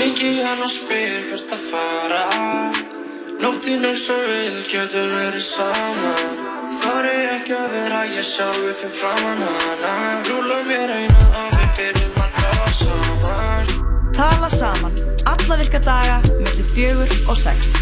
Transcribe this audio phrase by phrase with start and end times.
[0.00, 2.20] Hringi hann og spyr hvert að fara.
[3.42, 6.38] Nóttin eins og vil getur verið saman
[6.80, 9.92] Þar er ekki að vera ég sjálfur fyrir framann hana.
[10.30, 13.76] Rúla mér eina og við byrjum að tala saman.
[14.16, 14.98] Tala saman,
[15.36, 17.74] alla virka daga, mellir fjögur og sex.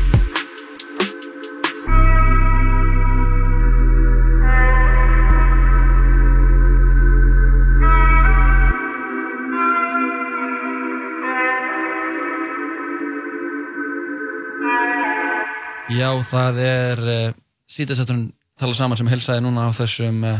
[15.98, 17.36] Já, það er uh,
[17.74, 20.38] síðastætturinn tala saman sem helsaði núna á þessum uh,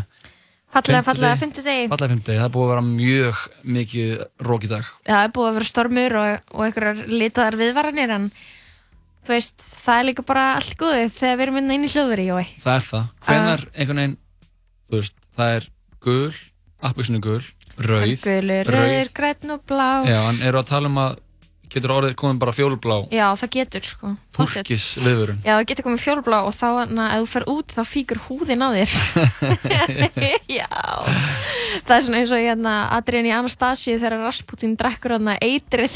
[0.69, 1.87] Fallega, fallega, fimmtudegi.
[1.89, 2.39] fallega fimmtudegi.
[2.43, 3.39] Það er búið að vera mjög
[3.77, 4.11] mikið
[4.45, 4.89] rók í dag.
[5.07, 8.27] Já, það er búið að vera stormur og, og einhverjar litaðar viðvaranir en
[9.25, 12.27] þú veist, það er líka bara allt góðið þegar við erum inn inn í hljóðveri,
[12.29, 12.45] jói.
[12.61, 13.06] Það er það.
[13.29, 14.19] Hvenar einhvern veginn,
[14.91, 15.69] þú veist, það er
[16.05, 16.37] gul,
[16.91, 17.41] appelsinu gul,
[17.89, 19.89] rauð, Gulur, rauður, græn og blá.
[20.05, 21.17] Já, en eru að tala um að
[21.73, 24.13] getur orðið komin bara fjólblá, Já, það getur, sko.
[24.39, 25.41] turkis viðvörun.
[25.45, 28.65] Já, það getur komið fjólblá og þá, na, ef þú fer út, þá fíkur húðin
[28.65, 28.97] á þér.
[30.59, 30.69] Já.
[31.84, 35.95] Það er svona eins og hérna Adrian í Anastasíu þegar Rasputin drekkur hérna eitrið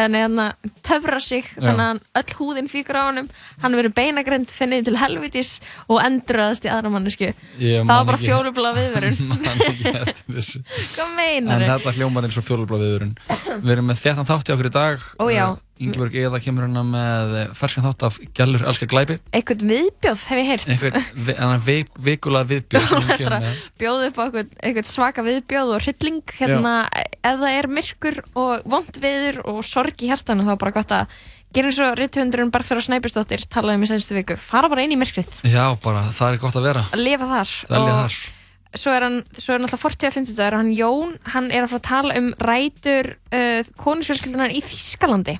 [0.00, 0.46] en hérna
[0.86, 3.26] töfra sig þannig að öll húðin fíkur á honum
[3.60, 5.50] hann verður beinagrind, finnið til helvitis
[5.84, 10.62] og endurraðast í aðra mannesku það var bara fjólubla viðverun Man ekki eftir þessu.
[10.94, 13.12] hvað En meinar þetta hljómar eins og fjólblá viðvörun.
[13.62, 15.04] Við erum með þéttan þátt í okkur í dag.
[15.18, 15.24] Ó,
[15.80, 19.18] Ingeborg Eða kemur hérna með ferskan þátt af Gjallur elskar glæpi.
[19.34, 20.66] eitthvað viðbjóð hef ég heyrt.
[20.68, 21.76] Einhver vi, vi,
[22.08, 23.46] vikulega Það er að
[23.80, 26.74] bjóða upp á eitthvað, eitthvað svaka viðbjóð og hrylling hérna,
[27.22, 30.94] ef það er myrkur og vond viður og sorg í hjartanu þá er bara gott
[30.98, 31.16] að
[31.52, 35.00] gera eins og rithundurinn Bergþóra Snæbjörnsdóttir talaði um í senstu viku, fara bara inn í
[35.00, 35.42] myrkrið.
[35.48, 36.86] Já, bara það er gott að vera.
[36.92, 37.52] að lifa þar.
[37.68, 38.20] Dvelja og þar.
[38.72, 41.74] svo er hann, svo er náttúrulega 40 að finnst þetta hann Jón, hann er að
[41.74, 45.36] fara að tala um rætur uh, konusfjölskyldunar í Þýskalandi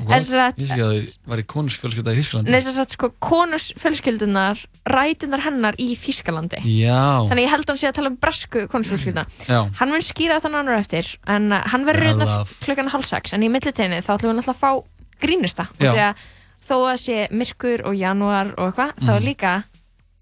[0.00, 2.50] Ég sé að það var í konusfjölskylda í Þísklandi.
[2.50, 7.26] neins að sko konusfjölskyldunar rætunar hennar í Þýskalandi Já.
[7.28, 9.60] þannig ég held að hann sé að tala um bresku konusfjölskylduna Já.
[9.80, 13.34] hann mun skýra þetta nánar eftir en uh, hann verður Well, hérna klukkan hálf sex
[13.36, 14.72] en í millitegni þá ætlum við náttúrulega að fá
[15.20, 15.92] grínista Já.
[15.92, 16.24] því að
[16.70, 19.28] þó að sé myrkur og janúar og eitthvað þá er Mhm.
[19.28, 19.52] líka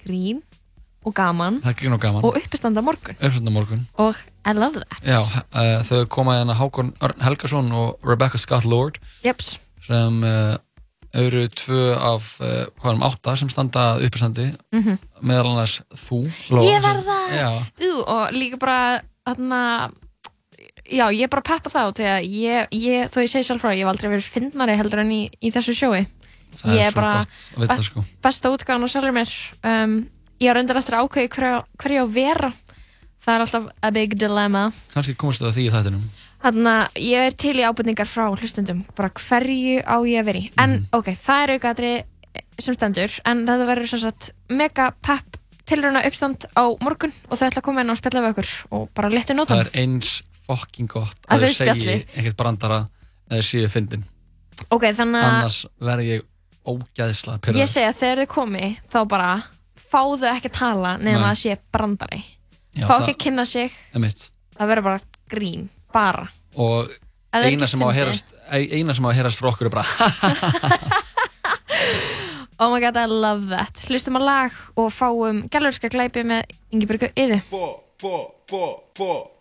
[0.05, 0.43] grín
[1.06, 2.25] og gaman Það er grín og gaman.
[2.25, 3.87] og uppistanda morgun Uppsönda morgun.
[3.99, 4.17] og
[4.49, 9.59] I love that Já, uh, þau koma hérna Hákon Helgason og Rebecca Scott Lord Jeps.
[9.88, 10.56] Sem uh,
[11.19, 14.50] eru tvö af uh, hvað erum átta sem standa að uppistandi.
[14.76, 14.99] Mhm.
[15.25, 16.21] meðal annars þú
[16.53, 17.65] Lóa, Ég var það.
[17.81, 19.62] Ú, og líka bara þarna
[20.88, 24.12] já, ég bara peppa þá ég, ég, þó ég segi sjálf frá ég hef aldrei
[24.12, 26.06] verið fyndnari heldur en í, í þessu sjói.
[26.59, 27.26] Það ég er bara
[27.56, 28.05] vita, sko.
[28.25, 29.34] besta útgáðan á sjálfur mér.
[29.62, 29.99] Um,
[30.41, 32.53] ég har reyndar eftir ákveði hverju hver á vera.
[33.19, 34.69] Það er alltaf a big dilemma.
[34.94, 36.06] Kannski komstu það því í þættinum
[36.43, 40.38] þannig að ég er til í ábyrningar frá hlustundum bara hverju á ég að vera
[40.38, 40.50] í?
[40.59, 40.87] En Mhm.
[40.93, 41.93] ok, það er aukaðri
[42.59, 47.47] sem stendur en þetta verður sem sagt mega pepp tilrauna uppstand á morgun og þau
[47.49, 50.22] ætla að koma inn og spjalla við okkur og bara léttu nótum Það er eins
[50.47, 52.78] fucking gott Að að þau segi einhvert brandara
[53.31, 54.05] eða séu fyndin.
[54.70, 56.22] Ok, þannig að annars verð ég
[56.66, 59.43] ógæðislega ég pyrraður segi að þegar þau komi þá bara
[59.88, 61.12] fáðu ekki að tala Nei.
[61.15, 62.25] að sé brandari.
[62.76, 63.70] Já, fá það- ekki að kynna sig.
[63.93, 65.00] Það verður bara
[65.31, 66.28] grín, bara.
[66.59, 66.91] Og
[67.32, 69.84] eina sem, herast, eina sem á að herast e, frá okkur er bara
[72.59, 73.78] Oh my god, I love that.
[73.87, 79.38] Hlustum á lag og fáum gælurska glæpi með Ingeborgu Yði 4, 4, 4, 4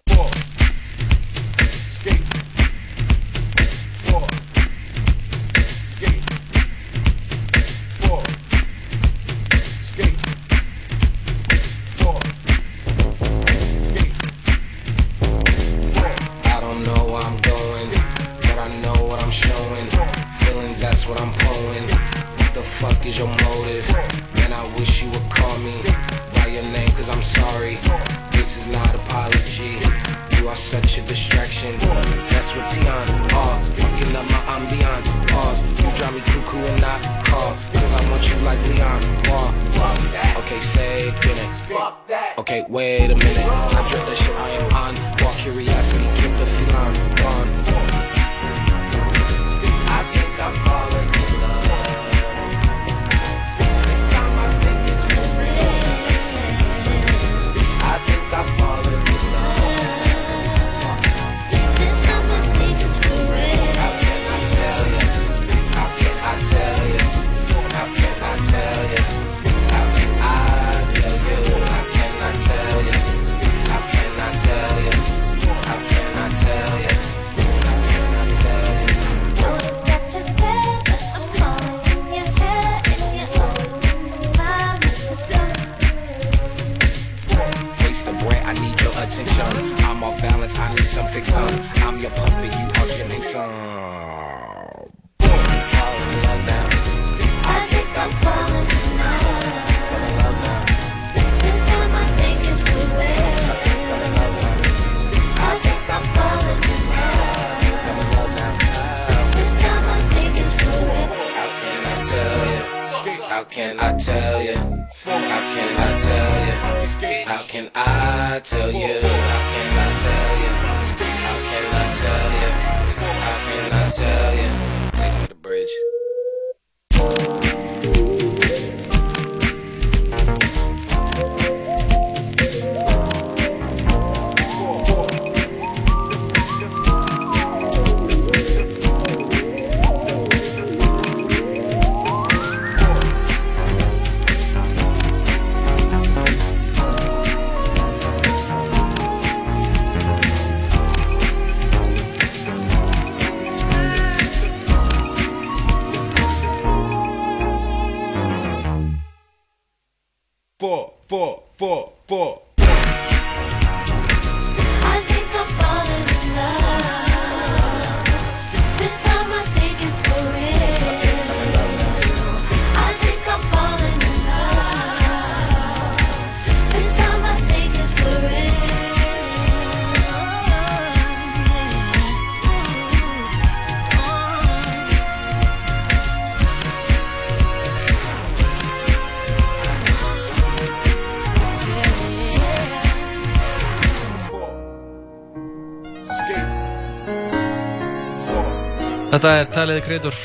[199.18, 200.18] Þetta er the Creator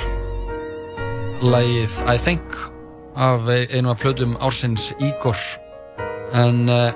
[1.40, 2.56] Lægið I Think
[3.16, 5.38] af einu af plötum ársins Ígor.
[6.36, 6.92] En uh,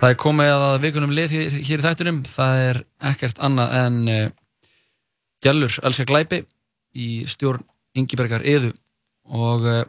[0.00, 2.82] það er komið að vikunum lið hér, hér í þættunum það er
[3.12, 4.26] ekkert annað en uh,
[5.38, 6.42] Gjallur Elskar Glæpi
[6.98, 7.62] í stjórn
[7.94, 8.72] Ingibergar Eðu
[9.30, 9.84] og uh,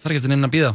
[0.00, 0.72] ekki eftir inn að býða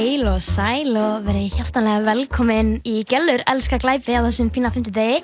[0.00, 4.94] Heil og sæl og verið hjartanlega velkomin í Gjellur Elska Glæpi á þessum fína 50
[4.96, 5.18] degi.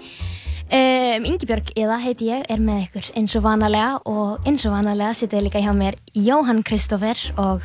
[0.69, 5.15] Um, Ingibjörg eða heiti ég er með ykkur eins og vanalega og eins og vanalega
[5.17, 7.65] sitið líka hjá mér Jóhann Kristoffer og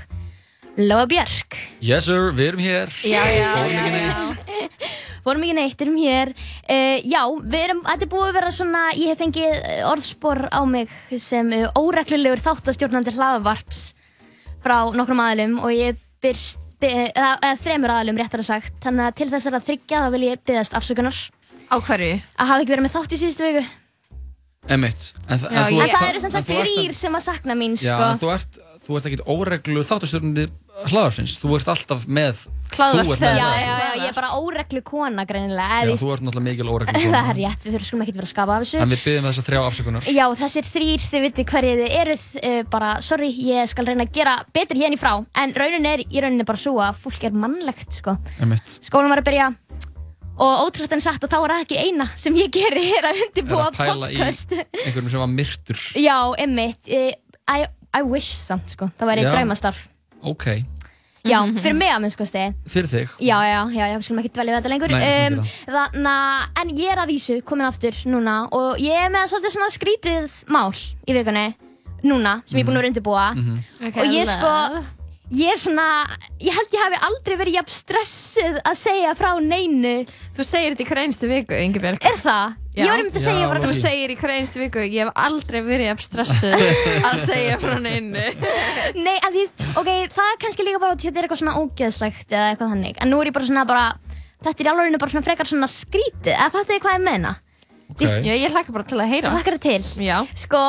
[0.80, 1.60] Lóa Björk.
[1.84, 4.16] Yes sir, við erum hér Já, já, Fórum já, já.
[4.32, 4.72] neitt.
[5.28, 6.34] Fórum ekki neitt, erum hér.
[6.64, 10.46] Uh, já, við erum, þetta er búið að vera svona, ég hef fengið eh, orðspor
[10.48, 13.90] á mig sem uh, óreglulegur þáttastjórnandi hlaðavarps
[14.64, 18.74] frá nokkrum aðlum og ég byrst, by, eða, eða þremur aðlum réttar að sagt.
[18.82, 21.18] Þannig að til þessar að þryggja þá vil ég byggðast afsökunar
[21.72, 22.16] Á hverju?
[22.40, 23.64] að hafa ekki verið með þátt í síðustu viku.
[24.70, 26.70] Einmitt en, þa- Já, en þú ég- En það eru sem en sagt þú ert
[26.78, 28.04] þrýr sem að sakna mín, Já, sko.
[28.12, 30.48] en þú ert, þú ert ekkit óreglu þáttastjórnandi
[30.90, 32.40] hlaðarfins, þú ert alltaf með
[32.72, 35.82] með Já, já, já, ég er bara óreglu kona greinilega.
[35.84, 37.36] Já, eða þú ert náttúrulega mikil óreglu Það er kona.
[37.38, 38.80] rétt, við fyrir skulum ekkert vera að skapa af þessu.
[38.82, 42.24] En við byggjum þess að þrjá afsökunar Já, þessir þrýr, þið viti hverju þið eruð,
[42.42, 45.12] uh, bara, sorry, ég skal reyna að gera betur hérna í frá,
[45.44, 48.16] en raunin er í rauninni bara svo að fólk er mannlegt, sko.
[48.40, 49.52] Einmitt, Skólan var að byrja
[50.42, 53.20] og ótrúlega en sagt að þá er það ekki eina sem ég geri er að
[53.20, 54.56] er undirbúa að pæla í podcast.
[54.56, 57.12] einhverjum sem var myrtur Já, emmitt, uh,
[57.92, 59.88] I, wish samt, sko, það væri draumastarf.
[60.22, 60.48] Ok,
[61.22, 62.54] Já, fyrir mig að minn, sko, stegi.
[62.72, 63.12] fyrir þig?
[63.22, 64.94] Já, já, já, já, við skulum ekki dvelja við þetta lengur.
[64.96, 69.12] Nei, um, Þannig að, en ég er að vísu komin aftur núna og ég er
[69.14, 71.46] með svolítið svona skrítið mál í vikunni
[72.10, 73.28] núna, sem ég er búin að vera undirbúa.
[73.86, 74.56] Okay, og ég sko
[75.32, 75.86] ég er svona,
[76.44, 79.94] ég held ég hafi aldrei verið jafn stressuð að segja frá neinu
[80.36, 82.04] Þú segir þetta í hverja einstu viku, Ingibjörg.
[82.08, 82.58] Er það?
[82.72, 82.82] Já.
[82.82, 85.06] Ég var um þetta að segja Já, bara Þú segir í hverja einstu viku, ég
[85.06, 86.66] hef aldrei verið jafn stressuð
[87.10, 88.26] að segja frá neinu.
[89.00, 89.46] Nei, að því,
[89.82, 93.02] ok, það er kannski líka bara að þetta er eitthvað svona ógeðslegt eða eitthvað þannig
[93.04, 93.88] En nú er ég bara svona bara,
[94.46, 97.34] þetta er í alveg bara svona frekar svona skrítið Eða fattu þið hvað ég meina?
[97.92, 99.28] Ok, Já, ég hlakka bara til að heyra.
[99.28, 100.18] Það hlakkar til Já.
[100.40, 100.62] Sko,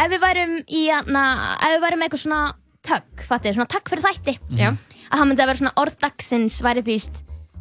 [0.00, 1.24] ef við værum í, na,
[1.60, 2.40] ef við værum með eitthvað svona
[2.86, 4.72] tögg, fattu svona takk fyrir þætti Já.
[5.10, 6.96] Að það myndi að vera svona orð dagsins væri því,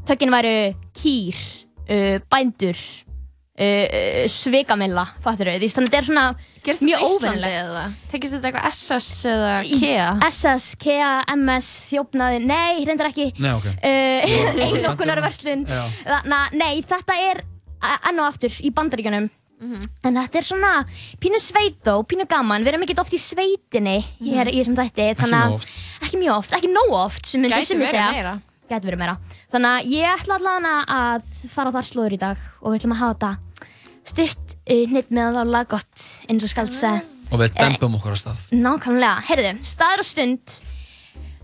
[0.07, 0.55] töggin væru
[0.99, 1.39] kýr,
[1.89, 2.83] uh, bændur,
[3.59, 6.25] uh, uh, svikamilla, fattu þið Því þannig þetta er svona
[6.59, 7.05] Gerst mjög
[7.47, 7.83] eða?
[8.11, 10.07] Tekist þetta eitthvað SS eða KEA?
[10.27, 13.75] SS, KEA, MS, þjófnaði, nei, reyndar ekki Nei, ok uh,
[16.27, 17.43] að, nei, þetta er
[18.09, 19.29] enn og aftur í bandaríkjunum
[19.59, 20.71] En þetta er svona
[21.19, 22.63] pínu sveit þó, pínu gaman.
[22.63, 25.73] Við erum ekkert oft í sveitinni hér í þessum þætti þannig að- nóg oft.
[26.05, 28.11] Ekki mjög oft, ekki nóg oft sem Gæti sumir verið segja.
[28.15, 28.33] meira.
[28.69, 29.17] Gæti verið meira.
[29.51, 32.93] Þannig að ég ætla allavega að fara á þar slóður í dag Og við ætlum
[32.93, 33.37] að hafa þetta
[34.09, 37.01] stutt uh, Neitt með að lága gott eins og skald segja
[37.31, 38.45] Og við dempum okkur á stað.
[38.57, 40.53] Nákvæmlega, heyrðu, staður og stund.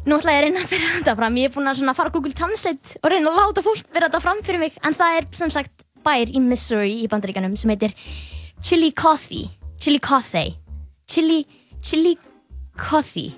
[0.06, 1.36] Nú ætla ég að reyna að byrja þetta fram.
[1.38, 4.22] Ég er búin að fara á Google Translate og reyna að láta fólk byrja þetta
[4.22, 7.96] fram fyrir mig En það er sem sagt bær í Missouri í bandaríkanum sem heitir
[8.62, 9.48] Chillicothe
[9.82, 10.46] Chillicothe
[11.08, 11.46] Chili,
[11.82, 12.18] chili
[12.76, 13.32] coffee.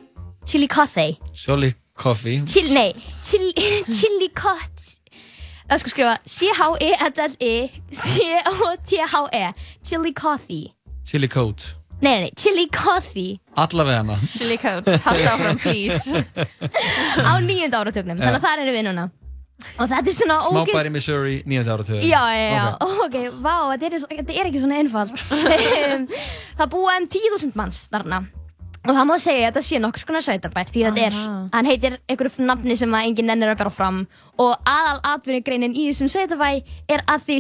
[0.46, 1.20] Chili coffee.
[1.34, 2.42] Jolly Coffee.
[2.46, 3.52] Chili, nei, chili,
[4.00, 4.78] chili coffee
[5.68, 7.56] það sko skrifa C-H-E-L-L-I
[7.92, 9.42] C-O-T-H-E
[9.84, 10.70] chili coffee.
[11.04, 11.66] Chili Coat.
[12.02, 13.40] Nei, nei, coffee.
[13.56, 14.16] Allavega hana.
[14.38, 16.24] Chili coat, halda áfram, please.
[17.28, 19.08] á nýjönda áratögnum þannig að það erum við núna
[19.80, 22.66] og þetta er svona ógeð- Smábæri Missouri, nýjönda áratöðu Já, já, já,
[23.06, 25.22] ok, vá, þetta er, þetta er ekki svona einfalt.
[25.98, 26.08] Um,
[26.58, 28.20] Það búa um 10.000 manns þarna.
[28.88, 31.16] Og það má segja að þetta sé nokkur skona sveitabær því þetta er,
[31.54, 33.98] hann heitir einhverju nafni sem að enginn nennir að bera fram.
[34.40, 36.50] Og aðal atvinnugreinin í þessum sveitabæ
[36.88, 37.38] er að því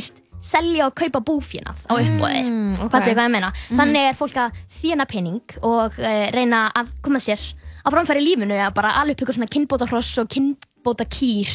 [0.47, 2.91] selja og kaupa búfjönað á uppbóði Mm, ok.
[2.91, 3.51] hvað er hvað ég meina?
[3.71, 7.41] Þannig er fólk að þjána pening og uh, reyna að koma sér
[7.81, 11.49] á framfæri lífinu að bara alveg ykkur svona kynbóta hross og kynbóta kýr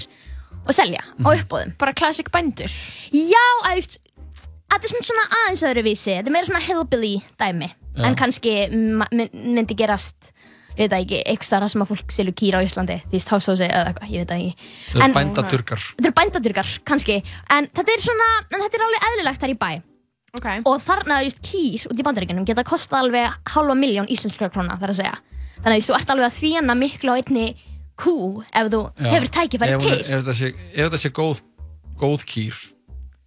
[0.67, 2.71] og selja á uppbóðum Bara classic bændur.
[3.13, 3.99] Já, að þú veist,
[4.73, 8.05] þetta er svona- aðeins öðruvísi, þetta er meira svona hillbilly dæmi, Já.
[8.07, 10.33] en kannski mynd- myndi gerast,
[10.77, 13.69] ég veit það ekki, eitthvað starra sem að fólk selur kýra á Íslandi, því stáðsósi
[13.69, 14.55] eða eitthvað, ég veit það ekki.
[14.93, 18.87] Það En- er bændadurkar Þetta eru bændadurkar, kannski, en þetta er svona, en þetta er
[18.87, 19.83] alveg eðlilegt þar í bæ.
[20.35, 20.47] Ok.
[20.65, 24.89] Og þarna, veist, kýr út í bandaríkjunum geta kostað alveg halva miljón íslenskra króna, þar
[24.89, 25.17] að segja.
[25.63, 27.57] Þannig að þú ert alveg að þjána miklu á einni
[28.03, 29.09] kú ef þú Já.
[29.15, 29.99] hefur tækifæri ef, til.
[30.03, 31.43] Ef þetta sé, ef þetta sé góð,
[32.03, 32.63] góð kýr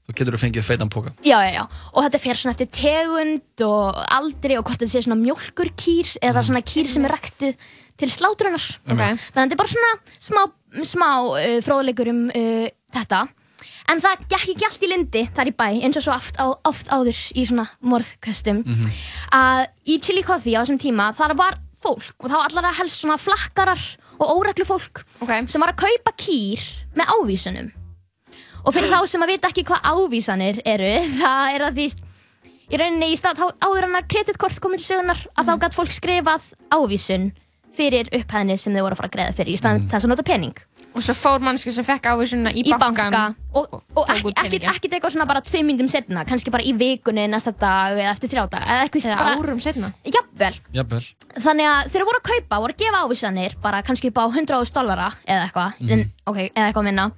[0.05, 1.63] þá getur þú fengið feitan póka Já, já, já.
[1.94, 6.46] Og þetta fer svona eftir tegund og aldri og hvort þetta sé svona mjólkurkýr eða
[6.46, 7.58] svona kýr sem er ræktuð
[7.96, 8.67] til slátrunar.
[8.91, 9.00] Ok.
[9.00, 10.44] Þannig að þetta er bara svona smá,
[10.84, 13.24] smá uh, fróðleikur um uh, þetta.
[13.91, 16.46] En það gekk ekki allt í lindi þar í bæ, eins og svo oft, á,
[16.65, 18.63] oft áður í svona morðkastum,
[19.38, 23.03] að í Chili Coffee á þessum tíma þar var fólk og þá allar að helst
[23.03, 23.84] svona flakkarar
[24.19, 25.31] og óreglu fólk Ok.
[25.51, 26.63] sem var að kaupa kýr
[26.95, 27.72] með ávísunum.
[28.65, 30.91] Og fyrir þá sem að vita ekki hvað ávísanir eru,
[31.22, 31.88] það er að því
[32.65, 35.91] í rauninni í stað áður en að kreditkort komið til sögunar að þá gætt fólk
[35.93, 37.27] skrifað ávísun
[37.75, 40.25] fyrir upphæðinni sem þau voru að fara að greiða fyrir í staðan þess að nota
[40.25, 40.55] pening
[40.96, 43.12] Og svo fór mannski sem fekk ávísunna í, í bankan.
[43.12, 43.24] banka
[43.60, 46.72] og, og tók ekki, ekki, ekki eitthvað svona bara tvei myndum setna, kannski bara í
[46.80, 49.90] vikunni næsta dag eða eftir þrjá dag eða eitthvað Eða bara, árum setna.
[50.08, 51.02] jafnvel, Jafnvel.
[51.36, 54.74] Þannig að þeir voru að kaupa, voru að gefa ávísanir bara kannski upp á 100.000
[54.80, 57.10] dollara eða eitthvað, en, ok, eða eitthvað minna.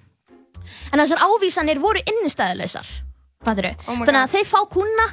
[0.91, 2.89] En þessar ávísanir voru innistæðuleysar
[3.45, 4.33] fattur Oh þannig að God.
[4.33, 5.05] þeir fá kuna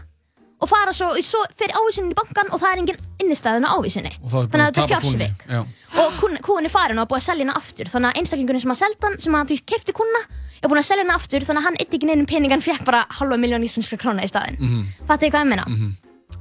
[0.60, 4.12] og fara svo, svo fyrir ávísunin í bankan og það er engin innistæðun á ávísunni
[4.22, 5.60] Og er þannig að þetta er Já.
[6.04, 8.70] og kun, kúin er farin og búið að selja hana aftur þannig að einstaklingurinn sem
[8.74, 10.22] að selda hann sem að þú kefti kuna
[10.62, 12.84] er búin að selja hana aftur þannig að hann eitt ekki neinum pening hann fekk
[12.84, 14.80] bara halva miljón íslenskra króna í staðinn mm Mhm.
[14.82, 15.06] -hmm.
[15.08, 15.66] fattu hvað ég meina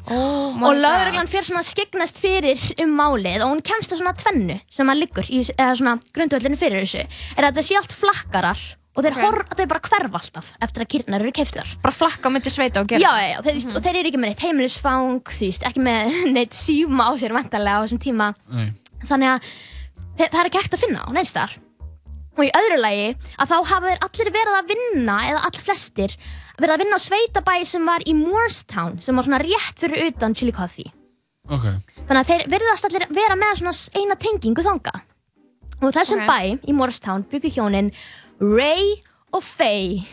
[0.10, 0.82] Oh my og God.
[0.84, 4.90] lögreglan fyrir svona að skeggnast fyrir um málið og hún kemst að svona tvennu sem
[4.90, 7.06] að liggur í eða svona grundvöldinu fyrir þessu
[7.38, 8.60] er að það sé allt flakkarar
[8.96, 9.22] og þeir, Ok.
[9.26, 12.82] hor, þeir bara hverfa alltaf eftir að kýrnar eru keiftar Bara flakka á myndi sveita
[12.82, 13.02] og gera.
[13.02, 15.22] já, já, þeir, mm og þeir eru ekki með neitt heimilisfang,
[15.70, 17.42] ekki með neitt síma á sér á
[17.84, 18.72] þessum tíma Nei.
[19.06, 19.52] þannig að
[20.18, 21.52] þe- það er ekki hægt að finna á neinstar
[22.38, 23.08] og í öðru lagi
[23.38, 26.16] að þá hafa þeir allir verið að vinna eða allir flestir
[26.58, 30.34] verið að vinna á sveitabæ sem var í Moorestown sem var svona rétt fyrir utan
[30.38, 30.86] Chillicothe
[31.50, 31.66] Ok
[32.08, 34.94] þannig að þeir verðast allir vera með svona eina tengingu þanga
[35.84, 36.30] og þessum Ok.
[36.30, 37.90] bæ í Moorestown byggu hjónin
[38.44, 38.98] Ray
[39.34, 40.04] og Faye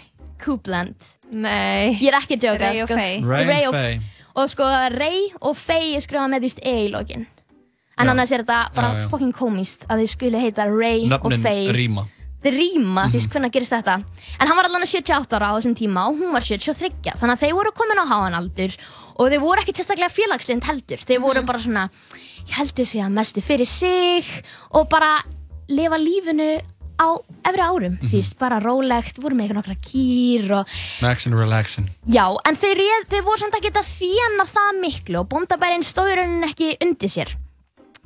[0.41, 0.95] Coupland
[1.35, 1.97] Nei.
[2.01, 2.97] ég er ekki að djóka Ray og sko.
[2.97, 3.19] Faye.
[3.27, 4.01] Ray og and Faye
[4.41, 7.27] og sko Ray og Faye er skrifað með því e í lokin
[8.01, 8.11] en Já.
[8.15, 9.09] annars er þetta bara Já, já.
[9.11, 12.07] fucking komist að þau skuli heita Ray og Nöfnin Faye rýma
[12.41, 13.13] þau rýma, þú Mhm.
[13.13, 13.95] veist hvernig gerist þetta
[14.41, 17.43] en hann var allan 78 ára á þessum tíma og hún var 73 þannig að
[17.43, 18.73] þeir voru komin á háan aldur
[19.19, 21.23] og þeir voru ekki sérstaklega félagslind heldur þeir Mhm.
[21.27, 21.91] voru bara svona
[22.49, 24.25] ég heldur sig að mestu fyrir sig
[24.73, 25.19] og bara
[25.69, 26.61] lifa lífinu
[27.01, 27.09] á
[27.49, 28.09] efri árum, Mhm.
[28.11, 30.67] þú veist, bara rólegt voru með nokkra kýr og
[31.01, 35.83] Maxin relaxin Já, en þau, réð, þau voru samt að þjána það miklu og bóndabærin
[35.83, 37.33] stóður henni ekki undir sér.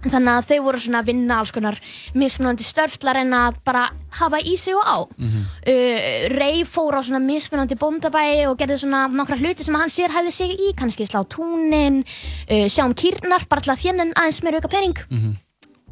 [0.05, 1.79] Þannig að þau voru svona að vinna alls konar
[2.15, 4.99] mismunandi störf til að bara hafa í sig og á.
[5.01, 10.13] Uh, Rey fór á svona mismunandi bóndabæi og gerði svona nokkra hluti sem hann sér
[10.13, 12.05] hæði sig í, kannski slá túnin,
[12.51, 14.95] uh, sjá um kýrnar, bara til að þjennin aðeins meira auka pening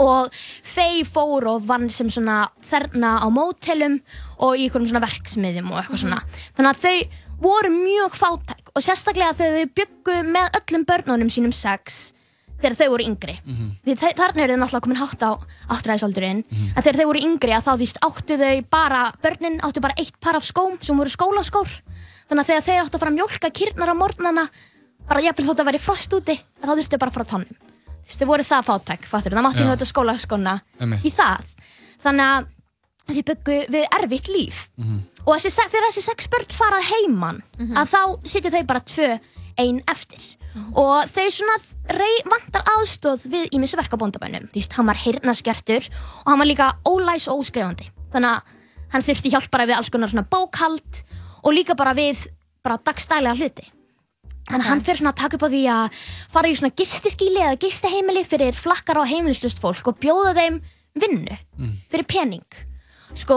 [0.00, 0.32] og
[0.64, 3.98] Faye fór og vann sem svona þerna á mótelum
[4.38, 6.22] og í einhverjum svona verksmiðjum og eitthvað svona.
[6.56, 6.96] Þannig að þau
[7.42, 12.12] voru mjög fátæk og sérstaklega þegar þau byggu með öllum börnunum sínum sex
[12.62, 13.34] þegar þau voru yngri.
[13.84, 15.30] Því þau- þarna eru þau náttúrulega komin hátt á
[15.74, 16.44] áttræðisaldurinn.
[16.76, 20.20] En þegar þau voru yngri að þá því áttu þau bara börnin áttu bara eitt
[20.20, 21.68] par af skóm sem voru skólaskór.
[22.30, 24.48] Þannig að þegar þeir áttu að fara að mjólka kýrnar á morgnana
[25.08, 27.71] bara jafnvel þótt að væri frost úti þá þurftu bara að fara á tannum
[28.02, 31.06] þú veist, þau voru það fátæk, fattur, það mátti nota skólaskóna Einmitt.
[31.06, 31.46] í það.
[32.02, 32.50] Þannig að
[33.12, 34.60] þau byggu við erfitt líf.
[35.26, 37.42] Og þessi, þegar þessi sex börn fara heiman
[37.78, 39.10] að þá sitja þau bara tvö
[39.62, 40.22] ein eftir.
[40.76, 41.56] Og þau svona
[41.96, 44.50] rey, vantar aðstóð við ímissu verk á bóndabænum.
[44.52, 47.88] Þú veist, hann var heyrnaskertur og hann var líka ólæs og óskrifandi.
[48.12, 48.58] Þannig að
[48.92, 51.02] hann þurfti hjálp bara við alls konar svona bókhald
[51.42, 52.26] og líka bara við
[52.62, 53.64] bara dagstælega hluti
[54.48, 57.40] Þannig að hann fyrir svona að taka upp á því að fara í svona gistiskíli
[57.44, 60.60] eða gistiheimili fyrir flakkar og heimilistust fólk og bjóða þeim
[60.98, 61.38] vinnu
[61.92, 62.60] fyrir pening.
[63.12, 63.36] Sko,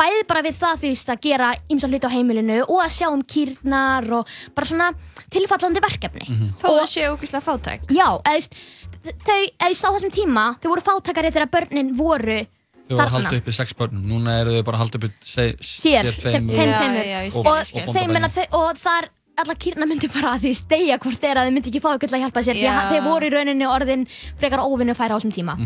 [0.00, 3.20] bæði bara við það veist að gera ymsa hluti á heimilinu og að sjá um
[3.20, 4.86] kýrnar og bara svona
[5.32, 6.38] tilfallandi verkefni.
[6.56, 7.84] Þó það séu ógeðslega fátæk.
[7.92, 12.40] Já, eða þau, eða á þessum tíma, þau voru fátakari þegar börnin voru
[12.90, 15.44] Þau voru að halda uppi sex börnum, núna eru þau bara að halda uppi se,
[15.62, 17.84] sér, tveimur og, ég skil.
[17.86, 19.06] og, þeim, menna, þau, og þar
[19.44, 22.18] allar kýrna myndi bara að því stegja hvort þeirra þau myndi ekki fá ykkur til
[22.18, 22.74] að hjálpa sér því Já.
[22.80, 24.04] að þeir voru í rauninni orðin
[24.40, 25.56] frekar óvinnu færa á þessum tíma.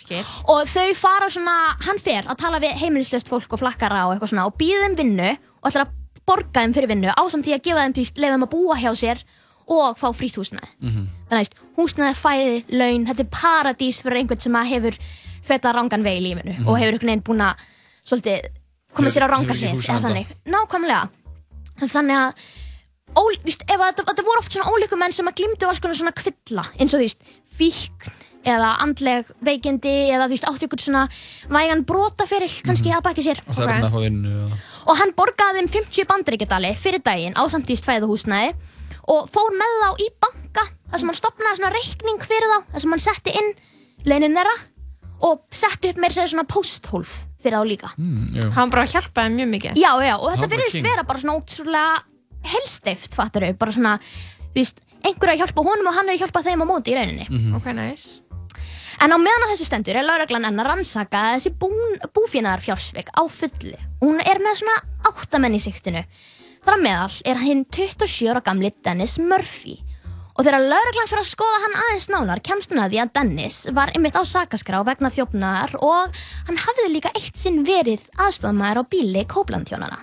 [0.00, 0.20] Skil.
[0.48, 4.30] og þau fara svona, hann fer að tala við heimilislöst fólk og flakkara og eitthvað
[4.32, 7.62] svona og býða þeim vinnu og ætlar að borga þeim fyrir vinnu ásamt því að
[7.66, 9.20] gefa þeim, veist, leiða þeim að búa hjá sér
[9.70, 10.70] og fá frýtt húsnæði.
[11.28, 14.96] Þannig að húsnæði, fæði, laun þetta er paradís fyrir einhvern sem að hefur
[15.50, 17.66] feta rangan veg í lífinu og hefur einhvern veginn búin að
[18.06, 18.48] svolítið
[18.94, 20.08] komið sér á Hefur- rangan hefur ekki hlið hús að eða halda.
[20.08, 21.02] þannig, nákvæmlega.
[21.90, 22.48] Þannig að
[23.14, 25.82] ó, þú veist, ef að, þetta voru oft svona ólíku menn sem að glýmdu alls
[25.82, 30.68] konar svona kvilla eins og þú veist, fíkn eða andleg veikindi eða þú veist, áttu
[30.68, 31.04] ykkur svona
[31.52, 34.54] vægan brotaferil kannski að baki sér og það að fá vinnu og...
[34.88, 38.54] og hann borgaði þeim 50 bandaríkjadali fyrir daginn á samtíðist fæðuhúsnæði
[39.12, 42.84] og fór með þá í banka þar sem hann stopnaði svona reikning fyrir þá þar
[42.84, 43.50] sem hann setti inn
[44.08, 44.56] launin þeirra
[45.28, 48.54] og setti upp meira segja svona posthólf fyrir þá líka mm.
[48.56, 49.80] Hann bara hjálpaði mjög mikið.
[49.80, 50.86] já, já, og þetta king.
[50.88, 51.98] vera bara svona ótrúlega
[52.44, 56.16] helsteift, fattar þau, bara svona þú veist, einhver er að hjálpa honum og hann er
[56.18, 57.54] að hjálpa þeim á móti í rauninni Mhm.
[57.56, 58.20] Ok, nice.
[59.00, 63.08] En á meðan að þessu stendur er lauraglan enn að rannsaka þessi bún, búfénaðar fjársvik
[63.16, 63.78] á fullu.
[64.02, 66.04] Hún er með svona áttamenn í siktinu.
[66.64, 69.78] Þar að meðal er hinn 27 ára gamli Dennis Murphy.
[70.36, 73.56] Og þegar lauraglan fyrir að skoða hann aðeins nánar kemst hún að því að Dennis
[73.72, 76.12] var einmitt á sakaskrá vegna þjófnaðar og
[76.46, 79.98] hann hafði líka eitt sinn verið aðstofamæður á bíli Kóplandtjónana.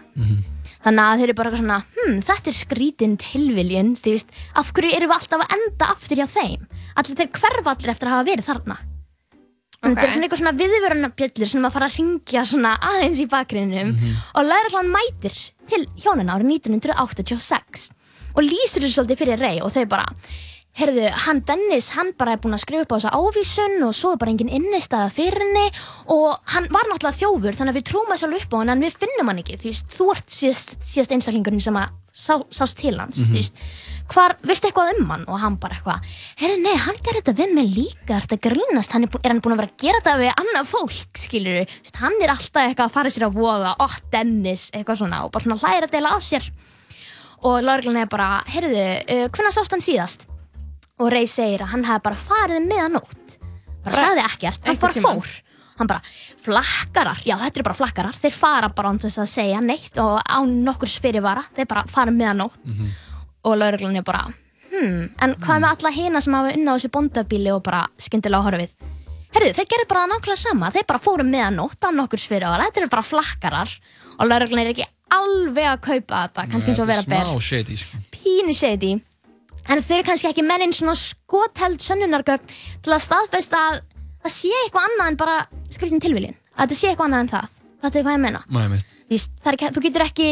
[0.86, 4.74] Þannig að þeir eru bara eitthvað svona, hm, þetta er skrítin tilviljun, þú veist, af
[4.74, 6.68] hverju erum við alltaf að enda aftur hjá þeim?
[6.98, 8.78] Allir þeir hverfa allir eftir að hafa verið þarna.
[9.84, 9.98] En Ok.
[10.00, 13.92] Þetta er svona eitthvað svona viðvörunarbjöllur sem að fara að ringja svona aðeins í bakgrinnum
[14.34, 15.36] og lauraglan mætir
[15.70, 17.92] til hjónuna árið 1986
[18.34, 20.08] og lýsir þessu svolítið fyrir rey og þau bara,
[20.78, 24.12] heyrðu, hann Dennis, hann bara er búinn að skrifa upp á þessa ávísun og svo
[24.14, 25.66] er bara engin innistæða fyrir henni
[26.14, 28.84] og hann var náttúrulega þjófur þannig að við trúum að sjálf upp á hann en
[28.86, 32.78] við finnum hann ekki, þú veist, þú ert síðast, síðast einstaklingurinn sem að sá, sást
[32.82, 33.58] til hans, þú veist,
[34.14, 35.26] hvar, veistu eitthvað um hann?
[35.30, 36.06] Og hann bara eitthvað,
[36.40, 39.42] heyrðu, nei, hann gerði þetta við mig líka, þetta grínast, hann er, búinn- er hann
[39.44, 42.88] búinn að vera að gera þetta við annað fólk, skilur þú, hann er alltaf eitthvað
[42.88, 46.16] að fara sér að voða, ó, Dennis, eitthvað svona og bara svona hlæra að deila
[46.18, 46.50] af sér.
[47.46, 50.26] Og lauruglan er bara, heyrðu, uh, hvernig sást hann síðast?
[50.98, 53.36] Og Rey segir að hann hefði bara farið meðanótt.
[53.86, 55.22] Bara sagði ekkert, hann einhvern bara tímann.
[55.22, 55.44] fór.
[55.78, 56.02] Hann bara,
[56.42, 60.16] flakkarar, já þetta eru bara flakkarar, þeir fara bara án þess að segja neitt og
[60.26, 62.58] án nokkurs fyrirvara, þeir bara fara meðanótt.
[63.46, 64.24] Og lauruglan er bara,
[64.72, 68.48] hmm, en hvað með alla hina sem hafa unna á þessu bóndabíli og bara skyndilega
[68.50, 68.74] horfið?
[69.38, 72.82] Herðu, þeir gerðu bara það nákvæmlega sama, þeir bara fóru meðanótt án nokkurs fyrirvara, þetta
[72.82, 73.78] eru bara flakkarar
[74.18, 77.78] og lauruglan er ekki alveg að kaupa þetta, kannski eins og vera ber smá shady
[77.78, 78.02] sko.
[78.18, 78.96] pínu shady
[79.68, 82.48] en þau eru kannski ekki mennin svona skoteld sönnunargögn
[82.86, 83.82] til að staðfesta að
[84.24, 85.36] það sé eitthvað annað en bara
[85.74, 87.52] skriftin tilviljun að þetta sé eitthvað annað en það
[87.84, 88.42] þetta er hvað ég menna
[88.74, 88.96] mitt.
[89.12, 90.30] þú, það getur ekki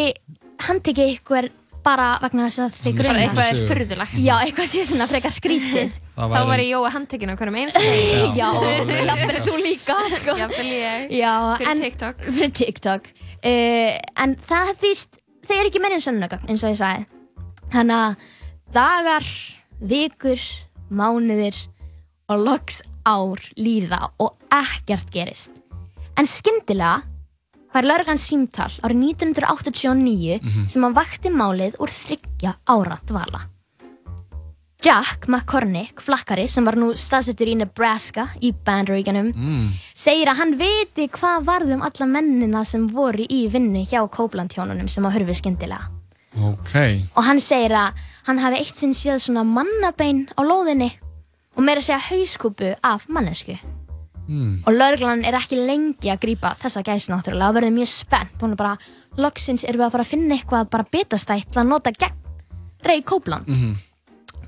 [0.65, 1.49] handtekið ykkur
[1.85, 3.67] bara vegna þess að þið grunna eitthvað er Sögu.
[3.69, 4.13] furðulegt.
[4.25, 8.47] já, eitthvað sé svona frekar skrítið Þá var ég Jói handtekinn á hverjum einasta já,
[9.09, 10.35] jafnvel þú líka sko.
[10.39, 11.11] Jafnvel ég.
[11.19, 12.23] já, Fyrir en, TikTok.
[12.39, 13.91] fyrir TikTok uh,
[14.23, 17.05] en það þýst þau eru ekki mennin sönnunargögn eins og ég sagði
[17.75, 18.31] þannig að
[18.75, 19.23] dagar
[19.79, 20.41] vikur,
[20.91, 21.55] mánuðir
[22.27, 25.55] og loks ár líða og ekkert gerist
[26.19, 27.05] en skyndilega
[27.71, 30.39] fær lauruglan símtal árið 1989
[30.71, 33.45] sem hann vakti málið úr þryggja ára dvala
[34.85, 39.67] Jack McCormick, flakkari sem var nú staðsettur í Nebraska í Bandaríkanum mm.
[39.97, 44.91] segir að hann viti hvað varð um alla mennina sem voru í vinnu hjá Kóplandhjónunum
[44.91, 45.89] sem að hörfu skyndilega.
[46.35, 46.73] Ok,
[47.15, 47.93] Og hann segir að
[48.27, 50.91] hann hafi eitt sinn séð svona mannabein á lóðinni
[51.55, 53.55] og meira segja hauskúpu af mannesku.
[54.27, 54.63] mm.
[54.67, 58.35] Og lauruglan er ekki lengi að grípa þessa gæsi náttúrulega og verður mjög spennt.
[58.41, 58.77] Hún er bara,
[59.17, 62.15] loksins erum við að fara að finna eitthvað bara bitastætt til að nota gegn
[62.83, 63.47] Ray Copeland.
[63.47, 63.75] Mhm.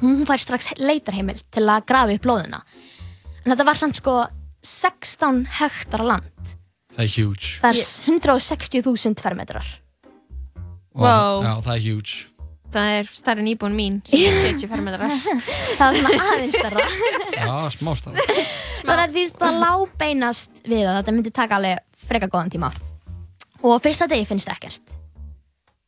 [0.02, 2.62] Hún fær strax leitarheimil til að grafa upp lóðina.
[3.46, 4.28] En þetta var samt sko
[4.62, 6.56] 16 hektara land.
[6.98, 9.66] það er huge Það er 160.000 fermetrar.
[10.98, 11.44] Wow.
[11.46, 12.16] Já, það er huge
[12.74, 15.14] Það er stærri en íbúin mín sem er 70 fermetrar.
[15.78, 16.88] Það er svona aðeins stærra.
[17.40, 18.18] Já, smástaf.
[18.84, 22.72] Þannig að því að það lábeinast við að þetta myndi taka alveg freka góðan tíma.
[23.64, 24.84] Og fyrsta degi finnst ekkert.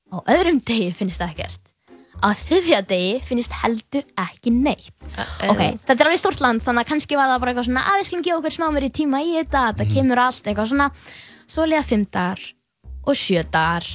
[0.09, 1.59] Á öðrum degi finnst ekkert.
[2.19, 4.95] Á þriðja degi finnst heldur ekki neitt.
[5.51, 7.99] Ok, þetta er alveg stórt land þannig að kannski var það bara eitthvað svona að
[7.99, 10.89] við skulum gefa okkur smá meiri tíma í þetta, þetta kemur allt eitthvað svona.
[11.49, 12.43] Svo liða fimm dagar
[13.07, 13.87] og sjö dagar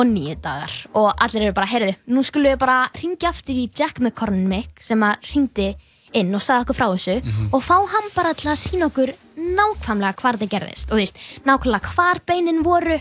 [0.00, 0.72] og nýju dagar.
[0.96, 5.02] Og allir eru bara, heyrðu, nú skulum við bara ringja aftur í Jack McCormick sem
[5.04, 5.70] að ringdi
[6.16, 7.12] inn og sagði okkur frá þessu
[7.54, 10.88] og fá hann bara til að sína okkur nákvæmlega hvar þetta gerðist.
[10.90, 12.96] Og þú veist, nákvæmlega hvar beinin voru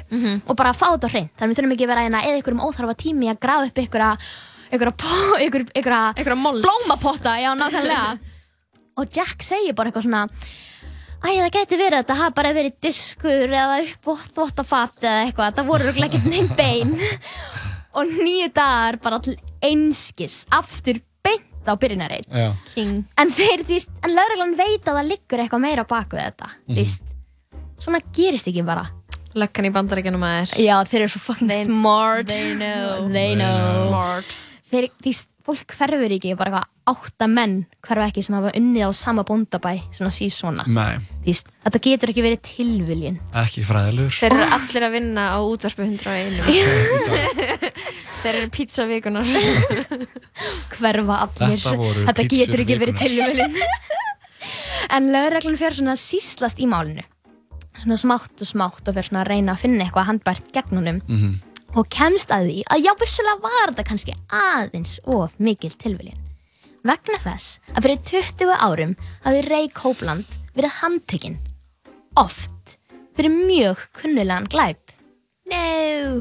[0.46, 1.32] og bara fá þetta á hreint.
[1.40, 3.84] Þannig við þurfum ekki að vera hérna eða ykkur um óþarfa tími að grafa upp
[3.84, 4.06] ykkur
[4.70, 6.62] ykkur, ykkur, mold.
[6.62, 8.20] blómapotta, já nákvæmlega.
[9.00, 10.28] Og Jack segir bara eitthvað svona
[11.20, 15.68] Æ, það gæti verið að þetta hafa bara verið diskur eða uppvottafatt eða eitthvað, það
[15.68, 16.94] voru örugglega ekkert neinn bein.
[18.00, 19.34] Og nýju dagar bara til
[19.66, 22.30] einskis aftur beint á byrjunarreit.
[22.80, 26.52] En þeir, þú veist, en lögreglan veit að það liggur eitthvað meira á baku þetta,
[26.70, 27.16] þú veist.
[27.80, 28.86] Svona gerist ekki bara.
[29.40, 30.54] Löggan í bandaríkjanum að er.
[30.64, 32.28] já, þeir eru svo fucking They- smart.
[32.32, 33.10] they know.
[33.14, 33.68] they know.
[33.84, 34.32] Smart.
[34.72, 38.86] þeir, þú veist, fólk hverfur ekki bara eitthvað átta menn hverfa ekki sem hafa unnið
[38.86, 43.18] á sama bóndabæ svona síðsona, Nei, þú veist, þetta getur ekki verið tilviljun.
[43.44, 44.14] Ekki fræðilegur.
[44.20, 46.40] Þeir eru allir að vinna á útvarpu 101.
[48.20, 49.30] Þeir eru pizzavíkunar.
[50.80, 51.60] hverfa allir.
[51.60, 53.60] Þetta þetta getur ekki verið tilvílin
[54.96, 57.06] en lögreglan fyrir svona síslast í málinu.
[57.80, 61.02] Svona smátt og smátt og fyrir svona að reyna að finna eitthvað handbært gegn honum
[61.08, 61.38] Mhm.
[61.78, 66.18] Og kemst að því að já, vissulega var þetta kannski aðeins of mikil tilviljun
[66.84, 71.38] vegna þess að fyrir 20 árum hafði Ray Copeland verið handtekinn
[72.18, 72.78] oft
[73.18, 74.96] fyrir mjög kunnulegan glæp
[75.50, 75.64] no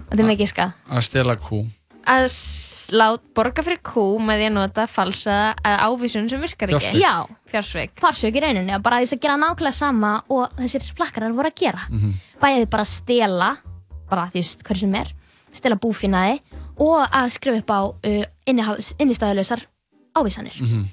[0.08, 1.62] þetta er mikið ska Að stela kú.
[2.08, 6.70] Að s- lát borga fyrir kú með því að nota falsaða að ávísun sem virkar
[6.72, 6.78] ekki.
[6.80, 7.02] Fjársvik.
[7.02, 7.14] já,
[7.52, 7.90] Fjársveik.
[8.00, 11.58] farsök í rauninni að bara þess að gera nákvæmlega sama og þessir plakkarar voru að
[11.60, 12.14] gera Mhm.
[12.40, 13.50] bæðið bara að stela
[14.08, 15.12] bara því veist hverju sem er
[15.52, 16.38] stela búfinaði
[16.78, 19.64] og að skrifa upp á uh, innistæðuleysar
[20.18, 20.56] ávísanir.
[20.62, 20.86] Mhm.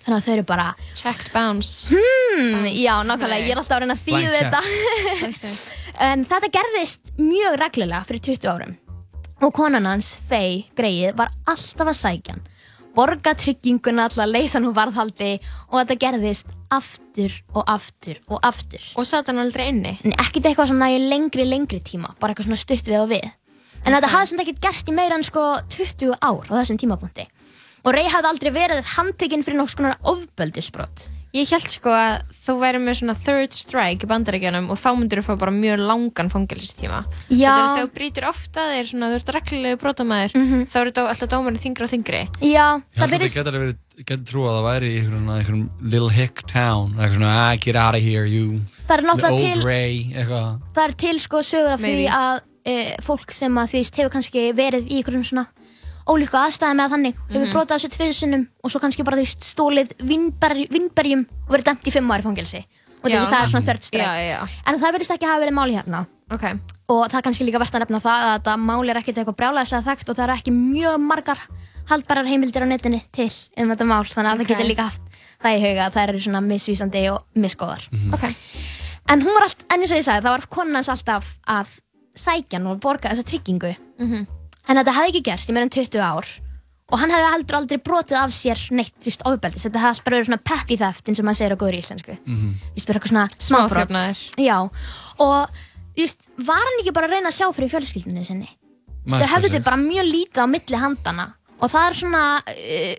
[0.00, 1.90] þannig að þau eru bara Checked bounce.
[1.92, 4.60] hmm, já nákvæmlega, ég er alltaf að reyna að þýða þetta.
[6.08, 8.78] en þetta gerðist mjög reglulega fyrir 20 árum.
[9.40, 12.46] Og konan hans, Faye Greið, var alltaf að sækja hann.
[12.96, 15.36] Borga trygginguna alltaf að leysa nú varðhaldi
[15.70, 18.82] og þetta gerðist aftur og aftur og aftur.
[18.98, 19.98] Og satt hann aldrei inni.
[20.02, 23.28] en ekkert eitthvað svona í lengri, lengri tíma bara eitthvað svona stutt við og við
[23.84, 27.28] en þetta hafði sem ekkert gerst í meira en sko 20 ár á þessum tímapunkti
[27.84, 32.54] og Ray hafði aldrei verið handtekinn fyrir nokkuð svona ofbeldisbrot Ég held sko að þú
[32.58, 36.30] væri með svona third strike í bandaríkjanum og þá myndir þú fá bara mjög langan
[36.32, 37.04] fangelsistíma.
[37.30, 37.52] Já.
[37.52, 41.04] Þetta er þegar þú brýtur ofta þér svona, þú ert reglulegu brotamæður, þá eru þetta
[41.12, 42.24] alltaf dómarinn þingri og þingri.
[42.42, 45.64] Já, Ég held að þetta getur verið, getur trú að það væri í einhverjum
[45.94, 48.58] little hick town, eitthvað svona, ah, get out of here, you,
[48.90, 50.58] the old til Ray, eitthvað.
[50.74, 54.46] það er til sko sögur af því að e, fólk sem að því hefur kannski
[54.56, 55.46] verið í einhverjum svona
[56.10, 60.66] ólíku aðstæði með þannig hefur brotað þessu tviðsinnum og svo kannski bara veist stólið vinnberj,
[60.72, 62.62] vinnberjum og verið dæmt í fimm ári fangelsi
[63.00, 63.20] og Já.
[63.30, 64.40] það er svona já.
[64.66, 66.44] en það verðist ekki hafa verið máli hérna Ok.
[66.92, 69.38] og það er kannski líka verðt að nefna það að þetta máli er ekkert eitthvað
[69.40, 71.40] brjálæðislega þekkt og það eru ekki mjög margar
[71.90, 74.40] haldbærar heimildir á netinu til um þetta mál þannig að Ok.
[74.40, 75.02] það getur líka haft
[75.40, 78.24] það í huga að það eru svona misvísandi og misgóðar Ok.
[79.08, 81.80] en hún var allt, en eins og ég sagði, það var konan hans alltaf að
[82.16, 83.74] sækja hann og borga þessa tryggingu.
[84.00, 84.26] Mhm.
[84.70, 86.26] en þetta hefði ekki gerst í meira en 20 ár.
[86.90, 89.62] Og hann hefði heldur aldrei brotið af sér neitt, þú veist, ofbeldis.
[89.62, 92.18] Þetta hefði alltaf bara verið svona petty theft eins og maður segir á góður íslensku.
[92.26, 92.54] Mhm.
[92.54, 93.90] þú veist, bara eitthvað svona smábrot.
[94.38, 94.70] Já,
[95.18, 95.48] og
[95.96, 98.48] þú veist, var hann ekki bara að reyna að sjá fyrir fjölskyldinu sinni?
[99.06, 99.52] Þú sig.
[99.52, 101.26] þau bara mjög lítið á milli handana
[101.60, 102.94] og það er svona uh,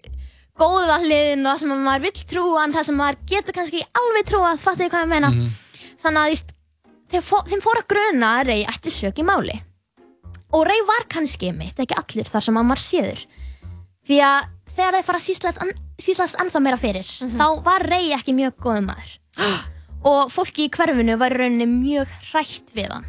[0.58, 4.28] góða hliðin og það sem maður vill trúa en það sem maður getur kannski alveg
[4.30, 5.30] trúa fattu þið hvað ég meina?
[5.32, 5.48] Mhm.
[6.02, 6.54] þannig að þú veist,
[7.12, 9.58] þeim, fó, þeim fór að gruna að Rey ætti sök í máli.
[10.52, 13.22] Og Rey var kannski mitt, ekki allir þar sem að maður séður.
[14.08, 15.28] Því að þegar þeir fara að
[16.02, 19.16] síslast, ennþá meira fyrir þá var Rey ekki mjög góðum maður.
[20.12, 23.08] Og fólki í hverfinu var rauninni mjög hrætt við hann.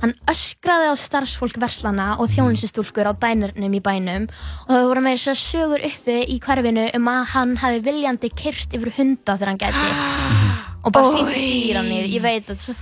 [0.00, 4.26] Hann öskraði á starfsfólk verslana og þjónustustúlkur á dænurnum í bænum.
[4.66, 8.76] Og það voru meira sér sögur uppi í hverfinu um að hann hafi viljandi kyrt
[8.76, 9.86] yfir hunda þegar hann gæti.
[10.84, 12.76] Og bara sínt dýranið ég veit að svo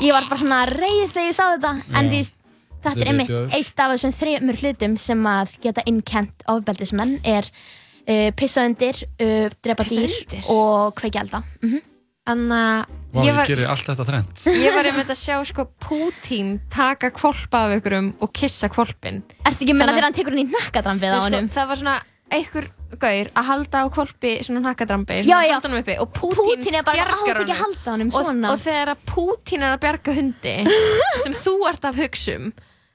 [0.00, 2.22] ég var bara svona reið þegar ég sá þetta en því
[2.80, 8.30] þetta er einmitt eitt af þessum þremur hlutum sem að geta innkent ofbeldismenn er uh,
[8.36, 10.48] pissa undir, uh, drepa Pissa dýr undir?
[10.54, 11.86] og kveikja elda mm
[12.30, 12.50] Þannig
[13.10, 14.42] Vá, að ég ég var, gerir allt þetta þrennt.
[14.54, 19.22] ég var einmitt að sjá sko Pútín taka kvolpa af ykkurum og kissa kvolpin.
[19.40, 21.48] Ertu ekki að menna Þannig- þegar hann tekur hann í nakkadrampið á Sko, honum?
[21.56, 21.96] það var svona
[22.36, 25.20] einhver gaur að halda á kvolpi svona nakkadrambi,
[26.02, 27.60] og Pútín, er bara bjargar átt ekki að honum.
[27.62, 28.50] halda honum og, svona.
[28.50, 30.56] og þegar að Pútín er að bjarga hundi
[31.24, 32.50] sem þú ert að hugsa um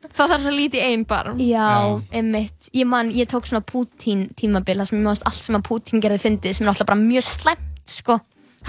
[0.05, 2.69] þá þarf það að líti einn barm Já, einmitt.
[2.75, 6.03] Ég man, ég tók svona Pútín tímabil, það sem ég mást allt sem að Pútín
[6.03, 8.19] gerði fyndið, sem er alltaf bara mjög slæmt, sko.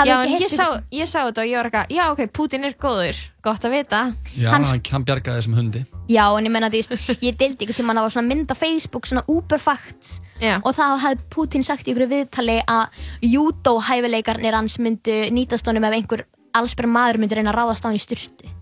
[0.04, 2.74] Já, en ég sá, ég sá þetta og ég var eitthvað, já ok, Pútín er
[2.76, 4.00] góður, gott að vita.
[4.36, 5.84] Já, Hann- hann, hann bjargaði þessum hundi.
[6.12, 6.92] Já, en ég menna, veist,
[7.24, 10.60] ég deildi ykkur tíma að það var svona mynd á Facebook, svona Uberfacts Já.
[10.60, 12.88] og þá hafði Putin sagt í ykkur viðtali að
[13.22, 17.96] judo-hæfileikarnir hans myndu nýtast honum ef einhver allsbæra maður myndi reyna að ráðast á hann
[17.96, 18.52] í styrtu.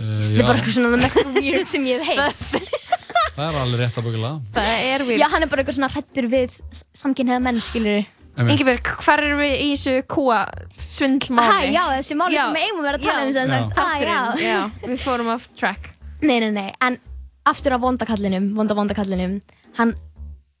[0.00, 2.70] Uh, Þetta er bara sko svona það mest weird sem ég hef heilt.
[3.36, 5.20] það er alveg rétt að byggja Það er vilt.
[5.20, 6.56] Já, hann er bara eitthvað svona hrættur við
[7.02, 8.06] samkynniða menn, skilur
[8.48, 11.72] Ingeborg, hvar erum við í þessu kúa Hæ, svindlmáli?
[11.74, 12.42] já, þessi máli Já.
[12.46, 13.72] sem við eigum að vera að tala um sem sagt.
[13.72, 13.80] Hæ.
[13.80, 15.90] Þátturinn, já, við fórum off track.
[16.22, 16.98] Nei, nei, nei, en
[17.50, 19.40] aftur af vondakallinum, vonda vondakallinum,
[19.78, 19.94] hann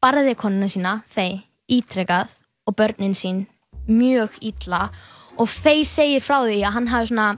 [0.02, 1.40] barði konuna sína, Fey,
[1.70, 2.28] ítrekað
[2.66, 3.46] og börnin sín
[3.88, 4.90] mjög illa
[5.40, 7.28] og Fey segir frá því að hann hafi svona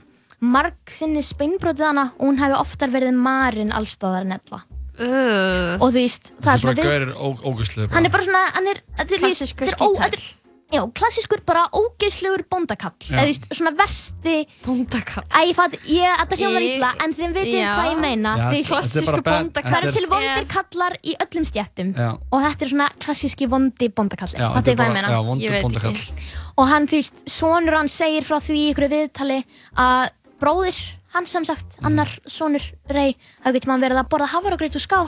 [0.43, 4.59] marg sinni speinbrotið hana og hún hafi oftar verið marinn allstaðar en ella.
[4.99, 5.73] Uh.
[5.81, 7.17] Og þú veist, það er svona bara við,
[7.49, 7.89] ógustlega.
[7.95, 10.39] hann er bara svona, hann er, þetta er, Klassískur þetta er ó- þetta er-
[10.73, 13.13] Já, klassískur bara ógeðslegur bóndakall, Já.
[13.13, 15.23] eða þú veist, svona versti, Bóndakall.
[15.29, 17.73] æ, ég fatt, ég, þetta hljómar Í- illa, en þið vitið Já.
[17.77, 19.63] hvað ég meina, Já, veist, þetta er bara klassískur bad- bóndakall.
[19.63, 22.09] Það þetta eru til vondir kallar í öllum stjættum Já.
[22.31, 25.09] og þetta er svona klassíski vondi bóndakalli, Já, þetta er hvað ég bara, meina?
[25.09, 25.93] já, Ég vondur veit bóndakall.
[25.93, 26.11] ekki.
[26.57, 29.43] Og hann, þú veist, sonur hann segir frá því í ykkur viðtali
[29.77, 30.09] að
[30.41, 30.81] bróðir,
[31.13, 35.07] hann sem sagt, annar sonur Rey, hafi getur mann verið að borða hafragreit og skál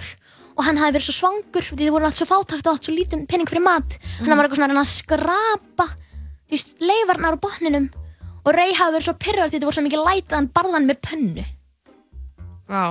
[0.56, 2.96] og hann hafi verið svo svangur því þið voru allt svo fátakt og allt svo
[2.96, 3.98] lítinn penning fyrir mat.
[4.22, 5.88] Hann var eitthvað svona að reyna að skrapa
[6.46, 7.90] þú veist, leifarnar á botninum
[8.46, 10.78] og Rey hafi verið svo pyrrar því þetta voru svo mikið læta að hann barða
[10.78, 11.46] hann með pönnu.
[12.70, 12.84] Vá.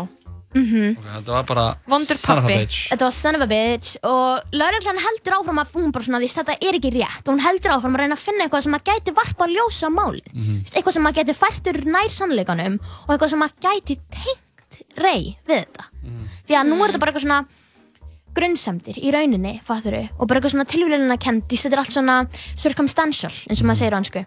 [0.54, 2.78] Ok, þetta var bara Vondur bitch.
[2.92, 6.30] Þetta var son of a bitch og lauruglan heldur áfram að hún bara svona því
[6.34, 7.24] þetta er ekki rétt.
[7.26, 9.90] Og hún heldur áfram að reyna að finna eitthvað sem að gæti varpa að ljósa
[9.90, 10.30] á málið.
[10.34, 10.62] Mhm.
[10.74, 15.64] eitthvað sem að gæti færtur nær sannleikanum og eitthvað sem að gæti tengt rey við
[15.64, 15.84] þetta.
[16.04, 16.24] Mhm.
[16.46, 17.44] því að nú er þetta bara eitthvað svona
[18.34, 22.16] grunnsemdir í rauninni, fatturu og bara eitthvað svona tilvílunina kend þetta er allt svona
[22.58, 24.24] circumstantial eins og maður segir á hansku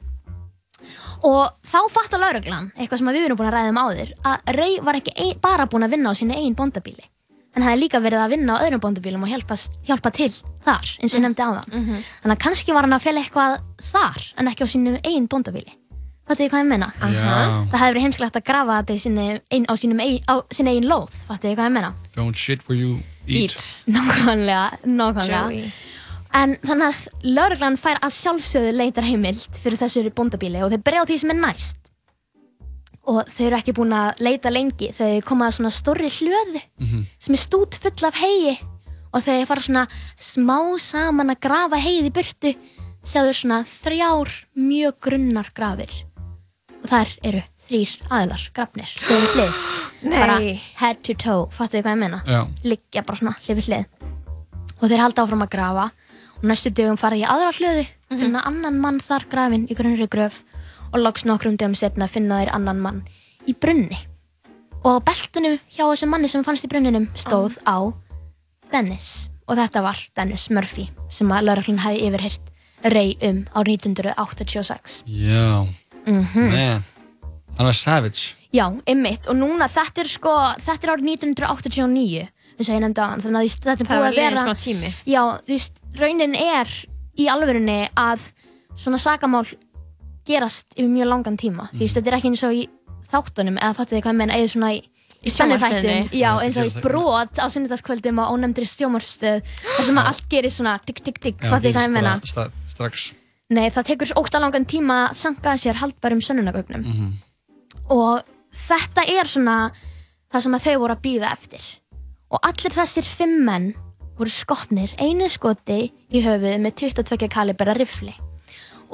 [1.25, 4.79] og þá fattar lauruglan eitthvað sem við erum búin að ræða um áður að Rey
[4.83, 7.09] var ekki ein, bara búin að vinna á sínu eigin bóndabíli
[7.57, 10.31] hann hefði líka verið að vinna á öðrum bóndabílum og hjálpa, hjálpa til
[10.65, 13.59] þar eins og ég nefndi á það þannig að kannski var hann að fela eitthvað
[13.91, 15.77] þar en ekki á sínu eigin bóndabíli
[16.27, 16.87] fattu þið hvað ég meina?
[16.99, 17.27] Já,
[17.71, 21.13] það hefði verið heimsklegt að grafa þetta sinni, ein, á sínum eigin, eigin lóð.
[21.27, 21.91] Fattu þið hvað ég meina?
[22.17, 23.55] don't shit where you eat.
[23.95, 25.71] Nákvæmlega, nákvæmlega.
[26.35, 31.03] En þannig að lauruglan fær að sjálfsögðu leitar heimild fyrir þessu bóndabíli og þeir byrja
[31.03, 31.91] á því sem er næst.
[33.07, 36.63] Og þau eru ekki búin að leita lengi þegar þau koma að svona stórri hlöðu
[37.23, 38.57] sem er stút full af hegi
[39.13, 39.85] og þegar þau fara svona
[40.19, 42.51] smá saman að grafa hegið í burtu
[43.07, 45.93] sjáðu svona þrjár mjög grunnar grafir.
[46.83, 48.91] Og þar eru þrýr aðilar grafnir.
[49.07, 49.61] Hlið við hlið.
[50.11, 50.59] Bara Nei.
[50.77, 52.19] head to toe, fattu þið hvað ég meina?
[52.27, 53.87] Já, liggja bara svona hlið við hlið.
[54.77, 55.85] Og þeir halda áfram að grafa
[56.37, 57.85] og næstu dögum fara í aðra hlöðu
[58.19, 60.43] finna annan mann þar grafinn í grunnri gröf
[60.93, 63.01] og loks nokkrum dögum setna finna þeir annan mann
[63.47, 63.97] í brunni.
[64.85, 67.91] Og á beltunum hjá þessum manni sem fannst í brunninum stóð á
[68.71, 69.29] Dennis.
[69.47, 72.53] Og þetta var Dennis Murphy sem að lauraklun hafi yfirheyrt
[72.93, 75.67] rey um á 1986 já,
[76.05, 76.51] Mhm.
[76.51, 76.81] man,
[77.57, 78.35] hann var savage.
[78.53, 83.01] Já, ymmit og núna þetta er sko þetta er árið 1989 eins og ég nefndi
[83.03, 84.91] á þannig að veist, þetta er búið að vera liðin smá tími.
[85.05, 86.73] Já, þú veist, raunin er
[87.17, 88.27] í alvörunni að
[88.77, 89.45] svona sakamál
[90.27, 91.69] gerast yfir mjög langan tíma.
[91.73, 92.63] Þú veist, þetta er ekki eins og í
[93.07, 94.79] þáttunum, eða fattu þið hvað ég menn, eða svona í,
[95.23, 95.93] í sjónvarpinu.
[96.19, 99.39] já, eins og í brot á sunnudagskvöldum á ónefndri stjómarstöð,
[99.77, 102.15] þar sem að allt gerist svona tikk, tikk, tikk, fattu þið hvað ég menna.
[103.49, 106.83] Nei, það tekur ógsta langan tíma að sanka að sér haldbærum sönnunagögnum.
[107.95, 108.19] Og
[108.67, 109.71] þetta er svona
[110.27, 111.63] það sem að þau voru að býða eftir.
[112.33, 113.69] Og allir þessir fimm menn
[114.17, 118.13] voru skotnir einu skoti í höfuð með 22 kalibera rifli.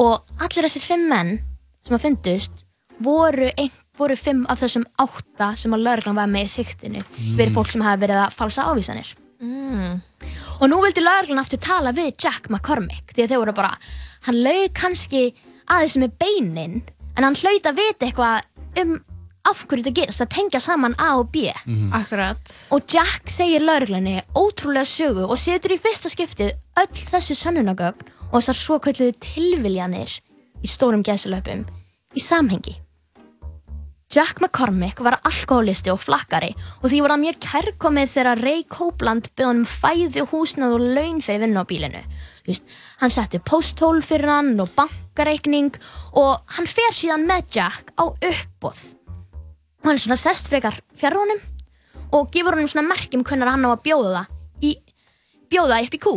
[0.02, 1.38] Og allir þessir fimm menn
[1.86, 2.63] sem að fundust
[3.04, 7.04] voru, ein, voru fimm af þessum átta sem að lauruglan var með í siktinu
[7.38, 9.13] verið fólk sem hafi verið að falsa ávísanir.
[10.62, 13.74] Og nú vildi lauruglan aftur tala við Jack McCormick því að þau voru bara,
[14.28, 15.26] hann laug kannski
[15.72, 16.78] aðeins með beinin
[17.17, 18.96] en hann hlaut að vita eitthvað um
[19.43, 21.49] af hverju þetta gerist, að tengja saman A og B.
[21.93, 22.53] Akkurat.
[22.71, 28.39] Og Jack segir lauruglunni ótrúlega sögu og setur í fyrsta skiptið öll þessi sönnunagögn og
[28.39, 30.15] þessar svo kvölduðu tilviljanir
[30.63, 31.65] í stórum gæsilöpum
[32.15, 32.79] í samhengi.
[34.13, 36.51] Jack McCormick var alkoholisti og flakkari
[36.84, 40.84] og því var það mjög kærkomið þegar Ray Copeland byrði hann um fæði, húsnað og
[40.97, 42.03] laun fyrir vinna á bílinu.
[42.45, 42.63] Veist,
[43.01, 45.73] hann setti posthól fyrir hann og bankareikning
[46.13, 49.03] og hann fer síðan með Jack á uppbóð.
[49.84, 51.41] Og hann svona sest frekar fjár honum
[52.13, 54.22] og gefur honum svona merkjum hvernig hann á að bjóða,
[54.63, 54.78] í,
[55.52, 56.13] bjóða upp í kú.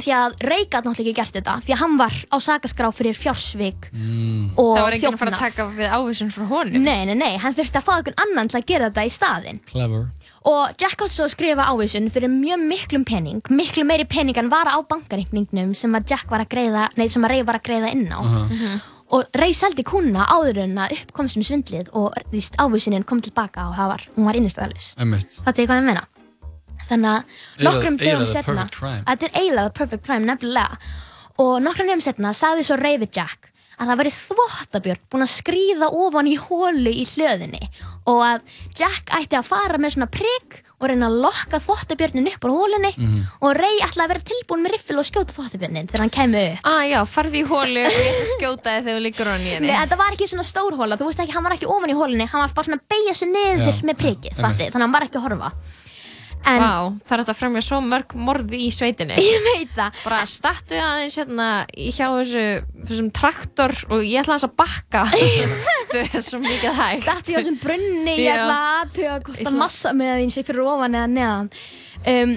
[0.00, 3.12] Því að Ray gat náttúrulega ekki gert þetta því að hann var á sakaskrá fyrir
[3.18, 4.54] fjársvik Mm.
[4.56, 5.52] og Það var enginn að fara að þjófnað.
[5.52, 6.82] taka við ávísun frá honum.
[6.82, 9.60] Nei, nei, nei, hann þurfti að fá einhvern annan til að gera þetta í staðinn.
[9.68, 10.06] Clever.
[10.48, 14.80] Og Jack að skrifa ávísun fyrir mjög miklum pening, miklu meiri pening en var á
[14.80, 18.08] bankareikningnum sem að Jack var að greiða, nei, sem að Ray var að greiða inn
[18.08, 18.18] á.
[18.24, 18.80] Aha.
[19.12, 23.04] Og Ray seldi kúna áður en að upp komst um svindlið og þú veist, ávísunin
[23.04, 24.94] kom tilbaka og var, hún var innistæðalis.
[25.44, 26.04] Þetta er hvað ég meina.
[26.88, 28.64] Þannig að nokkrum dögum setna,
[29.06, 30.78] þetta er eiginlega perfect crime nefnilega,
[31.44, 35.32] og nokkrum dögum setna sagði svo Ray við Jack að það væri þvottabjörn búin að
[35.32, 37.62] skríða ofan í hólu í hlöðinni
[38.10, 42.44] og að Jack ætti að fara með svona prigg og reyna að lokka þvottabjörnin upp
[42.48, 43.20] úr hólunni Mhm.
[43.40, 46.58] og Ray ætlaði að vera tilbúin með riffil og skjóta þvottabjörnin þegar hann kemur upp.
[46.64, 49.60] Ah, já, farði í hólu og ég skjóta þig þegar þú liggur á henni.
[49.60, 51.96] Nei, þetta var ekki svona stór hóla, þú veist ekki, hann var ekki ofan í
[51.96, 53.96] hólunni, hann var bara svona að beigja sig niður Já, með
[54.36, 55.52] fatti, þannig að hann var ekki að horfa.
[56.44, 56.74] En, Vá,
[57.06, 59.18] það er þetta að fremja svo mörg morði í sveitinni.
[59.32, 60.00] Ég veit það.
[60.04, 62.46] Bara stattu aðeins hérna hjá þessu,
[62.88, 65.04] þessum traktor og ég ætla aðeins að bakka.
[66.28, 67.04] svo mikið hægt.
[67.04, 70.66] Statti á þessum brunni, ég ætla að aðtuga hvort að massa með þín sé fyrir
[70.66, 71.52] ofan eða neðan.
[72.02, 72.34] Um,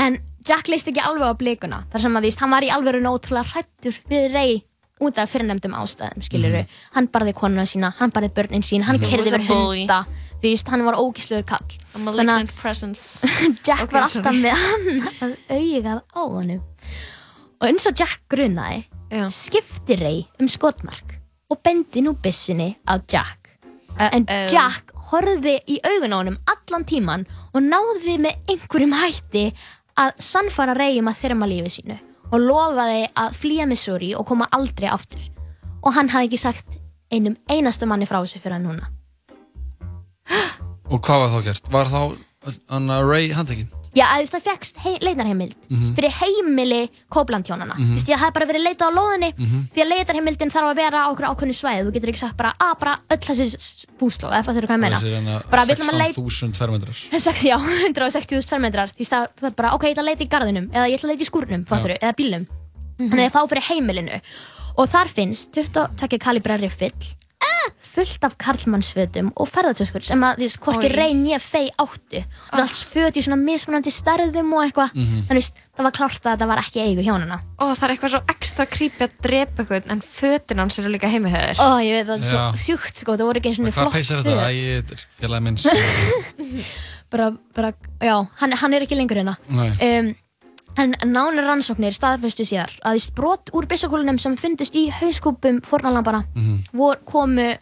[0.00, 3.04] en Jack leist ekki alveg á blikuna, þar sem að veist, hann var í alveg
[3.06, 4.58] ótrúlega hrættur við Ray
[5.00, 6.64] út af fyrirnefndum ástæðum, skiluru.
[6.96, 9.08] Hann barði konuna sína, hann barði börnin sín, hann Mhm.
[9.08, 9.46] kerði bully.
[9.86, 10.04] hunda.
[10.40, 11.74] Þú veist, hann var ógíslegur kall.
[11.94, 13.20] A malignant presence.
[13.66, 14.40] Jack Ok, var alltaf sorry.
[14.40, 16.62] með hann að augað á honum.
[17.60, 18.84] Og eins og Jack grunaði,
[19.34, 21.16] skipti Ray um skotmark
[21.50, 23.50] og bendi nú byssunni á Jack.
[23.98, 24.46] en uh.
[24.48, 29.42] Jack horfði í augun á honum allan tíman og náði með einhverjum hætti
[29.98, 31.98] að sannfara Ray um að þyrma lífi sínu
[32.30, 35.20] og lofaði að flýja Missouri og koma aldrei aftur.
[35.82, 36.78] Og hann hafði ekki sagt
[37.10, 38.86] einum einasta manni frá þessu fyrir hann núna.
[40.92, 41.68] Og hvað var þá gert?
[41.70, 42.00] Var þá
[42.72, 43.68] hann Ray handtekinn?
[43.90, 45.94] Já, að þú veist, það fekkst hei, leitarheimild Mhm.
[45.96, 47.74] fyrir heimili Kóplandhjónana.
[47.74, 47.88] Mhm.
[47.90, 49.64] Þú veist, ég hafði bara verið leitað á lóðinni Mhm.
[49.74, 51.82] því að leitarheimildin þarf að vera á okkur ákveðnu svæði.
[51.86, 54.84] Þú getur ekki sagt bara, að bara öll þessi búslóð, eða það þurfa hvað ég
[54.84, 54.96] meina.
[54.96, 56.94] Þessi hérna Bara við ætlum að leita 16.000 fermetrar.
[57.50, 60.66] Já, 160.000 fermetrar Því að þú veit bara, ok, ég ætla að leita í garðinum
[60.70, 62.46] eða ég ætla að leita í skúrnum, fattur eða bílnum
[63.00, 63.42] Þannig að fá
[67.40, 70.36] fyrir heimilinu og þar finnst 22 kalibra riffill fullt af karlmannsfötum og ferðartöskur sem að,
[70.38, 70.94] þú veist, hvorki Oj.
[70.94, 75.22] reyn ég fei áttu Það er allt föt í svona mismunandi stærðum og eitthvað Mhm.
[75.26, 77.94] Þannig, þú veist, það var klárt að þetta var ekki eigu hjónana Ó, það er
[77.96, 81.56] eitthvað svo ekstra creepy að drepa eitthvað en fötin hans eru líka heimihöður.
[81.58, 82.52] Ó, ég veit, það er svo Já.
[82.56, 84.30] sjúkt, sko, það voru ekki eins og Hvað flott peys er þetta?
[84.30, 84.46] föt.
[84.46, 86.64] Æ, þetta er félagi minn sem-
[87.10, 89.70] bara, bara, já, hann, hann er ekki lengur hérna Nei.
[89.98, 90.14] um,
[90.78, 96.58] en nánir rannsóknir staðfestu síðar að brot úr byssakúlunum sem fundust í hauskúpum fórnalambara Mhm.
[96.72, 97.56] vor, komu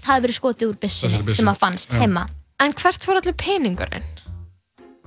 [0.00, 1.98] það hefði verið skotið úr byssunni sem að fannst já.
[2.00, 2.26] heima
[2.60, 4.02] En hvert fór allir peningurinn?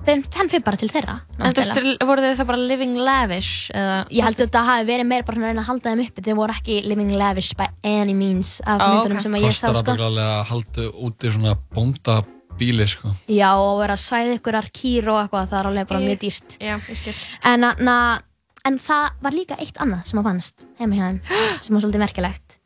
[0.08, 3.70] þeim hann fyrir bara til þeirra En þú veist, voru þau það bara living lavish?
[3.74, 6.22] Eða, ég held að þetta hafi verið meira bara að reyna að halda þeim uppi
[6.22, 9.22] þeir voru ekki living lavish by any means af myndunum ok.
[9.22, 10.08] sem að ég sá Kostar sko.
[10.08, 12.24] að að halda úti svona bónda
[12.58, 13.12] bíli sko.
[13.28, 16.56] já og vera að sæða ykkur kýr og eitthvað það er alveg bara mjög dýrt
[16.60, 17.14] Já, ég skil.
[17.44, 17.96] en, na,
[18.64, 21.20] en það var líka eitt annað sem að fannst heima hjá þeim
[21.64, 22.58] sem var svolítið merkilegt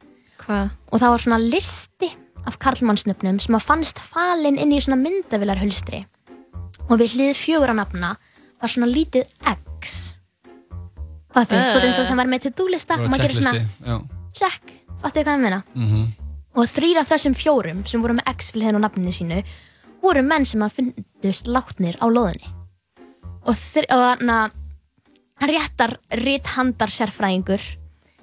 [0.42, 0.70] Hvað?
[0.90, 2.10] og það var svona listi
[2.46, 6.00] af karlmannsnöfnum sem að fannst falin inn í svona myndavilarhulstri
[6.88, 8.16] og við hlið fjögur á nafna
[8.62, 9.28] var svona lítið
[9.82, 10.18] X
[11.32, 11.70] Fattu, Eh.
[11.72, 14.00] svo eins og það var með to-do lista og maður gerir svona
[14.36, 16.02] check, fattu hvað ég meina Mhm.
[16.54, 19.38] og þrýr af þessum fjórum sem voru með X við hliðin á nafninu sínu
[20.02, 22.48] voru menn sem að fundust látnir á loðinni.
[23.46, 24.58] Og þannig að
[25.52, 27.62] réttar ríthandar sérfræðingur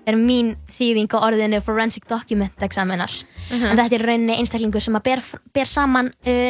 [0.10, 3.12] er mín þýðing á orðinu forensic document examinar
[3.50, 3.66] Mhm.
[3.66, 5.22] en þetta er rauninni einstaklingur sem að ber,
[5.54, 6.50] ber saman uh,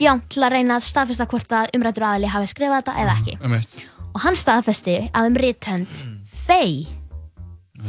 [0.00, 3.34] já, til að reyna að staðfesta hvort að umrættur aðali hafi skrifað þetta eða ekki.
[3.42, 3.76] Einmitt.
[4.14, 6.04] og hann staðfesti að um rithönd
[6.46, 6.86] Faye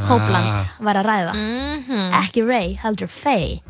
[0.07, 1.33] Copeland var að ræða.
[1.33, 2.11] Mhm.
[2.21, 3.61] ekki Ray, heldur Faye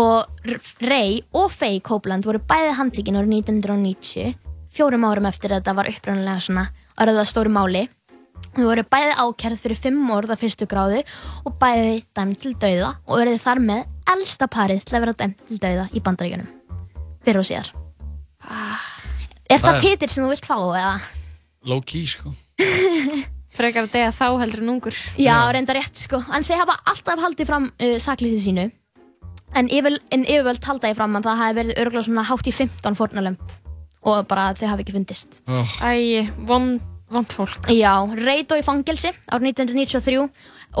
[0.00, 4.34] og R- Ray og Faye Copeland voru bæði handtekinn árið 1990
[4.74, 6.64] fjórum árum eftir að þetta var uppræðanlega svona
[6.98, 7.84] orðið að stóru máli
[8.54, 11.02] þau voru bæði ákærð fyrir fimm orð af fyrstu gráðu
[11.46, 13.84] og bæði dæmt til dauða og verið þar með
[14.14, 16.50] elsta parið til að vera dæmt til dauða í bandaríkunum
[17.24, 17.72] fyrir og síðar
[19.50, 20.92] Er Það það titill sem þú vilt fá eða?
[21.68, 22.32] Low key sko.
[23.56, 24.96] Frekar að deyja þá heldur en ungur.
[25.20, 26.18] Já, reynda rétt sko.
[26.34, 28.64] En þeir hafa alltaf haldið fram uh, saklýsið sínu.
[29.54, 32.54] En, yfir, en yfirvöld halda ég fram að það hafi verið örgulega svona hátt í
[32.54, 33.54] 15 fórnalömp
[34.04, 35.40] og bara þau hafi ekki fundist.
[35.48, 36.82] oh, Æ, vond,
[37.12, 37.70] vond fólk.
[37.72, 40.28] Já, Reito í fangelsi árið 1993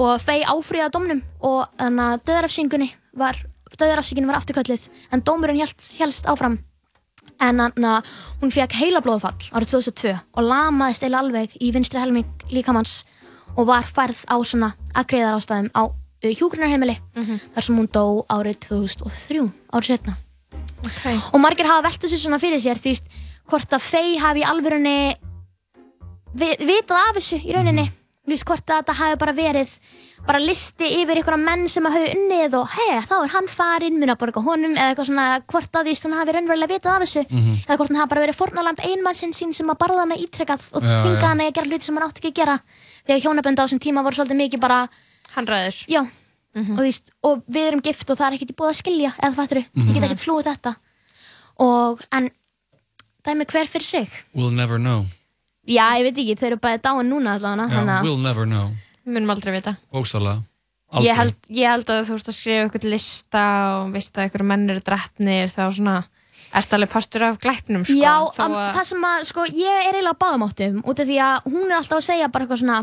[0.02, 3.38] og Fey áfríða dómnum og þannig að döðarafsingunni var,
[3.78, 6.58] döðarafsingunni var afturkölluð en dómurinn hélst áfram.
[7.42, 8.12] En þannig að
[8.42, 13.04] hún fekk heilablóðfall árið 2002 og lamaðist eila alveg í vinstri helming líkamanns
[13.54, 15.82] og var færð á svona aðgreðar ástæðum á
[16.24, 16.96] uh, hjúgrunarheimili
[17.54, 20.16] þar sem hún dó árið 2003, árið setna.
[20.84, 21.16] Okay.
[21.32, 22.96] Og margir hafa velt þessu svona fyrir sér því
[23.48, 25.14] hvort að Fey hafi í alvörunni
[26.34, 27.86] vi- vitað af þessu í rauninni
[28.24, 29.72] þú veist hvort að þetta hafi bara verið
[30.24, 33.98] bara listi yfir einhverja menn sem að hafa unnið og hei þá er hann farinn
[34.00, 37.04] mun að borga honum eða eitthvað svona hvort að því hún hafi raunverulega vitað af
[37.04, 40.64] þessu eða hvort hann hafi bara verið fórnalamb einmannsinn sín sem að barða hana ítrekkað
[40.72, 41.28] og þvinga já.
[41.28, 42.56] hana í að gera hluti sem hann átti ekki að gera
[43.04, 44.80] þegar hjónabönd á þessum tíma voru svolítið mikið bara
[45.34, 45.80] Hann ræður.
[45.90, 46.02] já.
[46.54, 49.08] Og, þú veist, og við erum gift og það er ekkert í búið að skilja
[49.18, 50.72] eða fattur ég get ekkert flúið þetta.
[51.64, 52.28] Og en
[53.26, 54.08] dæmi hver fyrir sig?
[54.36, 55.02] We'll never know.
[55.66, 58.70] Já, ég veit ekki, þau eru bæði dáin núna allavega Já, að we'll never know.
[59.04, 59.76] Munum aldrei vita.
[59.92, 60.44] bókstaflega.
[61.02, 64.46] Ég held, ég held að þú ert að skrifa eitthvað lista og veist að eitthvað
[64.52, 65.94] menn eru drefnir þá svona
[66.54, 67.96] ert alveg partur af glæpnum sko.
[67.98, 71.48] Já, að, það sem að, sko, ég er eiginlega á báðamáttum út af því að
[71.50, 72.78] hún er alltaf að segja bara eitthvað svona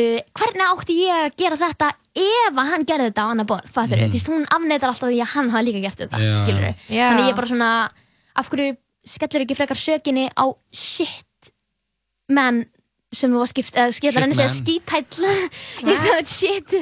[0.00, 3.68] uh, hvernig átti ég að gera þetta ef að hann gerði þetta á annar borð,
[3.72, 4.14] fattur mm.
[4.14, 6.34] því að hún afneitar alltaf því að hann hafa líka gert þetta, Já.
[6.42, 7.04] skilur Já.
[7.10, 7.70] þannig ég er bara svona,
[8.36, 11.52] af hverju skellur ekki frekar sökinni á shit
[12.32, 12.64] menn
[13.14, 15.28] sem þú var skipt, eða skilur henni segja skítæll
[15.88, 16.74] ég sagði shit.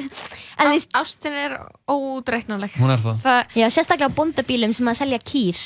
[0.57, 1.55] En því, ástin er
[1.91, 2.73] ódreiknanleg.
[2.81, 3.19] hún er það.
[3.23, 5.61] Það, já, sérstaklega á bóndabílum sem að selja kýr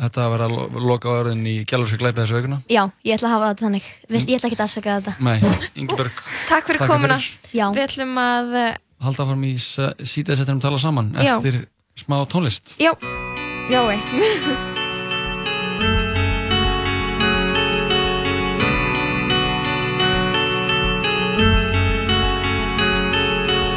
[0.00, 3.16] þetta að vera að lo- loka á örðin í gælurski glæpi þessu veikuna Já, ég
[3.16, 5.38] ætla að hafa þetta þannig Vil- Ég ætla ekki að afsaka þetta nei,
[5.80, 7.18] Ingeborg takk fyrir Takk komuna.
[7.52, 8.76] Við ætlum að, eh,
[9.06, 11.36] halda áfram í sítaðsettinum tala saman Já.
[11.38, 11.62] eftir
[11.96, 12.92] smá tónlist já,
[13.72, 13.96] Jói.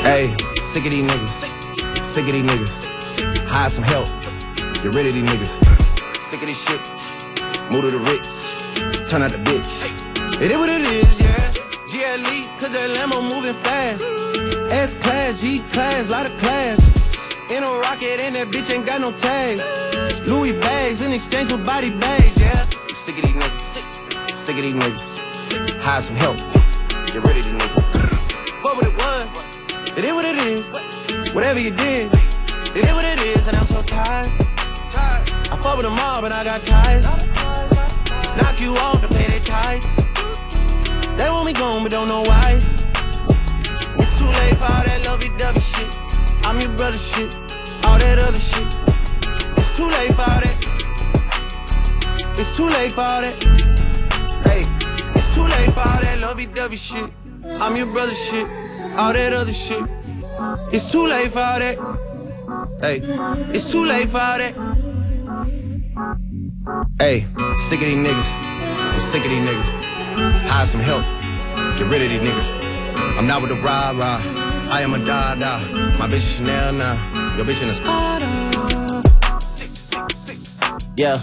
[0.04, 0.36] Hey,
[0.74, 2.06] sick of these niggas.
[2.06, 3.48] Sick of these niggas.
[3.48, 4.08] Hire some help.
[4.82, 5.59] Get rid of these niggas.
[6.30, 6.78] Sick of this shit.
[7.74, 9.10] Move to the Ritz.
[9.10, 9.66] Turn out the bitch.
[10.40, 11.34] It is what it is, yeah.
[11.90, 14.06] GLE, cause that Lambo moving fast.
[14.72, 16.78] S class, G class, lot of class.
[17.50, 20.22] In a rocket and that bitch ain't got no tags.
[20.30, 22.62] Louis bags in exchange for body bags, yeah.
[22.94, 24.38] Sick of these niggas.
[24.38, 25.82] Sick of these niggas.
[25.82, 26.38] Hire some help.
[27.10, 28.62] Get rid of these niggas.
[28.62, 29.58] What would it was?
[29.98, 31.34] It is what it is.
[31.34, 34.49] Whatever you did, it is what it is, and I'm so tired.
[35.62, 37.04] Fuck with them all, but I got ties.
[38.38, 39.84] Knock you off to pay their ties.
[41.18, 42.54] They want me gone, but don't know why.
[44.00, 45.98] It's too late for all that lovey-dovey shit.
[46.46, 47.36] I'm your brother shit.
[47.86, 48.68] All that other shit.
[49.58, 50.58] It's too late for all that.
[52.40, 53.36] It's too late for all that.
[54.46, 54.64] Hey,
[55.16, 57.12] it's too late for all that lovey-dovey shit.
[57.46, 58.48] I'm your brother shit.
[58.98, 59.84] All that other shit.
[60.72, 61.78] It's too late for all that.
[62.80, 63.02] Hey,
[63.54, 64.56] it's too late for all that.
[67.00, 67.26] Hey,
[67.68, 68.32] sick of these niggas.
[68.36, 70.48] I'm sick of these niggas.
[70.48, 71.04] Hire some help.
[71.80, 73.18] Get rid of these niggas.
[73.18, 74.22] I'm not with the rah rah.
[74.70, 75.60] I am a da da.
[75.98, 77.36] My bitch is Chanel now.
[77.36, 78.28] Your bitch in a Spada.
[80.96, 81.18] Yeah,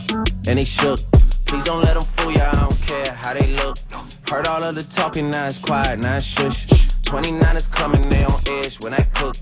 [0.48, 0.98] and they shook.
[1.44, 2.50] Please don't let them fool ya.
[2.52, 3.76] I don't care how they look.
[4.28, 6.66] Heard all of the talking, now it's quiet, now it's shush.
[7.02, 9.36] 29 is coming, they on edge when I cook.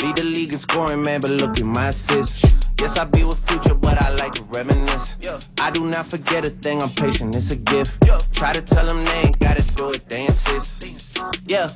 [0.00, 2.59] Lead the league in scoring, man, but look at my assists.
[2.80, 5.14] Yes, I be with future, but I like to reminisce.
[5.60, 7.92] I do not forget a thing, I'm patient, it's a gift.
[8.06, 8.18] Yeah.
[8.32, 11.20] Try to tell them they ain't gotta do it, they insist.
[11.44, 11.68] Yeah,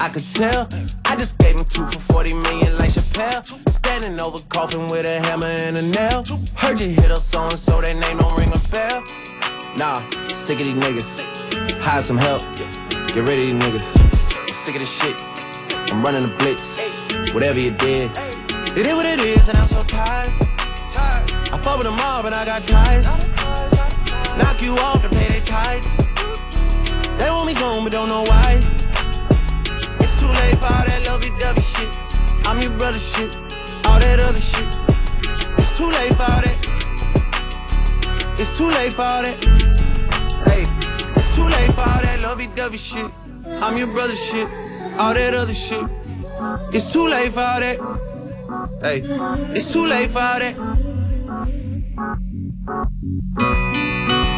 [0.00, 0.68] I could tell.
[1.06, 3.42] I just gave him two for 40 million like Chappelle.
[3.72, 6.24] Standing over coffin with a hammer and a nail.
[6.56, 9.00] Heard you hit up so and so, that name don't ring a bell.
[9.78, 11.80] Nah, sick of these niggas.
[11.80, 12.42] Hire some help.
[13.08, 14.36] Get rid of these niggas.
[14.36, 15.16] I'm sick of this shit.
[15.90, 17.32] I'm running the blitz.
[17.32, 18.10] Whatever you did.
[18.76, 20.49] It is what it is, and I'm so tired.
[20.96, 23.06] I fuck with them all, but I got ties.
[24.38, 25.86] Knock you off to pay their ties.
[27.18, 28.58] They want me gone, but don't know why.
[30.00, 31.96] It's too late for all that lovey-dovey shit.
[32.46, 33.36] I'm your brother shit.
[33.86, 34.66] All that other shit.
[35.58, 36.58] It's too late for all that.
[38.38, 39.36] It's too late for all that.
[40.46, 40.64] Hey,
[41.14, 43.10] it's too late for all that lovey-dovey shit.
[43.46, 44.48] I'm your brother shit.
[44.98, 45.84] All that other shit.
[46.72, 47.78] It's too late for all that.
[48.82, 49.02] Hey,
[49.54, 50.79] it's too late for all that.
[52.00, 52.20] Thank
[53.02, 54.29] you.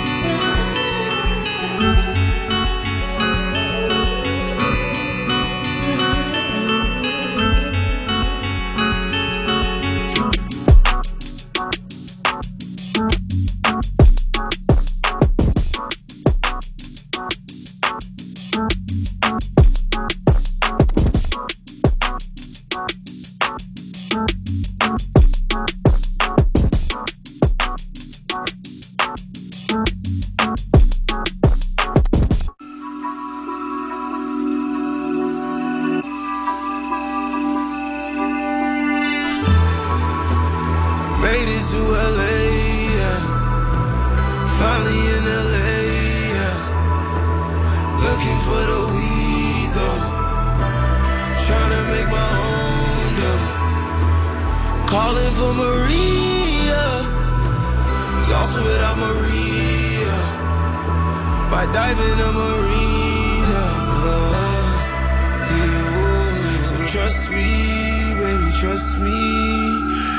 [67.02, 69.18] Trust me, baby, trust me.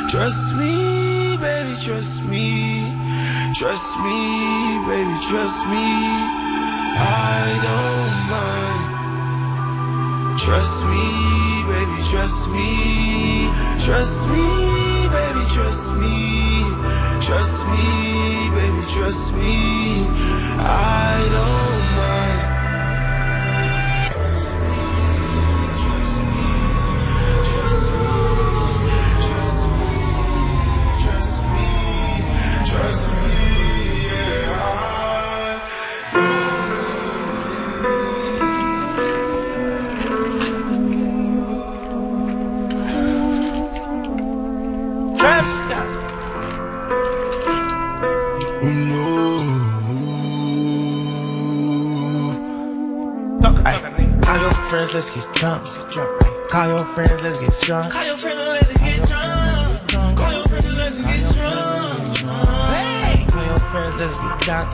[0.09, 2.91] Trust me, baby, trust me.
[3.55, 4.19] Trust me,
[4.85, 5.87] baby, trust me.
[6.99, 8.83] I don't mind.
[10.37, 11.07] Trust me,
[11.71, 13.47] baby, trust me.
[13.79, 16.19] Trust me, baby, trust me.
[17.21, 17.87] Trust me,
[18.57, 19.55] baby, trust me.
[20.59, 21.82] I don't
[54.79, 55.67] friends, let's get drunk.
[56.49, 57.93] Call your friends, let's get drunk.
[57.93, 60.17] Call your friends let's get drunk.
[60.17, 62.09] Call your friends let's get drunk.
[63.29, 64.71] Call your friends, let's get drunk.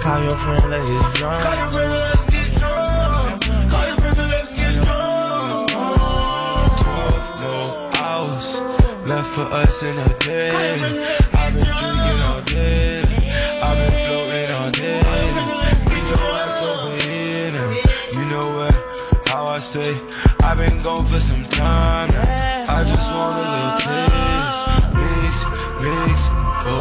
[0.00, 1.42] Call your friends, let's get drunk.
[1.42, 3.42] Call your friends let's get drunk.
[3.70, 5.68] Call your friends let's get drunk.
[6.80, 8.48] Twelve more hours
[9.06, 11.29] left for us in a day.
[19.70, 19.94] Stay.
[20.42, 22.64] I've been gone for some time now.
[22.68, 24.66] I just want a little taste.
[24.98, 25.34] Mix,
[25.84, 26.18] mix,
[26.64, 26.76] go.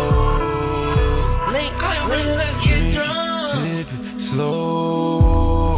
[1.54, 3.42] Link, call your friends and let's get drunk.
[3.52, 5.70] Sip it slow.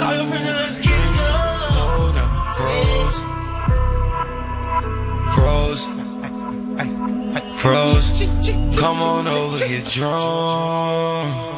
[0.00, 1.60] Call your friends and let's get drunk.
[1.76, 3.20] Hold up, froze.
[5.34, 5.84] Froze.
[7.60, 8.08] Froze.
[8.80, 11.55] Come on over, get drunk.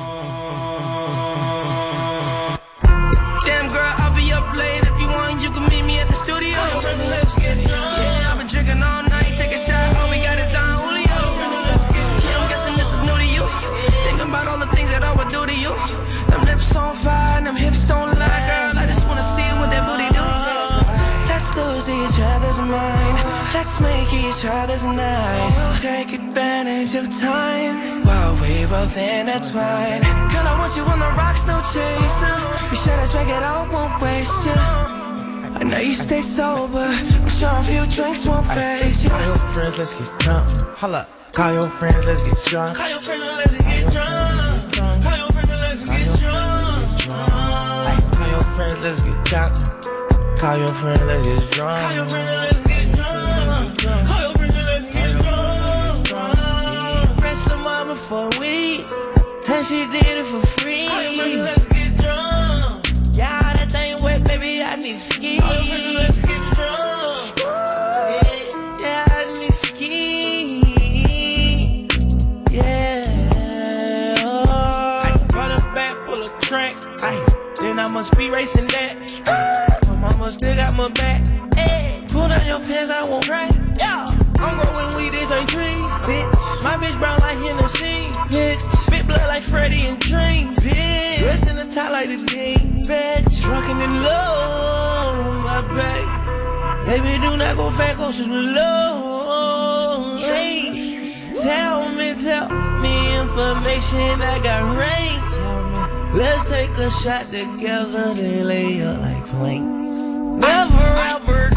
[26.99, 30.03] Of time while we both intertwine.
[30.33, 32.37] Girl, I want you on the rocks, no chaser.
[32.71, 34.53] You should have drank it all, won't waste you.
[34.53, 36.79] I know you stay sober.
[36.79, 39.11] I'm sure a few drinks won't phase you.
[39.11, 40.51] Call your friends, let's get drunk.
[40.77, 41.07] Holla.
[41.33, 42.77] Call your friends, let's get drunk.
[42.77, 45.03] Call your friends let's get drunk.
[45.05, 47.09] Call your friends let's get drunk.
[48.17, 49.55] Call your friends, let's get drunk.
[49.87, 50.39] Call your friends, let's get drunk.
[50.41, 52.58] Call your friends let's get drunk.
[58.07, 58.87] For a week,
[59.49, 60.89] and she did it for free.
[60.89, 62.87] Friends and let's get drunk.
[63.13, 65.35] Yeah, that thing wet, baby, I need ski.
[65.37, 67.39] Your friends let's get drunk.
[68.81, 70.63] Yeah, I need ski.
[72.51, 73.03] Yeah.
[74.25, 75.27] Oh.
[75.35, 76.75] Run it back, pull a track.
[77.03, 77.19] Ay,
[77.61, 78.97] then I must be racing that.
[79.87, 81.27] My mama still got my back.
[81.55, 83.53] Hey, pull down your pants, I won't crack.
[83.79, 84.07] Yeah,
[84.41, 85.85] I'm growing weed, this ain't trees.
[86.09, 87.28] Bitch, my bitch brown like
[87.69, 88.09] Hennessy.
[88.35, 90.59] Bitch, spit blood like Freddy and Dreams.
[90.59, 92.85] Bitch, dressed in the top like the Dean.
[92.85, 96.87] Bitch, drunken in love, my back.
[96.87, 100.17] Baby, do not go fat, go to low.
[100.19, 100.73] Hey,
[101.43, 102.49] tell me, tell
[102.81, 105.21] me information I got rain.
[105.31, 110.39] Tell me, let's take a shot together, then lay up like planks.
[110.39, 111.51] Never ever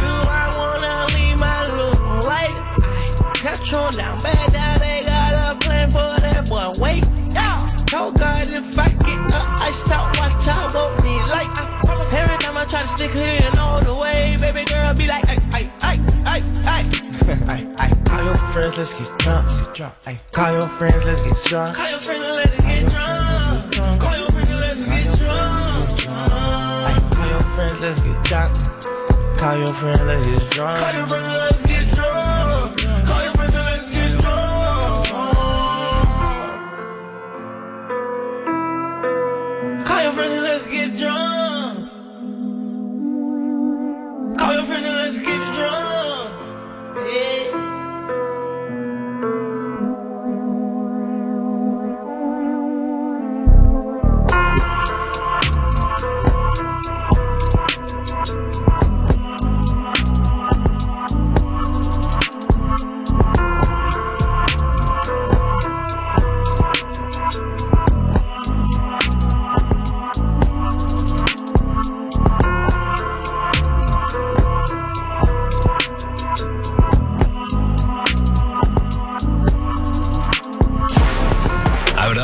[9.86, 11.52] stop, watch out, won't be like.
[12.14, 15.24] Every time I try to stick her in all the way, baby girl be like,
[15.28, 16.84] ay, ay, ay, ay,
[17.48, 17.68] ay.
[17.80, 17.90] ay.
[18.06, 19.48] Call your friends, let's get drunk.
[19.50, 19.94] Get drunk.
[20.06, 20.20] Ay.
[20.32, 21.76] Call your friends, let's get drunk.
[21.76, 24.02] Call your friends let's get drunk.
[24.02, 25.62] Call your friends let's get drunk.
[27.16, 29.38] Call your friends, let's get drunk.
[29.38, 30.78] Call your friends, let's get drunk.
[30.80, 31.61] Call your friends let's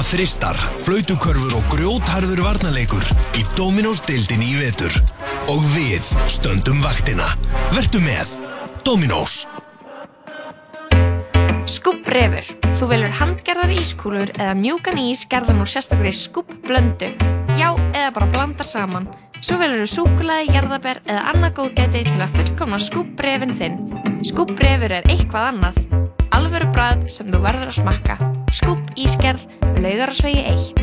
[0.07, 3.03] þristar, flautukörfur og grjótharður varnarleikur
[3.35, 4.93] í Dominos deildinni í vetur.
[5.51, 7.27] Og við stöndum vaktina.
[7.75, 8.31] Vertu með.
[8.87, 9.41] Dominos.
[11.67, 12.47] Skúbbrefur.
[12.77, 17.11] Þú velur handgerðar ískúlur eða mjúkan ís gerðan úr sérstaklega skúbblöndu.
[17.59, 19.09] Já, eða bara blandar saman.
[19.43, 23.81] Svo velur þú súkulaði, jarðaber eða annað góðgæti til að fullkomna skúbbrefin þinn.
[24.25, 26.06] Skúbbrefur er eitthvað annað.
[26.37, 28.15] Alvöru brað sem þú verður að smakka.
[28.53, 29.41] Skúbb ískerð,
[29.81, 30.81] laugar að svegi eitt.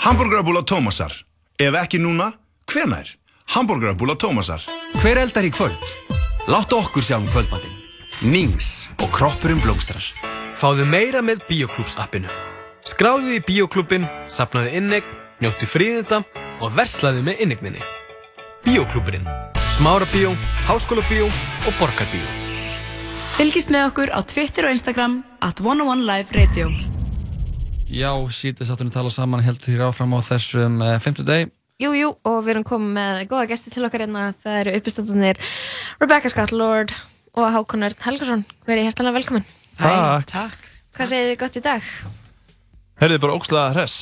[0.00, 1.12] Hamburgerabúla Tómasar.
[1.60, 2.30] Ef ekki núna,
[2.70, 3.10] hvenær?
[3.52, 4.64] Hamburgerabúla Tómasar.
[5.02, 5.90] Hver eldar í kvöld?
[6.48, 7.74] Láttu okkur sjá um kvöldmatinn.
[8.24, 10.08] Nings og kroppurinn blómstrar.
[10.56, 12.32] Fáðu meira með Bíoklúps appinu.
[12.86, 15.12] Skráðu í Bíoklúbin, sapnaðu innegn,
[15.44, 16.22] njóttu fríðinda
[16.64, 17.84] og verslaðu með innegninni.
[18.64, 19.28] Bíoklúburinn.
[19.76, 20.32] Smára bíó,
[20.64, 22.45] háskóla bíó og borgarbíó.
[23.36, 26.70] Fylgist með okkur á Twitter og Instagram at 101 Live Radio.
[27.92, 31.52] Já, síðdegssáttunni tala saman heldur hér áfram á þessum uh, 50 deg.
[31.80, 34.30] Jú, jú, og við erum komið með góða gesti til okkar hérna.
[34.40, 35.40] Það eru uppistandunir
[36.00, 36.94] Rebecca Scott Lord
[37.36, 38.46] og Hákon Örn Helgason.
[38.68, 39.44] Verið hjertalega velkomin.
[39.76, 40.24] Takk.
[40.32, 40.70] Takk.
[40.96, 41.90] Hvað segið þið gott í dag?
[43.02, 43.98] Herðið bara ógslag hress.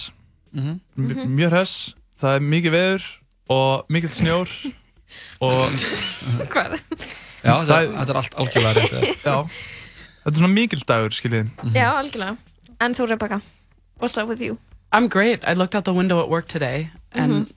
[0.54, 0.78] Mhm.
[1.02, 1.74] M- Mjög hress.
[2.22, 3.10] Það er mikið veður
[3.50, 4.54] og mikill snjór
[5.48, 5.84] og...
[6.54, 6.78] Hvað?
[7.44, 9.24] Já, þetta er- þetta er allt algjörlega rétt?
[9.24, 9.36] Já.
[10.24, 11.50] Þetta er svona mikill dagur, skiljið.
[11.74, 12.36] Já, algjörlega.
[12.80, 13.40] En þú, Rebecca,
[14.00, 14.58] what's up with you?
[14.92, 15.42] I'm great.
[15.46, 17.50] I looked out the window at work today and Mhm.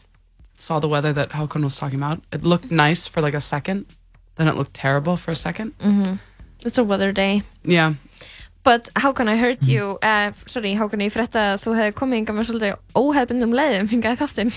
[0.58, 2.22] saw the weather that Haukon was talking about.
[2.34, 3.86] It looked nice for like a second,
[4.38, 6.20] then it looked terrible for a 2nd Mhm.
[6.66, 7.44] It's a weather day.
[7.64, 7.94] Yeah.
[8.64, 12.36] But Hákon, I heard you, uh, sorry Hákon, ég frétta að þú hefði komið yngar
[12.36, 14.52] með svolítið óhefbundum leiðum hingað í þáttinn.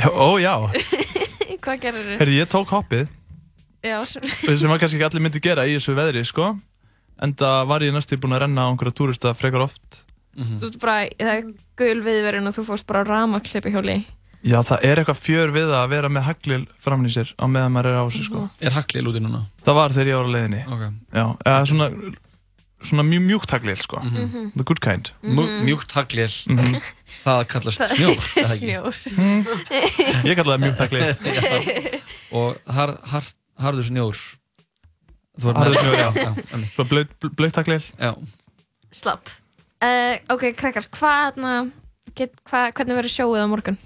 [0.00, 0.54] Ó já.
[1.66, 2.18] Hvað gerir þú?
[2.20, 3.08] Herðið, ég tók hoppið,
[3.86, 4.20] Já, svo...
[4.56, 6.50] sem var kannski ekki allir myndi gera í þessu veðri, sko.
[7.22, 10.02] Enda var ég næstu búinn að renna á einhverja túrista frekar oft.
[10.36, 11.46] Þú ert bara, það er
[11.80, 14.02] gul viðverun og þú fórst bara á ramaklipi hjóli.
[14.46, 17.44] Já, það er eitthvað fjör við það að vera með haglil framan í sér á
[17.50, 18.42] meðan maður er á þessu, sko.
[18.60, 19.40] Er haglil úti núna?
[19.64, 20.60] Það var þegar ég var á leiðinni.
[20.76, 20.84] Ok.
[21.16, 21.88] Já, eða svona,
[22.90, 24.02] svona mjög mjúkt haglil, sko.
[24.04, 24.44] Mhm.
[24.60, 25.10] The good kind.
[25.24, 26.36] Mjú- Mjúkt haglil.
[26.52, 26.76] Mhm.
[27.24, 28.12] Það kallast Það snjór.
[28.12, 28.60] er eða ekki?
[28.60, 28.94] snjór.
[30.28, 31.04] Ég kalla það mjúkt haglil.
[32.36, 33.32] Og har, har,
[33.62, 34.20] harður snjór.
[35.42, 36.08] Harður snjór, já.
[36.52, 36.76] einmitt.
[36.76, 37.82] Bara blaut- blautt haglil.
[38.00, 38.12] Já.
[38.92, 39.28] Slapp.
[39.84, 41.36] Uh, ok, krakkar, hvað,
[42.48, 43.76] hva, hvernig verður sjóið á morgun?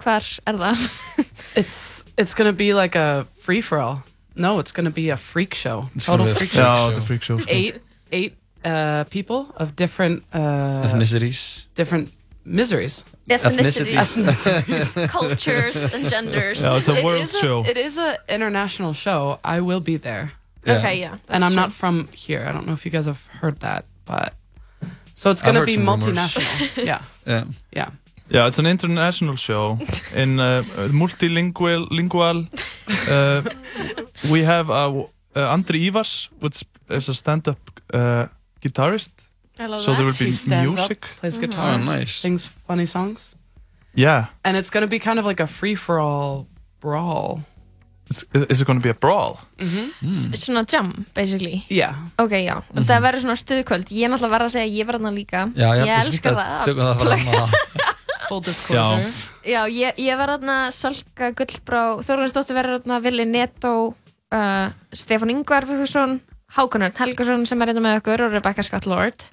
[0.00, 0.86] Hvar er það?
[1.60, 4.02] It's it's gonna be like a free for all.
[4.34, 5.88] No, it's gonna be a freak show.
[5.94, 6.62] It's Total freak freak show.
[6.62, 6.88] show.
[6.88, 7.36] Yeah, the freak show.
[7.48, 7.80] Eight
[8.10, 8.34] eight
[8.64, 11.66] uh, people of different uh, Ethnicities.
[11.74, 12.10] different
[12.44, 13.04] miseries.
[13.28, 13.94] Ethnicities.
[13.96, 15.08] Ethnicities.
[15.18, 16.60] Cultures and genders.
[16.62, 17.64] Yeah, it's a It world a- show.
[17.64, 19.38] it is an international show.
[19.44, 20.32] I will be there.
[20.66, 20.78] Yeah.
[20.78, 21.60] Okay, yeah, And I'm true.
[21.62, 22.46] not from here.
[22.48, 24.32] I don't know if you guys have heard that, but
[25.14, 26.76] so it's going to be multinational.
[26.84, 27.02] yeah.
[27.26, 27.44] Yeah.
[27.76, 27.90] Yeah.
[28.30, 29.78] Yeah, it's an international show
[30.14, 31.86] in uh, multilingual.
[31.90, 32.46] Lingual.
[33.08, 33.42] Uh,
[34.32, 35.00] we have uh,
[35.36, 37.58] uh, Andri Ivars, which is a stand-up
[37.92, 38.26] uh,
[38.62, 39.10] guitarist.
[39.58, 41.04] I love so there will be He stands music.
[41.04, 42.12] up, plays guitar, Oh, nice.
[42.20, 43.34] sings funny songs,
[43.94, 44.26] Yeah.
[44.44, 46.46] and it's going to be kind of like a free for all
[46.80, 47.40] brawl.
[48.10, 49.38] It's, is it going to be a brawl?
[49.58, 50.10] Mm-hmm.
[50.10, 51.64] S- Svona jam, basically.
[51.70, 51.94] Yeah.
[52.18, 52.60] Ok, já.
[52.74, 52.84] Mhm.
[52.84, 53.88] Það verður svona stuðkvöld.
[53.88, 55.40] Ég er náttúrulega verð að segja að ég verð hana líka.
[55.56, 56.64] Já, ég ég ætla elska að það.
[56.66, 57.54] tökum það fram að
[58.28, 59.12] Full disclosure.
[59.44, 63.72] Já, ég, ég verð þarna Salka Gullbrá, Þórunnsdóttir verður þarna Vili Netto,
[64.32, 66.18] uh, Stefán Ingvar Vigfússon,
[66.56, 69.24] Hákonar Helgason sem er hérna með okkur og Rebecca Scott Lord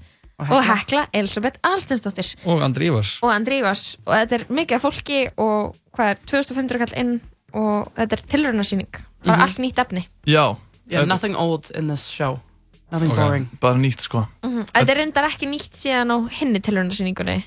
[0.41, 0.75] Og Hekla.
[0.75, 3.19] Hekla Elisabeth Alstensdóttir Og Andri Ívars.
[3.21, 7.11] og Andri Ívars og þetta er mikið af fólki og hvað er 2500 kall inn
[7.53, 9.41] og þetta er tilraunarsýning það er Mhm.
[9.41, 10.57] allt nýtt efni Já.
[10.89, 12.39] Yeah, nothing old in this show.
[12.91, 13.47] Nothing Ok, boring.
[13.61, 14.27] Bara nýtt, sko.
[14.43, 14.65] Mhm.
[14.73, 17.43] þetta er reyndar ekki nýtt síðan á hinni tilraunarsýningunni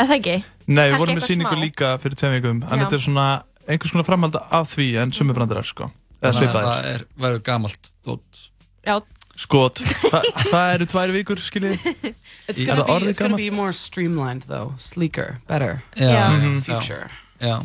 [0.00, 0.44] eða það ekki?
[0.68, 1.62] Nei, við vorum með síningu smá.
[1.64, 2.84] líka fyrir tveim vikum En Já.
[2.84, 5.90] þetta er svona einhvers konar framhald af því en sumibrandarar, sko
[6.22, 8.50] Eða svipaðir það er, verður gamalt dót.
[8.86, 9.00] Já.
[9.38, 10.20] Skot, Þa,
[10.50, 11.84] það eru tvær vikur, skiljið
[12.50, 15.82] It's gonna það be it's gonna be more streamlined though, sleeker, better.
[15.94, 16.08] Já.
[16.10, 16.24] Já.
[16.34, 16.56] Mhm.
[16.66, 17.06] Future.
[17.38, 17.60] Já.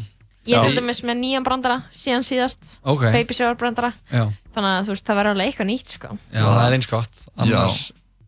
[0.45, 0.67] Ég er Já.
[0.67, 3.07] til dæmis með nýjan brandara síðan síðast Ok.
[3.15, 4.27] Baby Shower brandara Já.
[4.53, 6.17] þannig að þú veist það verður alveg eitthvað nýtt sko.
[6.33, 7.21] Já, það er eins gott.
[7.37, 7.79] Annars,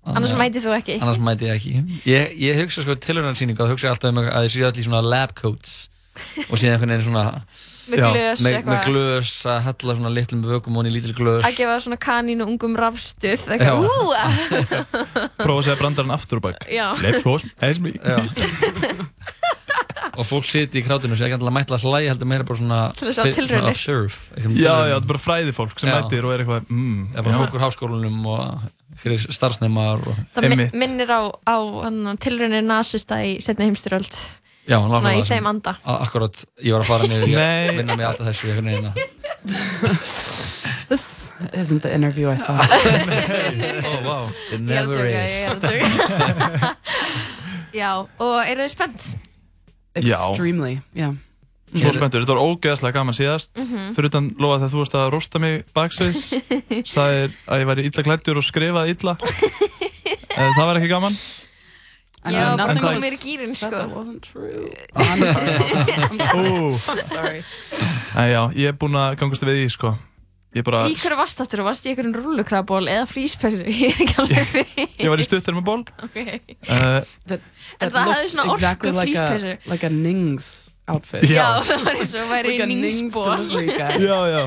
[0.05, 0.95] Annars mætið þú ekki.
[1.01, 1.73] Annars mæti ég ekki.
[2.07, 5.33] Ég, ég hugsa sko tilhörnarsýningu og hugsa alltaf um að þið séu allir svona lab
[5.37, 5.89] coats
[6.47, 7.25] og síðan einhvern veginn svona
[7.91, 11.57] Með glös með, með glös að hella svona litlum vökum og í lítil glös að
[11.59, 13.73] gefa svona kanínu ungum rafstuð Já.
[15.43, 16.87] Prófa að segja brandarann aftur og bak Já.
[17.03, 18.17] Leif hlós, eins mig Já.
[20.15, 22.61] og fólk siti í krátinu og sé ekki alltaf mætla að hlæja heldur meira bara
[22.61, 23.35] svona svona observe Já,
[24.39, 24.57] tilraunum.
[24.61, 25.99] já, bara fræði fólk sem Já.
[25.99, 27.39] mætir og er eitthvað mm, er bara já.
[27.43, 28.71] fólk úr háskólanum og
[29.35, 30.23] starfsneimar og...
[30.33, 31.57] Það mi minnir á, á
[32.23, 34.15] tilraunir nasista í setni heimstyröld.
[34.65, 35.75] Já, Svona í þeim anda.
[35.85, 38.89] A- Akkurat, ég var að fara niður í að vinna mig að þessu einhvern veginn
[38.89, 38.97] að-
[40.89, 42.69] This isn't the interview I thought.
[43.85, 44.25] Oh, wow.
[44.51, 45.31] It Ég er að never tjóka, is.
[45.33, 46.75] ég er að tjóka.
[47.75, 47.91] Já,
[48.21, 49.05] og eru þið spennt?
[50.05, 50.17] Já.
[50.29, 51.13] Extremely, yeah.
[51.75, 53.95] Svo spenntur, þetta var ógeðslega gaman síðast Mhm.
[53.97, 56.21] Fyrir utan lofa þegar þú varst að rosta mig baksviðs
[56.93, 59.15] Sagðir að ég væri illa klættur og skrifaði illa
[60.35, 61.17] Það var ekki gaman
[62.33, 63.69] Já, En bara komið mér í gýrin, sko.
[63.75, 64.71] That wasn't true.
[64.95, 65.21] I'm
[66.33, 66.73] Ó.
[66.73, 67.43] I'm sorry.
[68.15, 69.93] Nei, já, ég er búinn að gangast við því, sko
[70.55, 71.65] Ég bara, Í hverju varst aftur?
[71.67, 73.65] Varst í einhverjum rullukraból eða flýspersu?
[73.75, 74.85] Ég er ekki alveg við.
[75.03, 76.15] ég var í stuttur með ból Ok.
[76.21, 77.43] uh, That,
[77.83, 79.69] En það hefði svona orku exactly like a, flýspressu.
[79.73, 80.47] like a Nings
[80.87, 81.25] outfit.
[81.27, 81.41] Já.
[81.41, 83.35] Já, það var eins og væri í Nings ningsból.
[83.67, 84.41] Já, já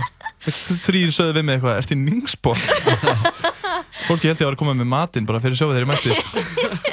[0.48, 2.56] Þrýr sögðu við mig eitthvað, ert í ningsból?
[4.08, 6.14] Fólki held ég að var að koma með matinn bara fyrir sjóðu þegar ég mætti
[6.14, 6.87] sko.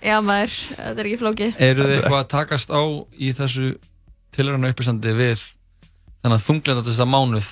[0.00, 1.58] Já, maður, þetta er ekki flókið.
[1.60, 2.82] Eru þið eitthvað að takast á
[3.20, 3.66] í þessu
[4.32, 5.42] tilhörna uppistandi við
[6.22, 7.50] þennan þunglindatasta mánuð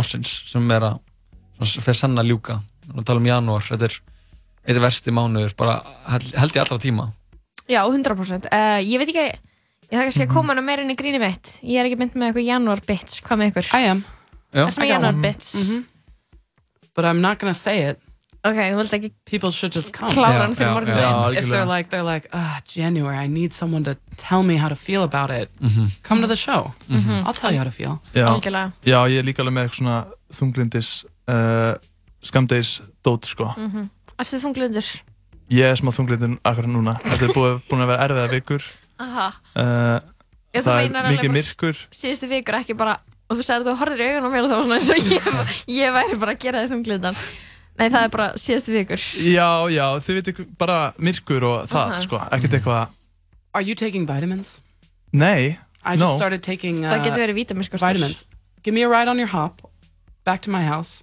[0.00, 0.98] ársins sem er að
[1.60, 2.60] svona, sann að ljúka
[2.94, 3.96] og tala um janúar, þetta er
[4.64, 5.78] eitthvað versti mánuður, bara
[6.08, 7.08] held, ég allra tíma
[7.70, 8.48] Já, 100%.
[8.50, 9.26] Uh, ég veit ekki,
[9.86, 11.52] ég þarf kannski að koma hana meira inn í gríni mitt.
[11.62, 13.20] Ég er ekki mynd með eitthvað januar bits.
[13.22, 13.68] Hvað með ykkur?
[13.78, 14.00] I am.
[14.50, 15.22] Það er I got januar one.
[15.22, 15.50] bits.
[15.60, 15.84] Mhm.
[16.96, 18.00] But I'm not gonna say it.
[18.42, 20.08] Ok, þú vilt ekki People should just come.
[20.14, 21.34] klára hann fyrir morgun.
[21.36, 24.74] if they're like they're like ah January I need someone to tell me how to
[24.76, 25.90] feel about it Mhm.
[26.02, 27.24] come to the show Mhm.
[27.26, 28.24] I'll tell you how to feel já,
[28.84, 31.74] já, ég er líka alveg með eitthvað svona þunglindis uh,
[32.22, 33.90] skamdegis dót, sko Mhm.
[34.18, 34.88] Erstu þunglindur?
[35.50, 38.62] Ég er smá þunglindin akkur núna Þetta er búið, búin að vera erfiða vikur
[39.00, 39.26] Aha.
[39.56, 40.00] uh,
[40.54, 42.96] þú Það er mikið myrkur Síðustu vikur ekki bara,
[43.28, 44.90] og þú sagði að þú horfir í augun á mér og það var svona eins
[44.90, 47.16] og ég, ég væri bara að gera þið þunglindan.
[47.80, 49.00] Nei, það er bara síðustu vikur.
[49.24, 52.00] Já, já, þið veitir bara myrkur og það, Aha.
[52.04, 52.96] sko Ekkert eitthvað
[53.56, 54.60] are you taking vitamins?
[55.12, 56.04] Nei, I no.
[56.06, 57.86] just started taking uh, Það getur verið vítaminskortur.
[57.88, 58.24] vitamins.
[58.62, 59.62] Give me a ride on your hop
[60.28, 61.02] back to my house.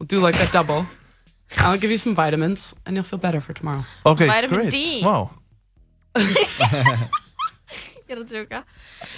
[0.00, 0.86] We'll do like a double.
[1.58, 3.84] I'll give you some vitamins and you'll feel better for tomorrow.
[4.04, 5.02] Ok, Vitamin great, D.
[5.04, 5.30] wow.
[8.04, 8.64] Ég er að tjóka.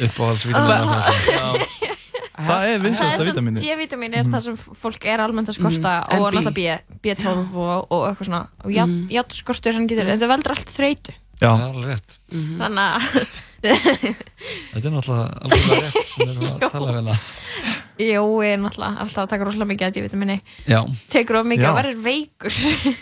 [0.06, 0.98] uppáhaldsvítamina
[2.36, 6.16] Það er sem vitamini D-vitamin er það sem fólk er almennt að skorta Mhm.
[6.16, 10.28] En og náttúrulega B, B12 og, og eitthvað svona og ját, játskortur hann getur, þetta
[10.28, 11.14] veldur allt þreytu.
[11.40, 11.50] Já.
[11.52, 12.16] Það er alveg rétt.
[12.60, 13.00] Þannig að
[13.66, 17.16] Þetta er náttúrulega alveg rétt sem við erum að tala um hérna.
[17.96, 20.36] Jó, ég er náttúrulega alltaf að taka rosalega mikið af D-vitamini
[20.68, 20.80] Já,
[21.12, 21.70] tekur of mikið Já.
[21.72, 22.60] og verður veikur.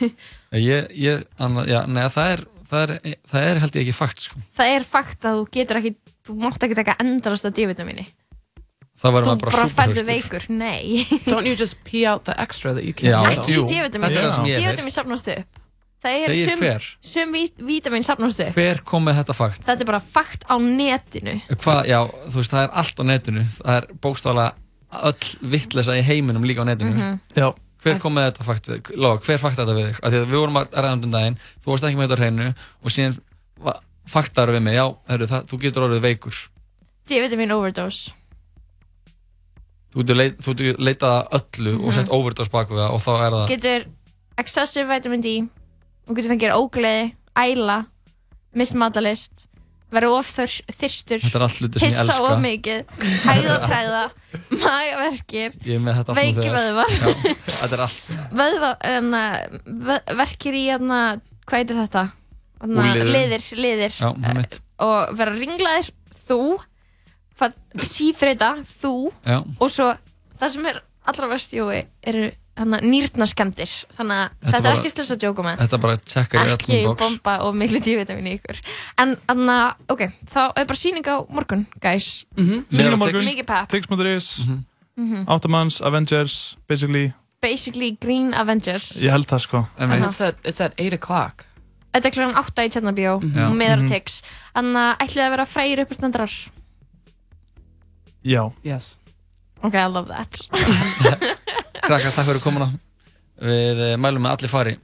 [0.65, 2.93] Ég, ég, anna, já, neða, það er það er,
[3.33, 4.39] það er held ég ekki fakt sko.
[4.55, 5.91] það er fakt að þú getur ekki
[6.25, 8.05] þú mátt ekki taka endalast af D-vitamini
[9.05, 10.07] Það verður þú maður bara bara færðu súperhaustur.
[10.09, 11.05] veikur, nei.
[11.29, 13.43] Don't you just pee out the extra that you can't Já, handle?
[13.45, 13.59] ekki
[14.49, 15.61] ég hef D-vitamin sapnast upp.
[16.05, 16.63] Það er sum,
[17.01, 18.57] sum vít- vítamin sapnast upp.
[18.57, 19.63] Hver kom með þetta fakt?
[19.65, 21.37] þetta er bara fakt á netinu.
[21.53, 23.45] Hvað, já, þú veist, það er allt á netinu.
[23.61, 24.51] Það er bókstaflega
[25.11, 26.93] öll vittlesa í heiminum líka á netinu.
[26.97, 27.21] Mhm.
[27.37, 27.49] Já.
[27.85, 29.97] Hver kom með þetta fakt við, Lóa, hver fakta þetta við þig?
[30.01, 32.17] Af því að Við vorum að ræða um þetta daginn, þú varst ekki með þetta
[32.17, 32.47] á hreinu
[32.85, 33.19] og síðan
[34.09, 36.39] faktaðu við mig, já, heru, það, þú getur orðið veikur.
[37.09, 38.13] D-vitamin overdose
[39.95, 41.95] Þú getur, leitað að öllu og Mhm.
[41.95, 43.85] sett overdose baku það og þá er það getur
[44.39, 45.35] excessive vitamin D
[46.09, 47.77] og getur fengið ógleði, æla
[48.55, 49.47] mismatalist
[49.95, 52.33] verður of þurs, þyrstur er elska.
[52.33, 52.81] of mikið
[53.23, 54.03] hægðatræða
[54.65, 56.57] magaverkir Ég er með þetta allt nú veiki þegar.
[56.59, 56.91] vöðvar
[57.79, 57.85] er
[60.19, 61.01] verkir í enna,
[61.47, 62.05] hvað heitir þetta
[62.65, 63.11] Úlliður.
[63.15, 64.41] liðir, liðir Já, er
[64.83, 65.91] og vera ringlaðir
[66.27, 66.41] þú
[67.85, 68.95] síþreita þú
[69.27, 69.39] Já.
[69.61, 69.91] og svo
[70.41, 74.91] það sem er allra verst jói eru hana, nýrnaskemdir þannig að Þetta þetta, bara- er
[74.95, 75.57] til þess að djóka með.
[75.65, 77.01] Þetta bara checkar í ekki öllum box.
[77.03, 78.61] bomba og miklu D-vitamin í ykkur.
[79.03, 82.25] En þannig að, ok, þá er bara síning á morgun, guys.
[82.37, 83.25] Sýning á morgun.
[83.27, 84.47] mikið pepp Tix.is
[84.97, 85.25] Mhm.
[85.27, 87.13] Áttamanns, Avengers, basically.
[87.43, 88.93] Basically Green Avengers.
[89.03, 89.69] Ég held það sko.
[89.77, 91.45] It's at, it's at 8 o'clock.
[91.93, 93.21] Þetta er klokkan 8 í Tjarnabjó
[93.53, 93.89] meðar Mhm.
[93.89, 94.23] Tix.
[94.55, 96.31] Þannig að ætlið að vera frægir uppstandrar
[98.25, 98.49] Já.
[98.65, 98.99] Yes.
[99.63, 100.41] Ok, I love that.
[101.85, 102.71] Krakkar, takk fyrir komuna.
[103.45, 104.75] Við eh, mælum með allir fari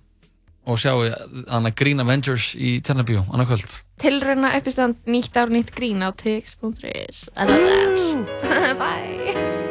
[0.71, 1.07] og sjáu
[1.49, 3.79] Anna Green Avengers í Tjarnabíu annað kvöld.
[4.01, 8.79] Tilrauna uppistand nýtt ár nýtt grín á tix.is I love that.
[8.81, 9.70] Bye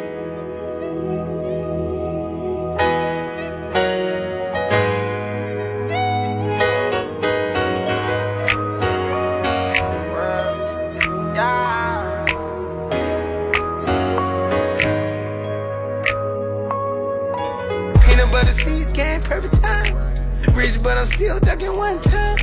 [18.19, 19.95] Peanut butter seeds came perfect time.
[20.53, 22.35] Rich, but I'm still ducking one time.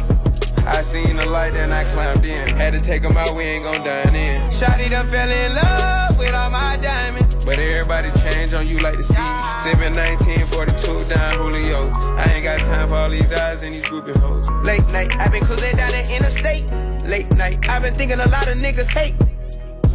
[0.66, 2.48] I seen the light and I climbed in.
[2.56, 4.40] Had to take 'em out, we ain't gon' dine in.
[4.48, 7.44] Shotty done fell in love with all my diamonds.
[7.44, 9.28] But everybody change on you like the sea.
[9.60, 11.92] Sippin' 1942 down Julio.
[12.16, 14.48] I ain't got time for all these eyes and these groupie hoes.
[14.64, 16.72] Late night, i been cruising down the interstate.
[17.04, 19.25] Late night, i been thinking a lot of niggas hate.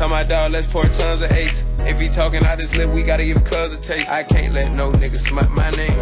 [0.01, 1.63] Tell my dog, let's pour tons of ace.
[1.85, 4.09] If he talking out his lip, we gotta give cuz a taste.
[4.09, 5.99] I can't let no nigga smut my name.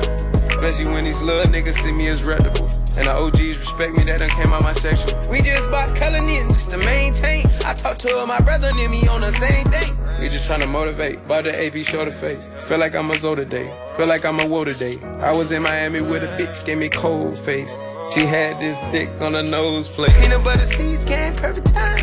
[0.55, 2.69] Especially when these little niggas see me as reputable.
[2.95, 5.09] And the OGs respect me, that done came out my section.
[5.29, 7.45] We just bought Cullinan just to maintain.
[7.65, 9.89] I talked to my brother near me on the same thing.
[10.21, 12.49] We just tryna motivate, bought the AP shoulder face.
[12.63, 14.95] Feel like I'm a Zoe today, feel like I'm a woe today.
[15.19, 17.77] I was in Miami with a bitch, gave me cold face.
[18.13, 20.13] She had this dick on her nose plate.
[20.21, 21.98] Peanut butter seeds came perfect time.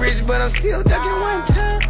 [0.00, 1.80] Rich, but I'm still ducking one time.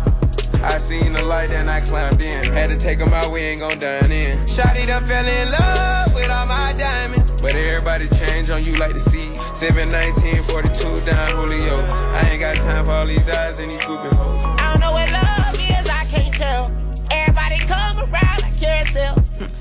[0.64, 2.44] I seen the light and I climbed in.
[2.52, 4.36] Had to take 'em out, we ain't gon' dine in.
[4.46, 7.30] Shotty done fell in love with all my diamonds.
[7.40, 9.30] But everybody change on you like the sea.
[9.54, 11.86] Sippin' 1942 down Julio.
[12.12, 14.44] I ain't got time for all these eyes and these groupie hoes.
[14.58, 16.70] I don't know what love is, I can't tell.
[17.12, 19.14] Everybody come around like carousel.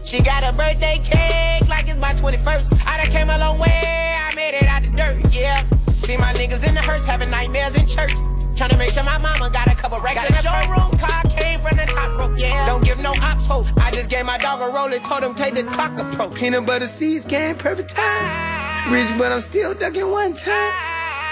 [0.04, 2.68] She got a birthday cake like it's my 21st.
[2.88, 5.64] I done came a long way, I made it out the dirt, yeah.
[5.88, 8.14] See my niggas in the hearse having nightmares in church.
[8.60, 11.78] Tryna make sure my mama got a couple racks got the showroom car came from
[11.78, 12.66] the top rope, yeah.
[12.66, 13.66] Don't give no ops hope.
[13.80, 16.36] I just gave my dog a roll and told him take the clock approach.
[16.36, 18.92] Peanut butter seeds came perfect time.
[18.92, 20.74] Rich, but I'm still ducking one time.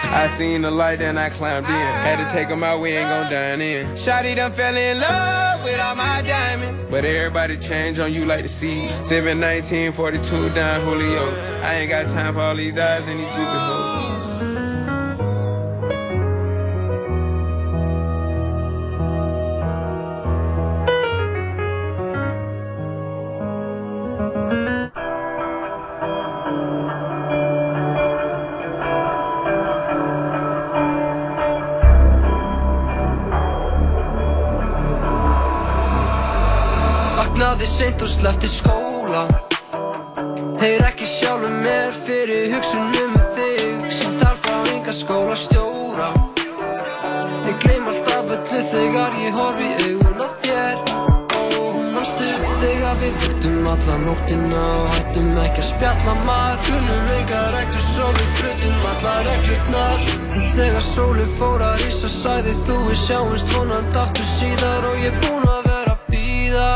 [0.03, 1.73] I seen the light and I climbed in.
[1.73, 3.87] Had to take 'em out, we ain't gon' dine in.
[3.87, 6.85] Shotty done fell in love with all my diamonds.
[6.89, 8.87] But everybody change on you like the sea.
[9.03, 11.25] Sippin' 1942 down Julio.
[11.61, 14.16] I ain't got time for all these eyes and these groupie hoes.
[37.57, 39.21] Vaknaði seint og slefti skóla.
[40.61, 46.09] Heyr ekki sjálfum mér fyrir hugsunum um þig Sýntal frá enga skólastjóra
[47.47, 50.83] Ég gleym alltaf öllu þegar ég horfi í augun á þér.
[51.95, 52.29] Manstu
[52.61, 58.13] þegar við vöktum alla nóttina og hættum ekki að spjalla maður Kunnum enga rektur svo
[58.19, 60.07] við brutum alla reglurnar.
[60.59, 64.91] Þegar sóli fór að rísa sagði þú við sjáumst vonandi aftur síðar.
[64.91, 66.71] Og ég er búinn að vera að býða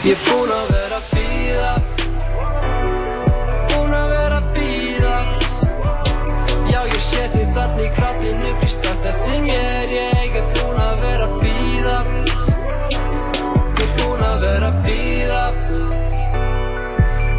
[0.00, 1.72] Ég er búinn að vera að býða
[3.68, 5.16] Búinn að vera að býða
[6.70, 7.02] Já, ég
[7.34, 8.54] þig þarna í krátinu
[8.94, 11.98] allt eftir mér Ég er búinn að vera að býða
[12.96, 15.42] Ég er búinn að vera að býða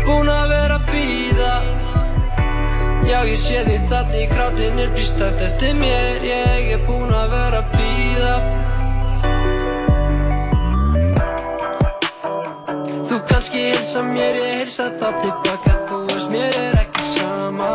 [0.06, 1.56] Búinn að vera að býða
[3.10, 3.42] Já, ég
[3.72, 4.92] þig þarna í krátinu
[5.32, 7.11] allt eftir mér Ég er búinn
[13.92, 17.72] hilsa mér, ég hilsa þá tilbaka Þú veist mér er ekki sama.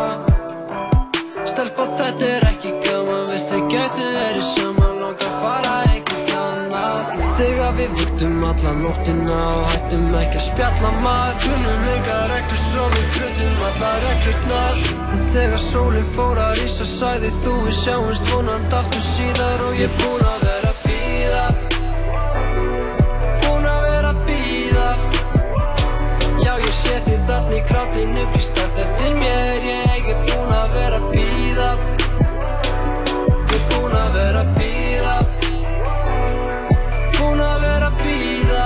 [1.45, 3.27] Stelpa þetta er ekki gaman.
[3.29, 4.95] Veist við gætum verið saman.
[5.03, 10.93] Langar að fara einhvern annan Þegar við vöktum alla nóttina Og hættum ekki að spjalla
[11.05, 11.39] maður.
[11.45, 14.85] Kunnum enga reglur svo við brutum alla reglurnar
[15.27, 19.67] þegar sólinn fór að rísa Sæði þú við sjáumst vonandi aftur síðar.
[19.69, 20.56] Og ég búinn að vera
[27.97, 31.69] þarna í krátinu Býst allt eftir mér Ég er búinn að vera að býða
[33.47, 35.15] Ég er búinn að vera að býða
[37.17, 38.65] Búinn að vera að býða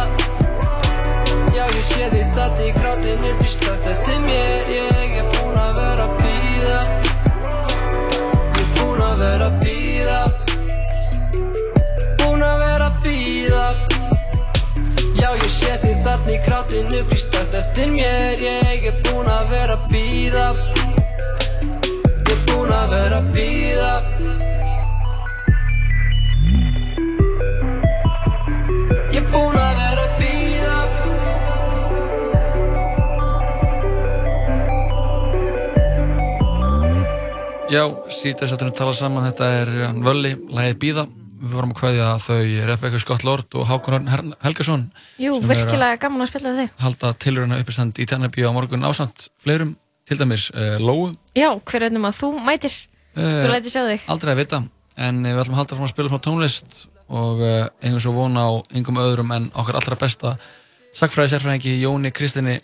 [1.55, 5.73] Já, ég sé þig þarna í krátinu Býst allt eftir mér Ég er búinn að
[5.79, 6.79] vera að býða
[8.51, 10.21] Ég er búinn að vera að býða
[12.19, 13.65] Búinn að vera að býða
[15.21, 17.30] Já, ég sé þig þarna í krátinu Býst allt
[17.62, 20.47] eftir mér Ég er búinn að vera að býða
[21.62, 23.93] Ég er búinn að vera að býða
[29.12, 30.78] Ég er búinn að vera að býða
[37.72, 41.09] Já, síðan að tala saman, þetta er hann Völli, lagið Bíða.
[41.41, 44.83] Við vorum að kveðja þau Refeka Scott Lord og Hákon Jú, Helgason
[45.33, 49.31] að virkilega gaman að spjalla við þig halda tilröðina uppistand í Tjarnabíu á morgun ásamt
[49.41, 49.71] fleirum
[50.05, 51.09] til dæmis uh, Lóu.
[51.37, 52.75] Já, hver veitum að þú mætir?
[53.15, 54.05] Eh, Þú lætir sjá þig.
[54.11, 54.61] Aldrei að vita
[54.99, 56.77] En eh, við ætlum að halda fram að spila frá tónlist
[57.11, 60.35] og uh, einhvern svo vona á yngum öðrum en okkar allra besta
[60.95, 62.59] sagfræði sérfræðingi Jóni Kristinni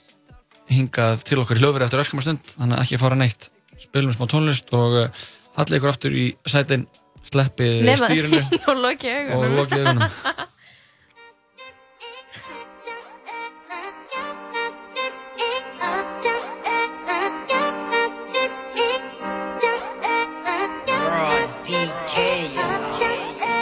[0.71, 3.49] hingað til okkar í hljóðveri eftir öskum stund þannig að ekki fara neitt.
[3.79, 5.25] Spilum smá tónlist og uh,
[5.57, 6.85] hallið ykkur aftur í sætin
[7.31, 10.11] sleppið Nema- stýrinu og lokið augunum og lokið augunum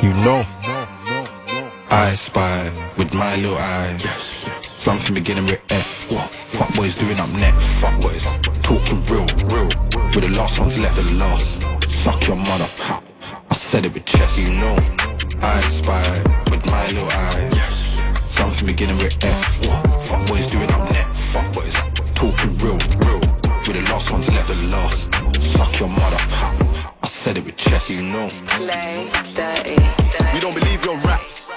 [0.01, 0.43] You know,
[1.89, 4.47] I spy with my little eyes.
[4.61, 6.11] Something beginning with F.
[6.11, 6.29] What?
[6.29, 7.65] Fuck boys doing up next.
[7.81, 8.23] Fuck boys
[8.61, 9.69] talking real, real.
[10.13, 11.61] With the last ones left, the last.
[11.89, 12.67] Suck your mother.
[13.65, 13.71] Ha.
[13.71, 14.37] I said it with chest.
[14.37, 14.75] You know,
[15.41, 16.03] I spy
[16.51, 17.55] with my little eyes.
[17.55, 17.99] Yes.
[18.29, 19.67] Something beginning with F.
[19.67, 20.01] What?
[20.03, 21.33] Fuck boys doing up next.
[21.33, 21.73] Fuck boys
[22.13, 23.19] talking real, real.
[23.65, 25.13] With the last ones left, the last.
[25.41, 26.17] Suck your mother.
[26.39, 26.97] Ha.
[27.03, 27.89] I said it with chest.
[27.89, 28.29] You know.
[28.45, 29.75] play dirty
[30.33, 31.49] We don't believe your raps.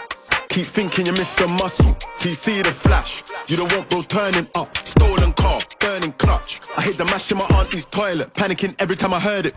[0.48, 1.48] Keep thinking you're Mr.
[1.48, 1.94] Muscle.
[2.18, 3.22] TC the flash.
[3.48, 4.76] You don't want bros turning up.
[4.78, 6.61] Stolen car, burning clutch.
[6.76, 8.34] I hit the mash in my auntie's toilet.
[8.34, 9.55] Panicking every time I heard it.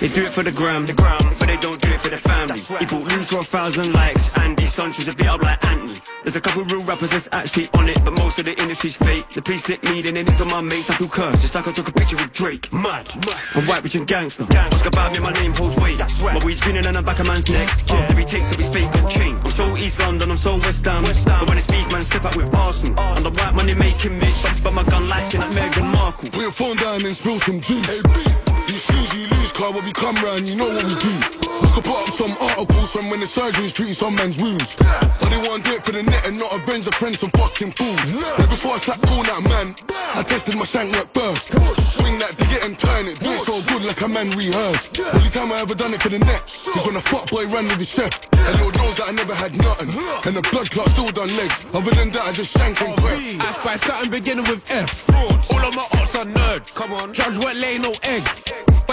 [0.00, 2.18] They do it for the gram, the gram, but they don't do it for the
[2.18, 2.60] family.
[2.80, 5.94] He bought news for a thousand likes, and son should have beat up like Anthony.
[6.24, 9.28] There's a couple real rappers that's actually on it, but most of the industry's fake.
[9.28, 10.90] The police slip me, then it's on my mates.
[10.90, 12.72] I feel cursed, just like I took a picture with Drake.
[12.72, 13.06] Mad,
[13.54, 14.46] I'm white, rich and gangster.
[14.50, 16.00] Ask about me, my name holds weight.
[16.18, 17.68] My weed's spinning on the back of man's neck.
[17.88, 19.38] After he takes off his fake gun chain.
[19.44, 21.04] I'm so East London, I'm so West Ham.
[21.04, 22.98] But when it's beef, man, step out with Arsenal.
[22.98, 26.28] I'm the white money making but, but my gun skin like Meghan Markle.
[26.30, 27.84] Put your phone down and spill some juice.
[27.86, 28.20] Hey, B,
[28.68, 29.72] you snooze, you lose, car.
[29.72, 31.53] When we come round, you know what we do.
[31.62, 34.76] I could put up some articles from when the surgeons treat some man's wounds.
[35.20, 37.30] But they want to do it for the net and not avenge the friends some
[37.30, 38.00] fucking fools.
[38.10, 39.74] Yeah, before I slap cool that man,
[40.14, 41.52] I tested my shank work first.
[41.96, 44.98] Swing that digit and turn it, do it so good like a man rehearsed.
[45.00, 47.64] Only time I ever done it for the net is when a fuck boy ran
[47.64, 48.12] with his chef.
[48.34, 49.90] And Lord knows that I never had nothing.
[50.26, 51.66] And the blood clot still done legs.
[51.74, 53.40] Other than that, I just shank and quit.
[53.40, 55.08] I spy something beginning with F.
[55.50, 56.74] All of my ops are nerds.
[56.74, 57.12] Come on.
[57.12, 58.42] Judge won't lay no eggs.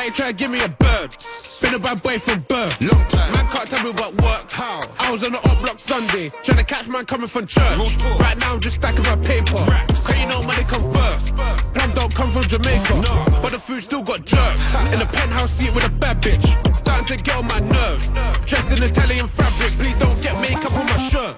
[0.03, 1.15] You try to give me a bird?
[1.61, 2.81] Been a bad boy from birth.
[2.81, 3.31] Long time.
[3.33, 4.51] Man can't tell me what work.
[4.51, 4.81] How?
[4.99, 6.31] I was on the up block Sunday.
[6.43, 7.77] Trying to catch man coming from church.
[8.19, 9.61] Right now I'm just stacking my paper.
[9.87, 11.35] Cause you know money come first.
[11.35, 12.95] Plum don't come from Jamaica.
[12.95, 13.25] No.
[13.43, 14.73] But the food still got jerks.
[14.91, 16.43] In the penthouse seat with a bad bitch.
[16.75, 18.07] Starting to get on my nerves.
[18.47, 19.71] Dressed in Italian fabric.
[19.73, 21.35] Please don't get makeup on my shirt.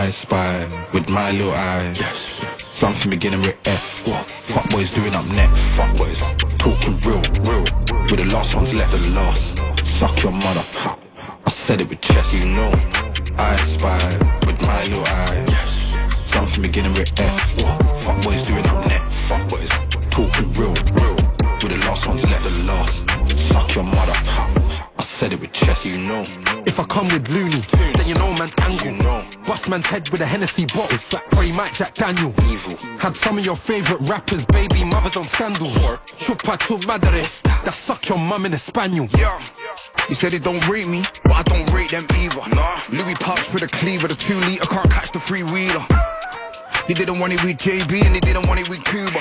[0.00, 2.00] I spy with my little eyes.
[2.00, 2.42] Yes.
[2.64, 4.08] Something beginning with F.
[4.08, 4.24] What?
[4.24, 5.60] Fuck boys doing up next.
[5.76, 6.20] Fuck boys
[6.56, 7.64] talking real, real.
[8.08, 9.58] With the last ones left, the last.
[9.84, 10.64] Suck your mother.
[11.44, 12.32] I said it with chest.
[12.32, 12.72] You know.
[13.36, 14.00] I spy
[14.46, 15.50] with my little eyes.
[15.50, 15.94] Yes.
[16.32, 17.62] Something beginning with F.
[17.62, 17.98] What?
[17.98, 19.12] Fuck boys doing up next.
[19.28, 19.68] Fuck boys
[20.08, 21.16] talking real, real.
[21.60, 23.04] With the last ones left, the last.
[23.38, 24.59] Suck your mother.
[25.20, 25.84] Said it with chest.
[25.84, 26.22] You know.
[26.64, 27.60] If I come with loony,
[27.92, 28.86] then you know man's angle.
[28.86, 29.22] You know.
[29.46, 30.96] Bust man's head with a Hennessy bottle.
[31.42, 32.32] He might Jack Daniel.
[32.48, 32.78] Evil.
[32.98, 35.66] Had some of your favorite rappers, baby mothers on scandal.
[36.24, 39.08] Chupa tu madre, that suck your mum in a spaniel.
[39.18, 39.38] Yeah.
[40.08, 42.56] You said they don't rate me, but I don't rate them either.
[42.56, 42.80] Nah.
[42.88, 45.84] Louis Parks for the cleaver, the two liter can't catch the three wheeler.
[46.88, 49.20] They didn't want it with JB and they didn't want it with Cuba.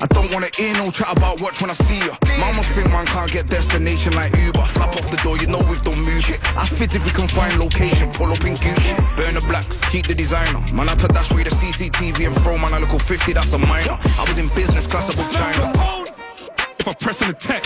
[0.00, 2.16] I don't wanna hear no chat about watch when I see ya.
[2.38, 4.64] Mama think man can't get destination like Uber.
[4.66, 6.40] Slap off the door, you know we don't move it.
[6.56, 8.92] I fit if we can find location, pull up in Gucci.
[9.16, 10.60] Burn the blacks, keep the designer.
[10.72, 13.58] Man, I to dash with the CCTV and throw man a little 50, that's a
[13.58, 13.96] minor.
[14.18, 15.72] I was in business class above China.
[16.78, 17.64] If I press on the tech,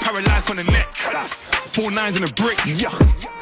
[0.00, 0.86] paralyzed on the neck.
[1.72, 2.58] Four nines in a brick.
[2.66, 2.90] Yeah.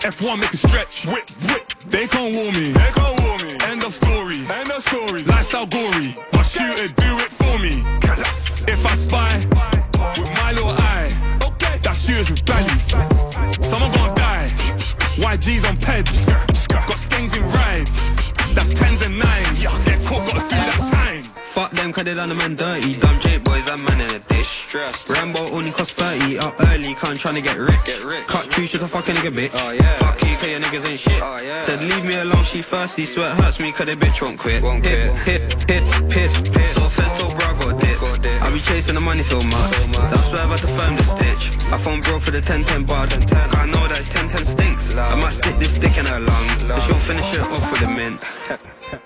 [0.02, 1.06] F1 make a stretch.
[1.06, 1.66] Whip, whip.
[1.86, 2.72] They can't warn me.
[2.72, 3.58] They can't warn me.
[3.64, 4.38] End of story.
[4.50, 5.22] End of story.
[5.24, 6.14] Lifestyle gory.
[6.32, 7.82] My shooter do it me.
[8.66, 9.34] If I spy
[10.18, 11.10] with my little eye,
[11.44, 11.78] okay.
[11.82, 12.90] That shooter's with valleys.
[13.64, 14.48] Someone gonna die.
[15.20, 16.26] YG's on peds.
[16.68, 18.32] Got stings in rides.
[18.54, 19.62] That's tens and nines.
[19.62, 21.22] Get caught, gotta do that sign.
[21.22, 22.94] Fuck them, cause they done the man dirty.
[22.94, 25.08] Dumb J boys, that man in a distress.
[25.08, 27.82] Rambo only cost 30, up early, can't tryna get rich.
[27.84, 28.26] Get rich.
[28.26, 29.50] Cut two, shit a fucking nigga bitch.
[29.54, 29.82] Oh yeah.
[29.98, 31.20] Fuck you, cause your niggas ain't shit.
[31.22, 31.62] Oh yeah.
[31.64, 34.62] Said leave me alone, she thirsty, sweat hurts me, cause the bitch won't quit.
[34.62, 36.70] Won't hit, hit, hit, hit, hit.
[36.74, 37.29] So festo, bro, got dip.
[38.50, 39.70] I be chasing the money so much.
[40.10, 41.54] That's why I've had to firm the stitch.
[41.70, 43.06] I phone bro for the 10-10 bar.
[43.06, 44.96] Cause I know that it's 10-10 stinks.
[44.96, 46.46] I might stick this dick in her lung.
[46.66, 48.18] But she'll finish it off with a mint.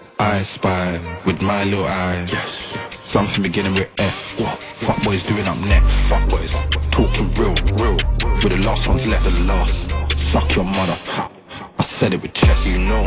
[0.18, 2.32] I spy with my little eyes.
[2.32, 2.78] Yes.
[3.05, 4.40] Something beginning with F.
[4.40, 4.57] What?
[4.57, 5.92] Fuck boys doing up next.
[6.09, 6.57] Fuck boys
[6.88, 8.01] talking real, real.
[8.40, 9.92] With the last ones left, the last.
[10.16, 10.97] Suck your mother.
[11.78, 12.64] I said it with chest.
[12.64, 13.05] You know.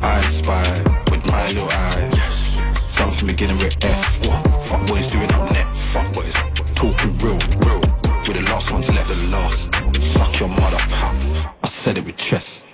[0.00, 0.64] I spy
[1.12, 2.16] with my little eyes.
[2.16, 2.62] Yes.
[2.88, 4.26] Something beginning with F.
[4.26, 4.40] What?
[4.62, 5.55] Fuck boys doing up net.
[7.16, 7.80] Fuck real, real.
[8.26, 9.74] We're the last ones left, the last.
[10.02, 11.14] Suck your mother, pop.
[11.62, 12.64] I said it with chest.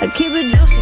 [0.00, 0.77] I keep it juicy,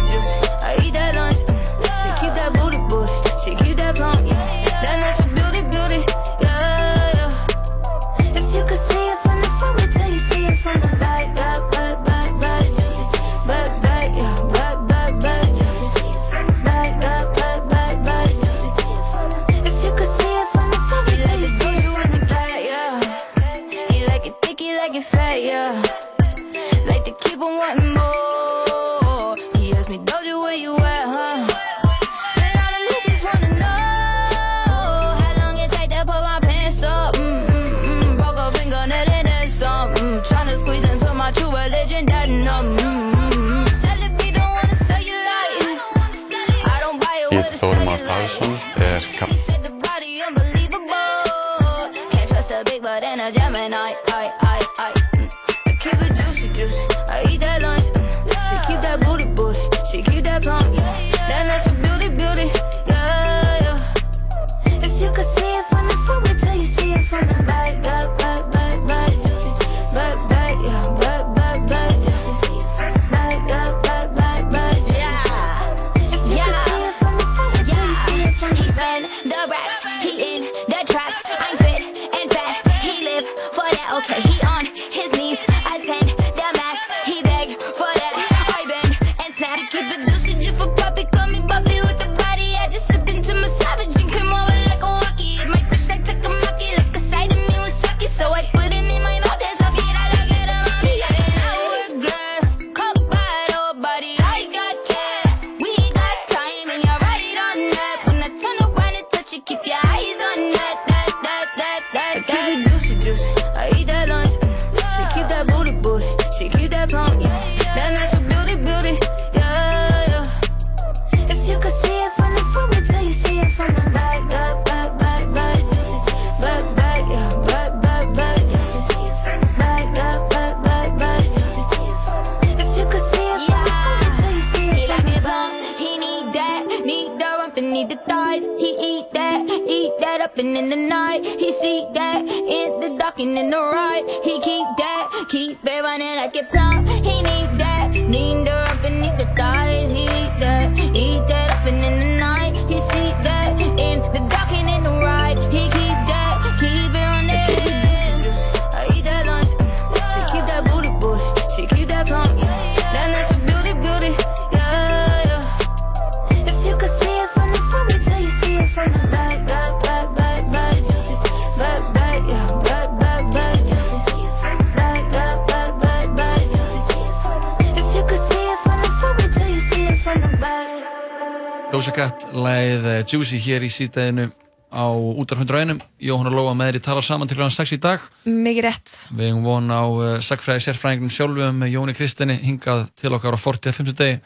[183.07, 184.27] Juicy hér í síðdeginu
[184.67, 187.79] á útarfundur einum Jóhann og Lóa með þér í tala saman til hann 6 í
[187.83, 188.95] dag Mikið rétt.
[189.15, 193.39] Við hefum von á uh, sagfræði sérfræðingunum sjálfum með Jóni Kristinni hingað til okkar á
[193.39, 193.71] 40.
[193.79, 194.17] 50 degi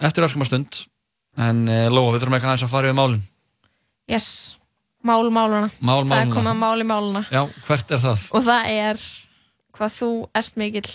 [0.00, 0.80] eftir öskum stund
[1.36, 3.20] en uh, Lóa, við þurfum ekki aðeins að fara yfir málin
[4.10, 4.30] Yes.
[5.06, 5.68] Mál máluna.
[5.80, 6.34] Mál Það er máluna.
[6.34, 7.20] komið að máli máluna.
[7.32, 8.24] Já, hvert er það?
[8.36, 9.04] Og það er
[9.78, 10.08] hvað þú
[10.40, 10.90] ert mikill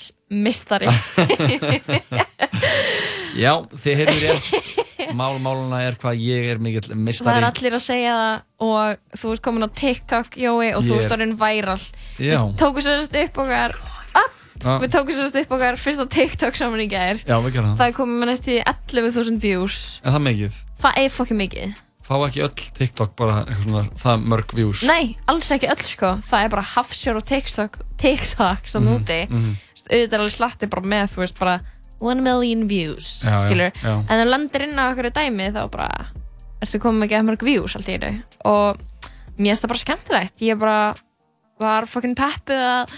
[0.46, 0.92] mistari.
[3.36, 4.46] Já, þið heyrðu rétt
[5.16, 9.20] Mál máluna er hvað ég er mikill það mistari er allir að segja það og
[9.22, 11.82] þú ert komin á TikTok, Jói, og þú ert er- orðin væral.
[12.20, 12.40] Já.
[12.46, 13.76] Við tókum sérst upp okkar
[14.66, 14.80] Já.
[14.82, 17.20] Við tókum sérst upp okkar fyrsta TikTok saman í gær.
[17.28, 17.78] Já, við gerum það.
[17.82, 19.80] Það er komið með næstu 11.000 views.
[20.04, 20.62] Er það mikið?
[20.86, 21.74] Það er fokkið mikið.
[22.06, 26.12] Fá ekki öll TikTok bara eitthvað svona það mörg views Nei, alls ekki öll sko.
[26.30, 29.20] Það er bara hafsjór og TikTok, TikTok sem Mhm, úti.
[29.30, 29.56] mhm.
[29.58, 31.56] Þú veist, Auðvitað er alveg slatti bara með, þú veist, bara
[32.02, 33.72] 1 million views, Já, já, skilur.
[33.84, 33.94] já.
[34.10, 35.90] En þú landir inn á okkur dæmi þá bara,
[36.62, 38.12] ertu komið ekki að mörg views allt í einu.
[38.46, 38.78] Og
[39.38, 40.40] mér finnst það bara skemmtilegt.
[40.42, 40.96] Ég bara
[41.60, 42.96] var fokkin peppuð að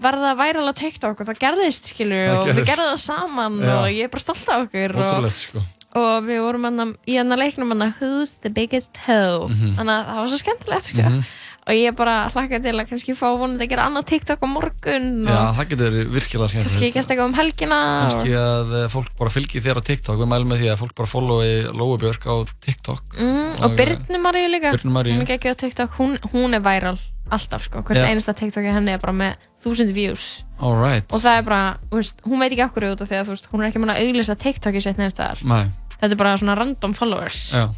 [0.00, 2.70] verða væral á TikTok og það gerðist, skilur, Það og við gerðist.
[2.70, 3.74] gerðum það saman Já.
[3.76, 4.96] og ég er bara stolt af okkur.
[4.96, 5.62] og- sko
[5.92, 9.74] og við vorum hana, í hann að leiknum hana Who's the biggest hoe Mhm.
[9.74, 11.02] þannig að það var svo skemmtilegt sko.
[11.02, 11.24] Mhm.
[11.66, 15.08] Og ég bara hlakka til að kannski fá vonandi að gera annað TikTok á morgun
[15.28, 18.88] Já, og það getur verið virkilega kannski ég gert eitthvað um helgina Kannski að eh,
[18.92, 20.18] fólk bara fylgi þér á TikTok.
[20.22, 23.16] Við mælum með því að fólk bara followi Lóubjörg á TikTok.
[23.20, 24.74] Mm, og Byrnu Maríu líka.
[24.76, 25.16] Birnu Maríu.
[25.16, 26.96] hún er ekki á TikTok, hún, hún er væral
[27.30, 28.08] alltaf sko, hvert Já.
[28.10, 30.42] einasta TikToki henni er bara með þúsund views.
[30.58, 31.06] Alright.
[31.14, 31.60] og það er bara,
[31.92, 34.36] veist, hún veit ekki okkur út af því að hún er ekki mann að auglýsa
[34.40, 35.62] TikToki sitt neðst þar Nei,
[35.94, 37.38] þetta er bara svona random followers.
[37.54, 37.68] Já,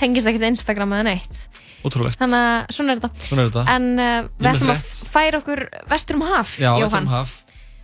[0.00, 1.42] tengist ekkert Instagram eða neitt
[1.86, 2.18] ótrúlegt.
[2.20, 3.64] þannig að svona er þetta Svona er þetta.
[3.76, 5.12] en uh, Ég við með ætlum að frétt.
[5.14, 5.62] færa okkur
[5.94, 7.06] vestur um haf Já, Jóhann.
[7.06, 7.36] Um haf.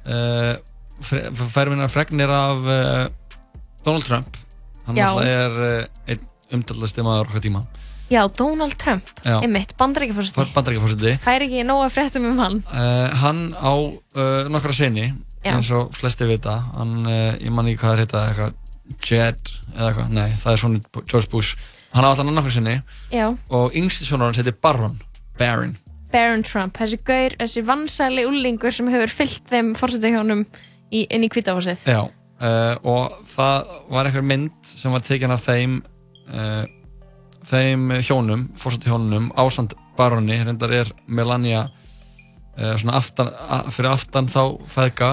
[0.06, 0.54] Uh,
[1.52, 3.08] færum minna fregnir af uh,
[3.84, 4.36] Donald Trump.
[4.86, 5.08] Hann Já.
[5.10, 6.22] alltaf er uh, einn
[6.56, 7.64] umtallasti maður okkar tíma.
[8.06, 9.40] já, Donald Trump, Já.
[9.42, 11.16] einmitt, bandaríkjafórsti Bandaríkjafórseti.
[11.24, 15.08] fær ekki nóga fréttum um hann Uh, hann á uh, nokkra sinni,
[15.42, 15.56] Já.
[15.56, 16.54] eins og flestir vita.
[16.76, 18.54] Hann, uh, ég man ekki hvað það heita, eitthvað
[19.02, 21.56] Jed eða eitthvað, nei, það er svona George Bush.
[21.96, 22.76] Hann á allan nokkra sinni.
[23.12, 24.98] Já, og yngsti sonur hans heitir Baron.
[25.40, 25.74] Baron.
[26.12, 30.44] Barron Trump, þessi gaur, þessi vansæli úlingur sem hefur fyllt þeim fórsetahjónum
[30.94, 35.80] inn í kvítahúsið Já, uh, og það var einhver mynd sem var tekin af þeim
[36.30, 36.62] uh,
[37.50, 44.30] þeim hjónum, fórsætti hjónunum ásand baroni, reyndar er Melania uh, svona aftan, a, fyrir aftan
[44.30, 44.42] þá
[44.72, 45.10] feðga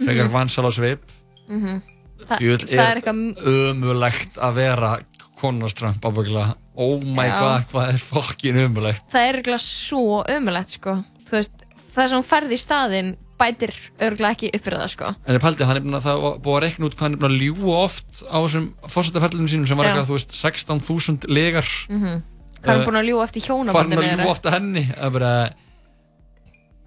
[0.00, 0.32] frekar Mhm.
[0.34, 1.04] vansal á svip.
[1.48, 1.82] Mm
[2.24, 4.90] Þa, Djöfull það er eitthvað ömulegt að vera
[5.40, 7.34] konarströmp ábyggilega oh my Já.
[7.40, 10.96] god, hvað er fokkin ömulegt það er örgulega svo ömulegt sko.
[11.24, 11.62] Þú veist,
[11.94, 15.14] það sem hún færði í staðinn bætir örgulega ekki upp fyrir það sko.
[15.26, 17.16] En ég pældi, hann er búinn að það var búið að rekna út hvað hann
[17.16, 19.92] er búinn að ljúa oft á þessum fórsettarferðlunum sínum sem var Já.
[19.94, 22.30] eitthvað, þú veist, 16.000 legar mm hvað er
[22.64, 24.82] Eh, hann búin að ljúa eftir Hvað er hann hjónabandinu að ljúa oft að henni?
[24.88, 25.32] Það er bara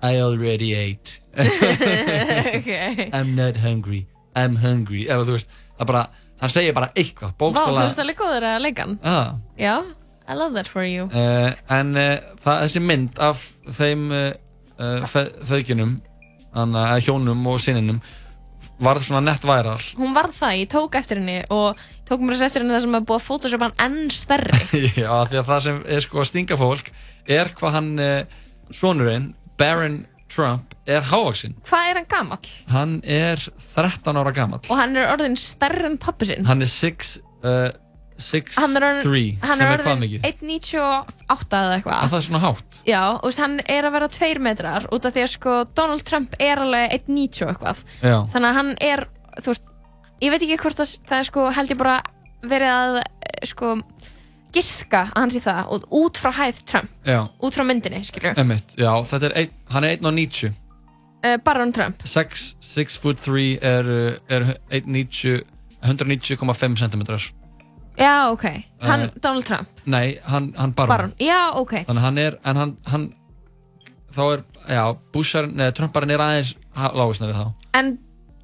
[0.08, 1.20] I already ate
[2.58, 2.70] Ok.
[3.14, 6.04] I'm not hungry I'm hungry Eða þú veist, það er bara,
[6.42, 8.98] hann segir bara eitthvað Vá, þú Bókstala veist alveg góður að leika hann.
[9.04, 9.74] Ah, Já,
[10.28, 11.06] I love that for you.
[11.10, 13.46] Uh, En uh, það, þessi mynd af
[13.78, 14.34] þeim uh,
[16.58, 18.00] Þannig að hjónum og sinninum
[18.84, 22.62] Varð svona nett væral Hún varð það, ég tók eftir henni og tók mér eftir
[22.62, 24.60] henni það sem er búið að photoshopa hann enn stærri.
[25.02, 26.92] Já, því að það sem er sko að stinga fólk
[27.28, 27.90] Er hvað hann,
[28.72, 29.98] sonurinn Baron
[30.38, 32.54] Trump Er hávaksinn Hvað er hann gamall?
[32.72, 33.42] Hann er
[33.74, 34.62] 13 ára gamall.
[34.70, 36.48] Og hann er orðin stærri en pappi sinn.
[36.48, 37.70] Hann er 6 uh,
[38.18, 40.28] 6 Hann er orðin, 3 hann sem er hvað orðin mikið?
[40.32, 42.80] 1.98 eða En eitthvað það er svona hátt.
[42.88, 46.38] Já, og hann er að vera 2 metrar út af því að sko Donald Trump
[46.42, 47.84] er alveg 1.90 og eitthvað.
[48.02, 48.18] Já.
[48.34, 49.04] Þannig að hann er,
[49.42, 49.74] þú veist
[50.18, 51.98] Ég veit ekki hvort það, það er sko held ég bara
[52.48, 53.76] verið að eh, sko
[54.54, 58.38] giska að hann sé það og út frá hæð Trump, Já, út frá myndinni, skilur
[58.40, 62.02] emitt Já, þetta er ein, Hann er 1.90 uh, Baron Trump.
[62.08, 65.44] 6, 6 foot 3 er, uh, er 1.90
[65.84, 67.04] 190,5 cm
[67.98, 68.44] Já, ok,
[68.82, 69.68] hann, Eh, Donald Trump.
[69.86, 70.88] Nei, hann, hann Baron.
[70.90, 71.72] Baron, já, ok.
[71.88, 73.06] Þannig hann er, en hann, hann
[74.14, 74.84] þá er, já,
[75.14, 76.52] Busharinn, neða, Trumparinn er aðeins
[76.94, 77.48] lágisnari þá.
[77.80, 77.90] En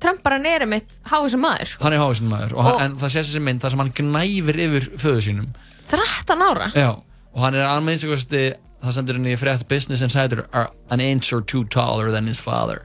[0.02, 1.84] Trumparinn er einmitt háið sem maður sko.
[1.86, 3.94] Hann er hágisnari maður, og, Og- hann, en það sést þessi mynd þar sem hann
[4.00, 5.48] gnæfir yfir föðu sínum.
[5.90, 6.90] 13 ára Já,
[7.34, 8.44] og hann er alveg eins og kosti,
[8.84, 12.40] það sendur henni í frétt Business Insider, are an inch or two taller than his
[12.40, 12.84] father.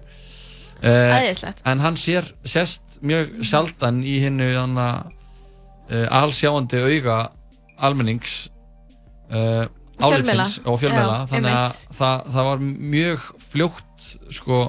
[0.78, 1.64] Uh, Æðislegt.
[1.66, 7.18] En hann sér, sést mjög sjaldan í hennu að uh, allsjáandi auga
[7.78, 8.46] almennings
[9.32, 9.66] uh,
[9.98, 12.62] álitsins og fjölmiðla Já, þannig að það, það var
[12.94, 14.08] mjög fljótt
[14.38, 14.60] sko,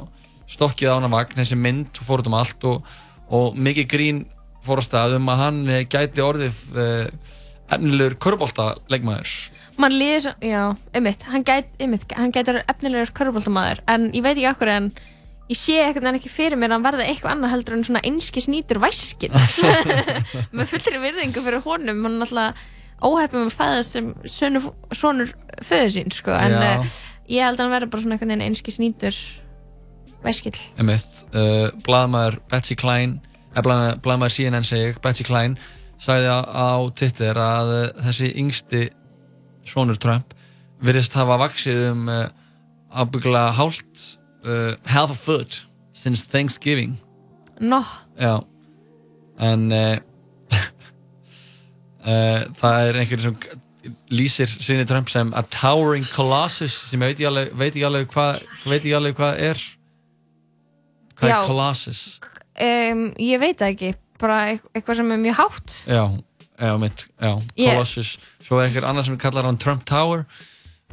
[0.50, 2.94] stokkið á hana vagn þessi mynd fór út um allt og,
[3.30, 4.24] og mikið grín
[4.66, 7.36] fór á stað um að hann eh, gæti orðið uh,
[7.70, 9.36] efnilegur körbólta leikmaður.
[9.80, 10.64] Man líður svo, já,
[10.98, 11.24] einmitt.
[11.32, 14.92] Hann gæti, einmitt, hann verið efnilegur körfbóltamaður En ég veit ekki okkur en
[15.50, 18.02] Ég sé ekkert en ekki fyrir mér að hann verði eitthvað annað heldur en svona
[18.06, 19.34] einski snýtur væskinn
[20.58, 22.04] með fullri virðingu fyrir honum.
[22.06, 22.68] Hann er alltaf
[23.02, 25.32] óheppum að fæðast sem sonur, sonur
[25.66, 26.36] föðu sín sko.
[26.36, 26.98] en uh,
[27.32, 29.18] ég held að hann verði bara svona einhvern veginn einski snýtur
[30.26, 33.20] væskill Emitt, uh, blaðmaður Betsy Klein
[33.56, 35.58] blaðmaður, blaðmaður CNN seg Betsy Klein
[36.00, 36.40] sagði á,
[36.96, 38.84] Twitter að uh, þessi yngsti
[39.68, 40.34] sonur Trump
[40.84, 42.28] virðist hafa vaksið um uh,
[42.96, 44.06] ábygglega hálft
[44.46, 46.98] uh, half a foot since Thanksgiving.
[47.60, 47.84] Nó,
[48.20, 48.40] Já.
[49.40, 49.98] En uh,
[52.60, 53.36] það er einhvern sem
[54.12, 57.20] lýsir sinni Trump sem a towering colossus sem ég
[57.56, 58.42] veit ekki alveg, hvað
[59.20, 59.64] hvað er.
[61.20, 61.36] Hvað Já.
[61.36, 62.02] er colossus
[62.60, 65.76] um, ég veit ekki bara eit- eitthvað sem er mjög hátt.
[65.88, 66.04] Já,
[66.60, 68.18] já, mitt, já, colossus.
[68.44, 70.26] Svo er einhver annar sem kallar hann Trump Tower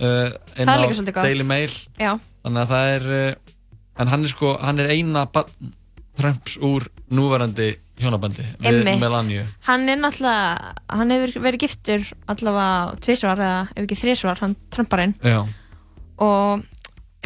[0.00, 1.22] uh, inn á.
[1.22, 1.72] Daily Mail.
[1.98, 2.16] Já.
[2.46, 3.34] þannig að það er uh,
[3.98, 5.26] en hann er sko, hann er eina
[6.16, 8.88] Trumps úr núverandi hjónabandi við.
[9.00, 9.46] Melania.
[9.66, 15.14] Hann er náttúrulega hann hefur verið giftur allavega tvisvar eða ef ekki þrisvar, hann Trumparinn
[15.24, 15.42] já,
[16.20, 16.64] og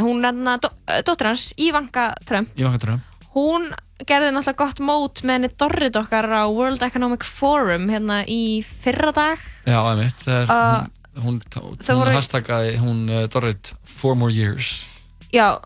[0.00, 0.62] hún er hann
[1.06, 2.54] dóttir hans, Ivanka Trump.
[2.56, 3.02] Ekki Trump.
[3.34, 3.70] Hún
[4.08, 9.12] gerði náttúrulega gott mót með henni Dorrit okkar á World Economic Forum hérna í fyrra
[9.16, 14.32] dag Já, einmitt, þegar Uh, hún, hún, hún voru- hashtaggaði hún uh, Dorrit four more
[14.32, 14.86] years
[15.34, 15.58] Já,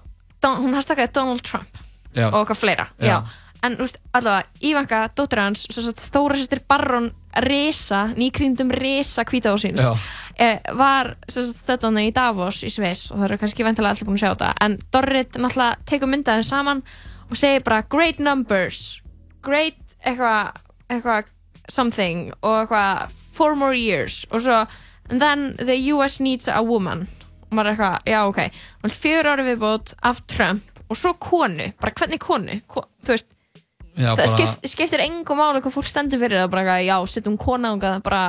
[0.42, 1.68] Don, hún hastakaði Donald Trump
[2.16, 2.28] Já.
[2.32, 3.06] og eitthvað fleira Já.
[3.08, 3.18] Já.
[3.64, 5.62] En veist, allavega, Ivanka, dóttir hans
[5.96, 7.06] stóra sýstir Baron
[7.40, 9.94] Risa nýkrýndum Risa hvítahúsins Já.
[10.36, 14.24] eh, var stöðan í Davos í Sviss og það eru kannski veintilega allir búin að
[14.26, 16.82] sjá þetta en Dorrit náttúrulega tekur myndaðin saman
[17.34, 19.00] og segir bara great numbers
[19.42, 20.54] great eitthvað
[20.88, 21.30] eitthvað
[21.68, 24.22] something og eitthvað four more years.
[24.30, 24.62] Og svo
[25.10, 27.06] and then the US needs a woman.
[27.50, 28.40] Og maður er eitthvað, já ok.
[28.84, 30.62] Og fjögur ári viðbót af Trump.
[30.88, 32.60] Og svo konu, bara hvernig konu?
[32.68, 33.30] Ko, þú veist,
[33.94, 36.96] Já, það bara- skipt, skiptir engum máli hvað fólk stendur fyrir það bara, eitthvað, já,
[37.06, 38.22] setjum og það bara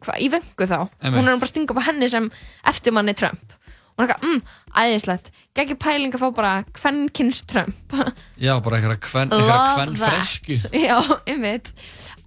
[0.00, 0.88] hva, í vöngu þá.
[1.02, 1.20] Einmitt.
[1.20, 2.30] hún er bara að stinga upp á henni sem
[2.64, 3.52] eftirmanni Trump.
[3.96, 4.42] Og hún er eitthvað, mm,
[4.78, 5.30] æðislegt.
[5.56, 7.94] Geggjur pæling að fá bara kvennkins Trump.
[8.46, 11.72] Já, bara kven, einhverja kven fresku Já, einmitt.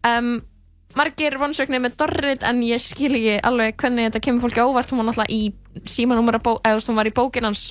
[0.08, 0.40] Um,
[0.98, 4.90] Margir vonsöknir með Dorrit en ég skil ekki alveg hvernig þetta kemur fólki á óvart.
[4.90, 7.68] Hún var náttúrulega í símanúmera bó, eða hún var í bókin hans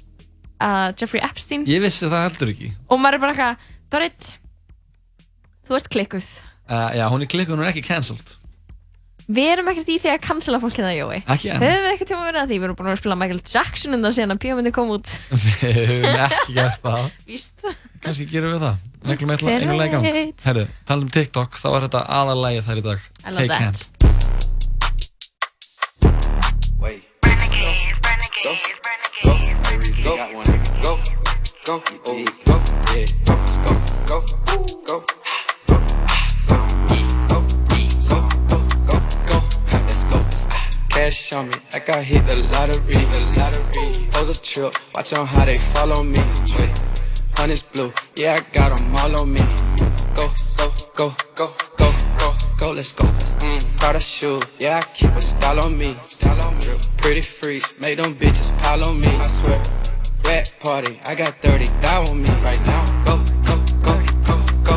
[0.63, 1.67] uh, Jeffrey Epstein.
[1.69, 2.71] Ég vissi það heldur ekki.
[2.89, 4.35] Og maður er bara eitthvað Dorrit,
[5.67, 6.29] þú ert klikkuð.
[6.69, 8.38] Uh, Já, hún er klikkuð, hún er ekki cancelled
[9.29, 11.17] Við erum ekkert í því að cancela fólki það, Jói?
[11.35, 11.61] Ekki enn.
[11.61, 14.15] Höfum við ekkert tíma verið að því, við erum búin að spila Michael Jackson undan
[14.17, 15.13] síðan að bíómyndi kom út.
[15.45, 17.11] Við höfum ekki gert það.
[17.29, 17.69] Víst.
[18.07, 18.89] Kannski gerum við það.
[19.11, 20.33] Neglum eitthvað einu lega í gang.
[20.47, 23.07] Herru, tala um TikTok, þá var þetta aðalægið þær í dag.
[23.21, 23.85] I love Take that.
[23.85, 23.99] Hand
[30.09, 30.97] Go, go,
[31.67, 33.77] go, oh, go, yeah, go, let's go,
[34.07, 34.19] go,
[34.87, 35.08] go, let's
[41.09, 42.93] Cash on me, like I hit the lottery,
[43.33, 44.09] lottery.
[44.13, 46.19] Pose a trip, watch on how they follow me.
[47.33, 49.41] Honey's blue, yeah, I got 'em all on me.
[50.15, 50.29] Go,
[50.59, 51.49] go, go, go,
[51.79, 53.07] go, go, go, let's go.
[53.41, 55.97] Mm, Prada shoe, yeah, I keep a style on me.
[56.09, 56.77] Style on me.
[56.99, 59.09] Pretty freaks, make them bitches pile on me.
[59.09, 59.59] I swear.
[60.27, 62.85] Rat party, I got 30 thou on me right now.
[63.07, 63.17] Go,
[63.49, 63.57] go,
[63.87, 63.95] go,
[64.29, 64.37] go,
[64.69, 64.77] go,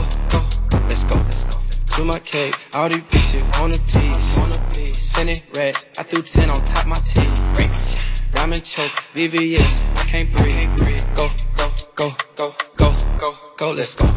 [0.72, 0.80] go.
[0.88, 1.60] Let's go, let's go.
[1.98, 4.81] To my cake, all these bitches on a piece.
[5.02, 5.24] A
[5.56, 7.56] rats, I threw 10 on top my teeth.
[7.56, 8.02] Freaks.
[8.32, 10.70] Ramen choke, VVS, I can't breathe.
[11.16, 14.08] Go, go, go, go, go, go, go, let's go.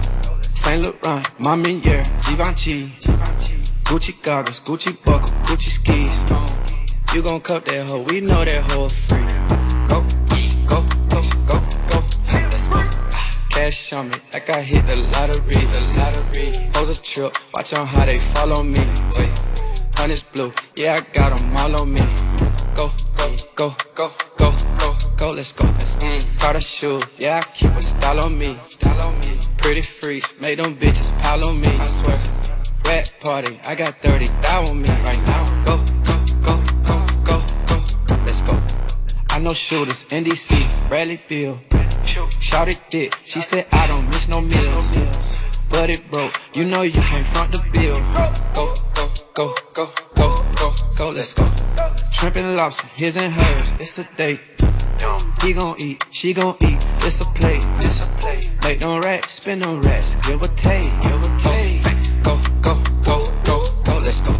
[0.55, 2.89] Saint Laurent, Mommy yeah, Givenchy.
[3.85, 6.23] Gucci goggles, Gucci buckle, Gucci skis.
[7.15, 9.21] You gon' cup that hoe, we know that hoe free.
[9.89, 10.01] Go,
[10.67, 12.01] go, go, go, go,
[12.33, 12.81] let's go.
[13.51, 16.71] Cash on me, like I hit the lottery, the lottery.
[16.73, 18.81] Pose a trip, watch on how they follow me.
[19.19, 19.54] Wait,
[19.97, 22.01] honey's blue, yeah, I got 'em all on me.
[22.77, 25.67] Go, go, go, go, go, go, go, let's go.
[25.67, 26.39] Let's mm.
[26.39, 29.39] Prada shoe, yeah, I keep a style on me, style on me.
[29.59, 31.69] Pretty freaks, make them bitches pile on me.
[31.69, 32.19] I swear,
[32.87, 35.45] rat party, I got 30 thou on me right now.
[35.65, 35.77] Go,
[36.09, 36.57] go, go,
[36.89, 38.55] go, go, go, let's go.
[39.31, 41.61] I know shooters, NDC, Bradley Bill.
[42.41, 45.43] Shout it thick, she said I don't miss no meals.
[45.71, 47.97] But it broke, you know you can't front the bill.
[48.55, 48.75] Go,
[49.35, 51.45] go, go, go, go, go, let's go.
[52.13, 54.41] Shrimp and lobster, his and hers, it's a date.
[55.43, 57.67] He gon' eat, she gon' eat, it's a plate.
[57.79, 58.51] It's a plate.
[58.63, 61.83] Make no racks, spin no racks, give or take, give or take.
[62.23, 64.33] Go, go, go, go, go, let's go.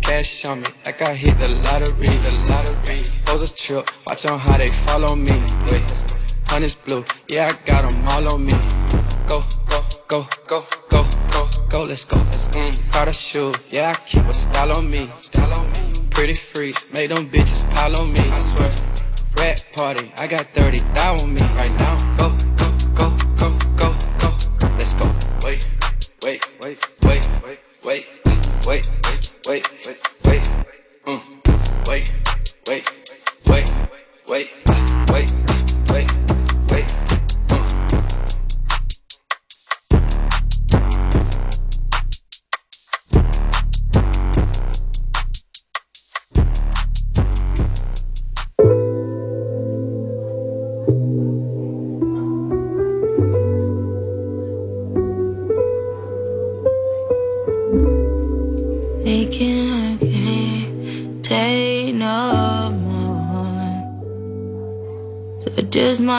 [0.00, 3.02] Cash on me, like I hit the lottery, the lottery.
[3.26, 5.42] Pose a trip, watch on how they follow me.
[5.70, 5.84] Wait,
[6.48, 8.52] honey's blue, yeah, I got 'em all on me.
[9.28, 10.64] Go, go, go, go,
[11.92, 12.16] let's go.
[12.16, 16.08] Mm, Prada shoe, yeah, I keep a style on me, style on me.
[16.08, 18.20] Pretty freaks, make them bitches pile on me.
[18.20, 18.70] I swear,
[19.36, 21.94] rat party, I got 30 thou on me right now.
[22.16, 23.88] Go, go, go, go, go,
[24.60, 25.04] go, let's go.
[25.44, 25.68] Wait,
[26.24, 28.06] wait, wait, wait, wait, wait,
[28.66, 29.81] wait, wait, wait,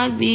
[0.08, 0.33] be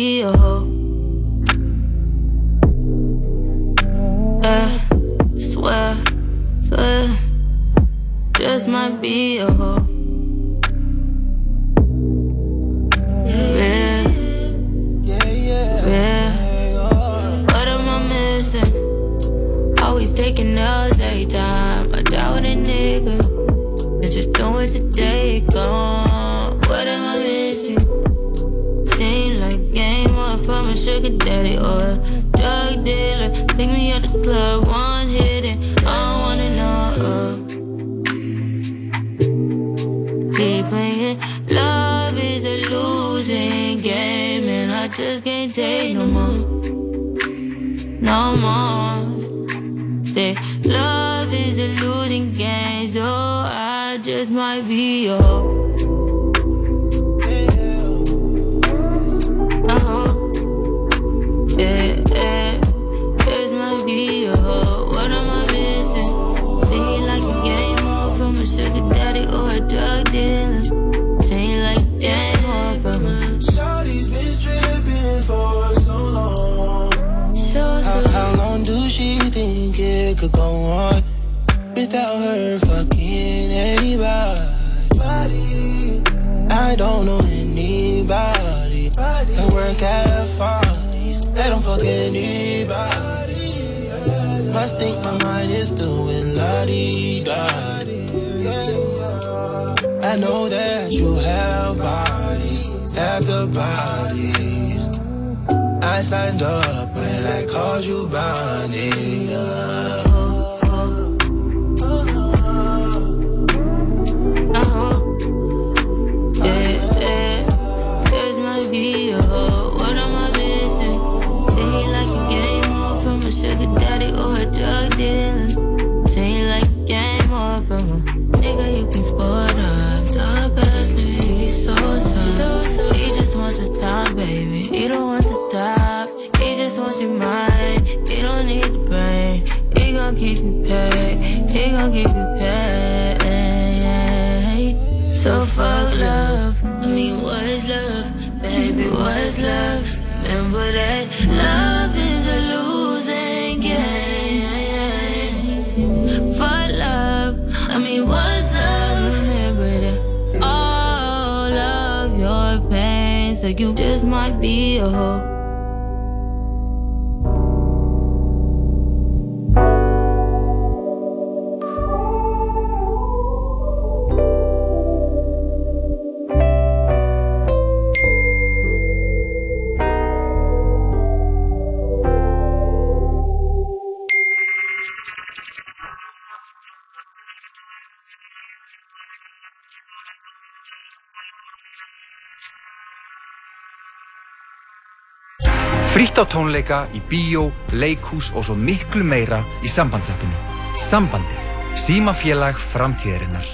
[196.49, 200.33] tónleika, í bíó, leikhús og svo miklu meira í sambandsappinu.
[200.81, 201.43] Sambandið.
[201.77, 203.45] Símafélag framtíðarinnar.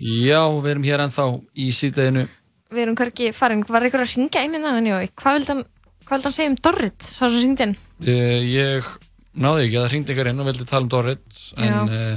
[0.00, 2.24] Já, við erum hér ennþá í síðdeginu.
[2.72, 5.64] Við erum hverki farin, var ykkur að ringa inn innan henni og hvað vildi hann,
[6.08, 7.78] hann segja um Dorrit, sá sem ringdi inn?
[8.00, 8.86] Uh, ég
[9.40, 12.16] náði ekki að það ringdi ykkur inn og vildi tala um Dorrit en uh,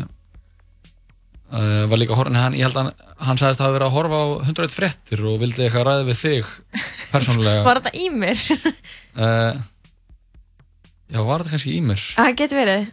[1.52, 2.96] uh, var líka en hann, ég held að hann,
[3.28, 6.18] hann sagðist að hafa verið að horfa á 101 fréttir og vildi eitthvað ræða við
[6.24, 6.46] þig
[7.12, 7.62] persónulega.
[7.68, 8.38] Var þetta í mér?
[11.14, 12.02] já, var þetta kannski í mér?
[12.16, 12.84] Það getur verið.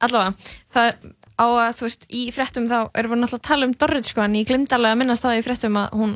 [0.00, 0.32] Allavega,
[0.72, 0.86] það
[1.40, 4.24] á að, þú veist, í fréttum þá erum við náttúrulega að tala um Dorrit, sko,
[4.24, 6.12] en ég glimti alveg að minnast það í fréttum að hún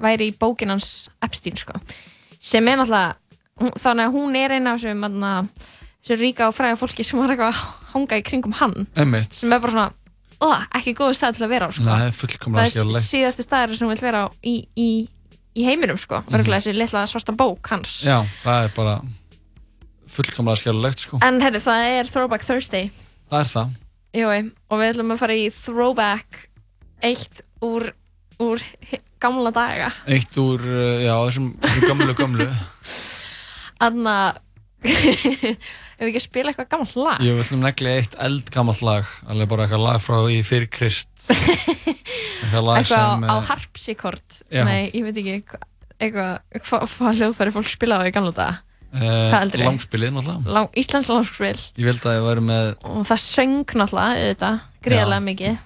[0.00, 0.90] væri í bókin hans
[1.24, 1.80] Epstein, sko.
[2.38, 3.16] Sem er náttúrulega,
[3.60, 5.32] þannig að hún er eina af þessum, þarna,
[6.00, 7.62] þessu ríka og fræga fólki sem var eitthvað að
[7.94, 8.76] hanga í kringum hann.
[9.00, 9.36] Emmitt.
[9.36, 10.16] Sem er bara svona,
[10.46, 11.86] oh, ekki góðu stað til að vera á, sko.
[11.86, 14.88] Nei, það er síðasti staður sem hún vil vera á í, í,
[15.56, 16.22] í heiminum, sko.
[16.24, 16.40] Mhm.
[16.40, 18.00] Örgulega þessi litla svarta bók hans.
[18.06, 18.96] Já, það er bara
[20.10, 21.20] fullkomlega skjálflegt, sko.
[21.26, 22.90] En herru, það er Throwback Thursday.
[23.30, 23.76] Það er það.
[24.10, 26.40] Jói, og við ætlum að fara í throwback
[27.06, 27.92] eitt úr,
[28.42, 28.62] úr
[29.22, 29.92] gamla daga.
[30.10, 32.48] Eitt úr, uh, já, þessum, þessum gamlu gamlu.
[33.80, 34.14] Anna,
[34.84, 37.24] ef við ekki spila eitthvað gammalt lag?
[37.24, 41.10] Ég vil um negli eitt eldgamalt lag, alveg bara eitthvað lag frá í fyrir Krist.
[41.30, 44.40] eitthvað lag Eitthvað á, eh, harpsikkort?
[44.48, 44.64] Já.
[44.68, 45.62] Nei, ég veit ekki, hva-
[46.00, 46.34] eitthvað,
[46.66, 48.58] hvað hva hljóðfæri fólk spilaði á í gamla daga?
[48.90, 49.62] Eldri?
[49.62, 51.54] langspilið náttúrulega Lang, Íslands langspil.
[51.78, 54.50] Ég vildi að ég væri með Og það söng náttúrulega,
[54.82, 55.60] gríðarlega mikið.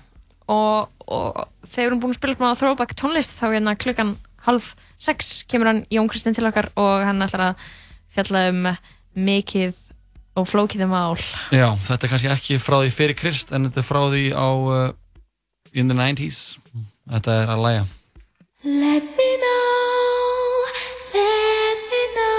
[0.53, 4.11] Og, og þegar við erum búin að spila á throwback tónlist þá hérna klukkan
[4.45, 7.65] halv sex kemur hann Jón Kristinn til okkar og hann ætlar að
[8.15, 8.69] fjalla um
[9.15, 9.81] mikið
[10.35, 11.19] og flókið mál.
[11.55, 14.49] Já, þetta er kannski ekki frá því fyrir Krist, en þetta er frá því á
[14.51, 14.89] uh,
[15.73, 16.59] in the 90's.
[17.11, 17.85] Þetta er að læja.
[18.65, 20.65] Let me know,
[21.15, 22.35] let me know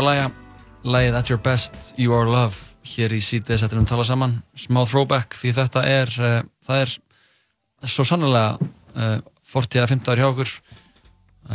[0.00, 0.28] Var aðlæga
[0.88, 2.56] Lægið At Your Best, You Are Love
[2.88, 4.38] hér í síðdeis eftir um tala saman.
[4.56, 6.94] Smá throwback því þetta er uh, það er
[7.92, 8.54] svo sannlega
[8.96, 9.18] uh,
[9.52, 10.54] 40 eða 50 ár hjá okkur.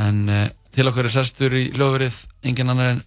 [0.06, 0.46] En uh,
[0.78, 3.04] til okkur er sestur í lögverið engin annar en,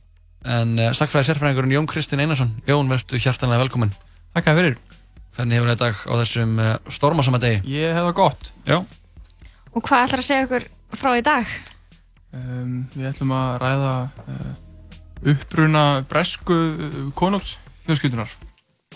[0.58, 2.56] en uh, sakfræði sérfræðingurinn Jón Kristinn Einarsson.
[2.66, 3.94] Jón, verður hjartanlega velkominn.
[4.34, 4.78] Takk fyrir.
[5.38, 7.62] Hvernig hefur þetta dag á þessum uh, stormasama degi?
[7.78, 8.54] Ég hef það gott.
[8.66, 8.80] Já.
[9.70, 11.58] Og hvað ætlar að segja okkur frá í dag?
[12.34, 14.56] um, Við ætlum að ræða uh,
[15.26, 18.30] uppruna bresku uh, konungs fjölskyldunar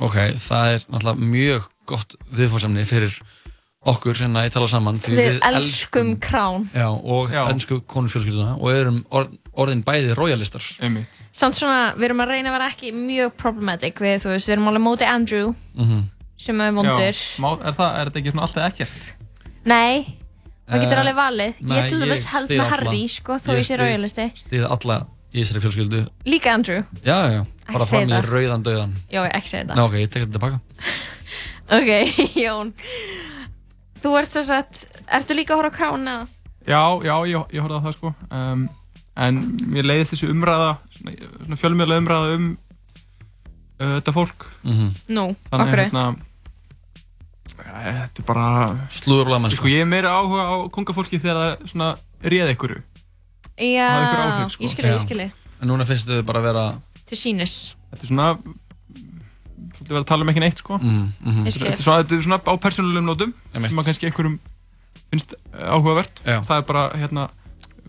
[0.02, 3.14] Ok, það er náttúrulega mjög gott viðfórsamni fyrir
[3.82, 7.42] okkur hérna í tala saman því Við elskum krán Já, og Já.
[7.50, 9.26] ennsku konusfjölskylduna og erum or,
[9.58, 14.00] orðin bæði royalistar Einmitt Samt svona, við erum að reyna að vera ekki mjög problematic
[14.02, 16.02] við, þú veist, við erum alveg móti Andrew Mhm.
[16.42, 19.02] sem er vondur Já, er, það, er þetta ekki svona alltaf ekkert?
[19.64, 19.94] Nei,
[20.66, 22.70] það getur Eh, alveg valið nei, Ég til dæmis ég held með.
[22.72, 24.96] Harry, sko, þó Ég ég sé royalisti Stíð alla
[25.32, 26.02] í þessari fjölskyldu.
[26.28, 26.82] Líka Andrew.
[27.06, 27.40] Já, já,
[27.72, 30.38] bara fram í rauðan döðan Já, ég ekki segja Ná, þetta ok, ég tek þetta
[30.38, 30.60] tilbaka.
[31.72, 31.90] Ok,
[32.36, 32.72] Jón.
[34.02, 36.26] Þú ert svo satt, ertu líka að horfa á krán eða?
[36.68, 38.12] Já, já, ég, ég horfði á það sko.
[38.30, 38.66] Um,
[39.12, 39.38] En
[39.68, 41.14] mér leiðist þessi umræða Svona,
[41.44, 44.46] svona fjölmjöla umræða um uh, þetta fólk.
[44.64, 44.86] Mhm.
[45.12, 45.82] Nú, Þannig okkur.
[45.82, 46.04] hérna
[47.52, 48.46] Þetta er bara
[48.94, 51.90] Slúðurlaman Sko ég er meira áhuga á kongafólki þegar það er svona
[52.24, 52.74] réð ykkur
[53.62, 54.64] Já, hafa einhver áhrif, sko.
[54.66, 55.28] ég skilji, ég skilji
[55.62, 56.64] En núna finnst þau bara að vera
[57.08, 57.56] Til sínis
[57.92, 58.28] Þetta er svona
[59.72, 61.44] Svolítið verið að tala um ekki neitt sko mm, mm.
[61.48, 61.66] Ég skil.
[61.68, 64.36] Þetta er svona, þetta er svona á persónulegum nótum sem að kannski einhverjum
[65.12, 66.38] finnst eh, áhugavert Já.
[66.48, 67.26] Það er bara hérna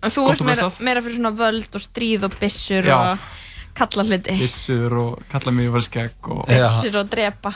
[0.04, 0.84] En þú gott ert og meira, blessað.
[0.84, 2.96] meira fyrir svona völd og stríð og byssur Já.
[2.98, 3.30] og
[3.78, 7.54] kalla hluti Bissur og kalla mig var skegg og Byssur og drepa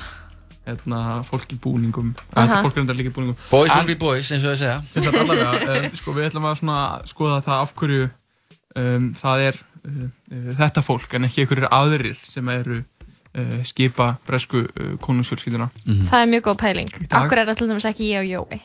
[0.67, 2.11] hérna, fólk í búningum.
[2.35, 3.37] Þetta fólk er enda líka í búningum.
[3.49, 4.77] Boys will be boys, eins og ég segja.
[4.91, 6.77] Sem sagt allavega, um, sko, við ætlum að svona
[7.09, 8.05] skoða það af hverju
[8.83, 14.11] um, það er uh, uh, þetta fólk en ekki einhverjir aðrir sem eru uh, skipa
[14.27, 15.69] bresku uh, konungsfjölskylduna.
[16.11, 16.91] Það er mjög góð pæling.
[17.09, 18.61] Akkur er það til dæmis ekki ég og Jói?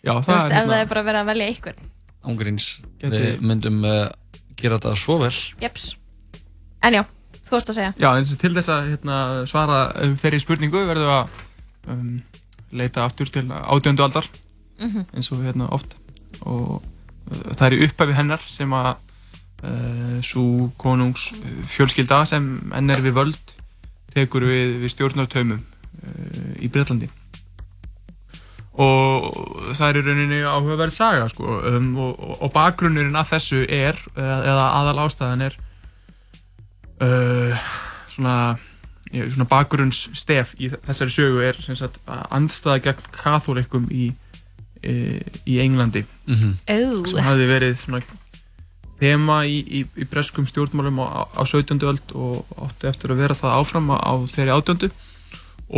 [0.00, 1.88] Já, það veist, er ef hérna- það er bara verið að velja einhvern.
[2.30, 2.66] Ángríns
[3.00, 4.06] Gæti- Við myndum uh,
[4.60, 5.32] gera þetta svo vel.
[5.60, 5.90] Jeps.
[6.84, 7.02] En já,
[7.50, 7.92] þú varst að segja.
[7.98, 9.18] Já, eins og til þess að hérna,
[9.50, 12.16] svara um, þeirri spurningu verðum við að um,
[12.80, 14.30] leita aftur til átjöndu aldar.
[14.80, 15.06] Mhm.
[15.12, 15.96] eins og hérna oft.
[16.40, 22.46] Og uh, það er í upphafi hennar sem að uh, svo konungs uh, fjölskylda sem
[22.76, 23.56] enn er við völd
[24.14, 27.10] tekur við, við stjórnartaumum uh, í Breitlandi
[28.80, 33.98] og það er í rauninni áhugaverð saga sko, um, og, og, bakgrunnurinn af þessu er
[34.14, 35.58] eða aðal ástæðan er
[37.00, 37.68] uh,
[38.14, 38.36] svona,
[39.10, 44.10] svona bakgrunns stef í þessari sögu er sem sagt að andstaða gegn kathólikum í,
[44.84, 44.96] í,
[45.46, 46.52] í Englandi Mhm.
[46.70, 47.06] Ó.
[47.10, 48.02] sem hafði verið svona
[49.00, 51.80] þema í, í, í breskum stjórnmálum á, á 17.
[51.88, 54.90] öld og átti eftir að vera það áfram á, á þeirri 18.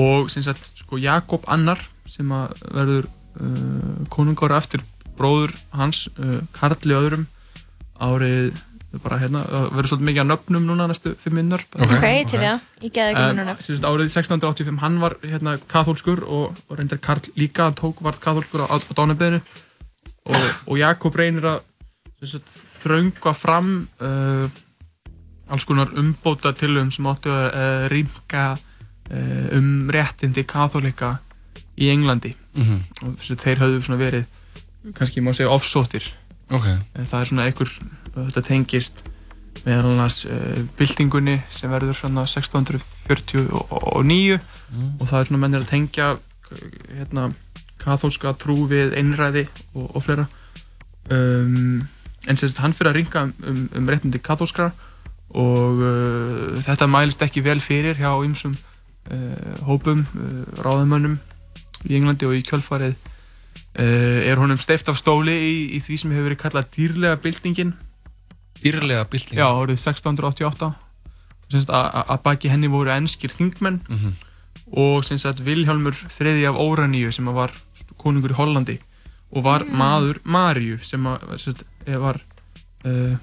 [0.02, 1.78] og sem sagt sko Jakob Annar
[2.10, 4.82] sem að verður uh, konungára eftir
[5.16, 7.26] bróður hans uh, Karli öðrum
[8.02, 8.58] árið
[9.00, 9.42] bara hérna,
[9.72, 13.64] verður svolítið mikið að nöfnum núna næstu fimm minnar Ok, til það, ég geði ekki
[13.64, 17.70] sem sagt, árið 1685, hann var hérna kathólskur og, og reyndar Karl líka.
[17.78, 19.40] Tók vart kathólskur á, á dánabeðinu
[20.28, 21.62] og, og Jakob reynir að
[22.82, 23.72] þröngva fram
[24.04, 24.44] uh,
[25.48, 31.16] alls konar umbóta tilum sem áttu að uh, rýmka uh, um réttindi kathólika
[31.80, 32.36] í Englandi.
[32.52, 32.80] Mhm.
[33.00, 36.04] og sem sagt, þeir höfðu svona verið kannski má segja offsóttir
[36.52, 36.66] Ok.
[36.68, 37.70] Eh, það er svona einhver
[38.16, 39.04] þetta tengist
[39.62, 44.40] meðal annars uh, byltingunni sem verður svona 1649
[44.72, 44.92] Mm.
[45.00, 46.06] og það er svona mennir að tengja
[46.96, 47.24] hérna
[47.82, 49.42] kathólska trú við einræði
[49.74, 50.24] og, og fleira.
[51.12, 51.82] Um,
[52.28, 54.70] en sem sagt hann fyrir að ringa um, um, um réttindi kathólskra
[55.34, 61.18] og uh, þetta mælist ekki vel fyrir hjá ymsum uh, hópum, uh, ráðamönnum
[61.88, 66.14] í Englandi og í kjölfarið uh, er honum steift af stóli í, í því sem
[66.14, 67.74] hefur verið kallað dýrlega byltingin
[68.62, 69.38] Dýrlega byltingin?
[69.42, 70.74] Já, árið 1688
[71.52, 74.12] sem sagt að baki henni voru enskir þingmenn Mhm.
[74.72, 77.50] og sem sagt Vilhjálmur þriði af Óraníu sem að var
[77.98, 78.78] konungur í Hollandi
[79.34, 79.76] og var Mm.
[79.76, 82.20] maður Maríu sem að sem sagt, eh, var
[82.84, 83.16] uh,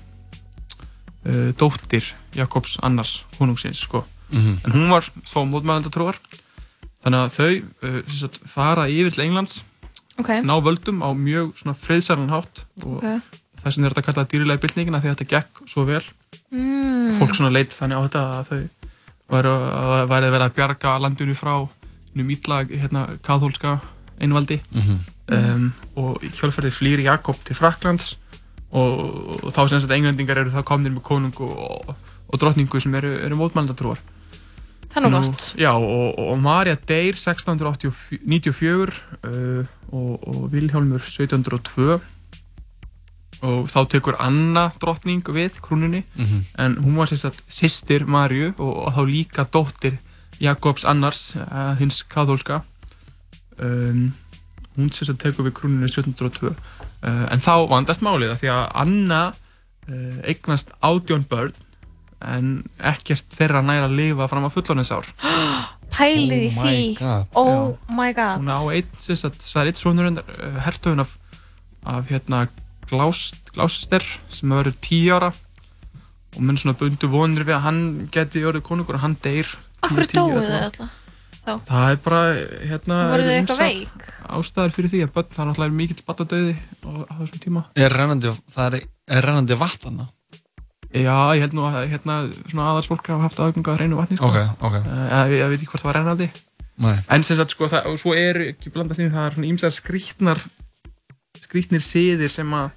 [1.25, 2.03] uh, dóttir
[2.35, 4.05] Jakobs annars konungsins sko.
[4.31, 4.59] Mhm.
[4.63, 6.15] en hún var þó mótmælandatrúar
[7.03, 9.63] þannig að þau uh, fara yfir til Englands
[10.19, 10.27] Ok.
[10.45, 13.21] ná völdum á mjög svona friðsælan hátt og Ok.
[13.64, 16.03] Þess vegna er þetta kallað dýrilega byltingina því að þetta gekk svo vel
[16.49, 17.18] Mm.
[17.19, 18.61] fólk svona leit þannig á þetta að þau
[19.30, 21.53] væri að væri að vera að bjarga landinu frá
[22.18, 23.80] num ítla hérna kathólska
[24.19, 24.99] einvaldi Mhm.
[25.31, 28.15] um, og í kjölferði flýr Jakob til Fraklands
[28.72, 31.95] og, og þá sem sagt englendingar eru það komnir með konung og,
[32.30, 33.98] og drottningu sem eru, eru mótmældatrúar
[34.90, 35.44] Það er nú gott.
[35.57, 38.90] Já, og, og Marja deyr 1694
[39.23, 41.99] uh, og, og Vilhjálmur 1702
[43.41, 46.03] og þá tekur Anna drottning við krúnunni.
[46.15, 46.45] Mhm.
[46.57, 49.97] en hún var sem sagt sýstir Marju og, og þá líka dóttir
[50.39, 52.61] Jakobs annars, uh, hins kathólska
[53.59, 54.13] um,
[54.77, 58.67] hún sem sagt tekur við krúnunni 1702 uh, en þá vandast málið af því að
[58.83, 61.51] Anna uh, eignast átjón börn
[62.19, 65.05] en ekkert þeirra næra að lifa fram á fullorðinsár.
[65.95, 66.81] Pælið í Oh my því.
[66.99, 67.27] God.
[67.39, 68.41] Oh my god.
[68.41, 70.09] Hún á einn, sem sagt, það er einn svonur
[70.65, 71.13] hertugin af,
[71.87, 72.41] af hérna
[72.89, 75.31] Gláster sem verður tíu ára
[76.35, 77.81] og menn svona bundu vonir við að hann
[78.13, 79.49] geti orðið konungur og hann deyr
[79.85, 80.65] Akkur 10, 10, dóu þau 11 ára.
[80.69, 80.97] alltaf
[81.39, 81.53] þá?
[81.69, 82.21] Það er bara,
[82.69, 84.07] hérna Voru þau eitthvað veik?
[84.39, 86.55] Ástæður fyrir því að börn, það er náttúrulega mikill batadauði
[86.85, 88.87] á, á þessum tíma Er rennandi, það er,
[89.17, 90.09] er rennandi vatn hana?
[90.89, 94.25] Já, ég held nú að hérna svona aðalsfólk hafa haft aðganga að reynu vatni sko.
[94.25, 94.77] Ok, ok.
[94.89, 96.29] Uh, ég, ég veit ekki hvort það var rennandi
[96.79, 96.95] Nei.
[97.11, 99.49] En sem sagt, sko, það, og svo er ekki blandast inn, í það er svona
[99.51, 100.39] ímsar skrýtnar
[101.49, 102.69] skrýtnir siðir sem að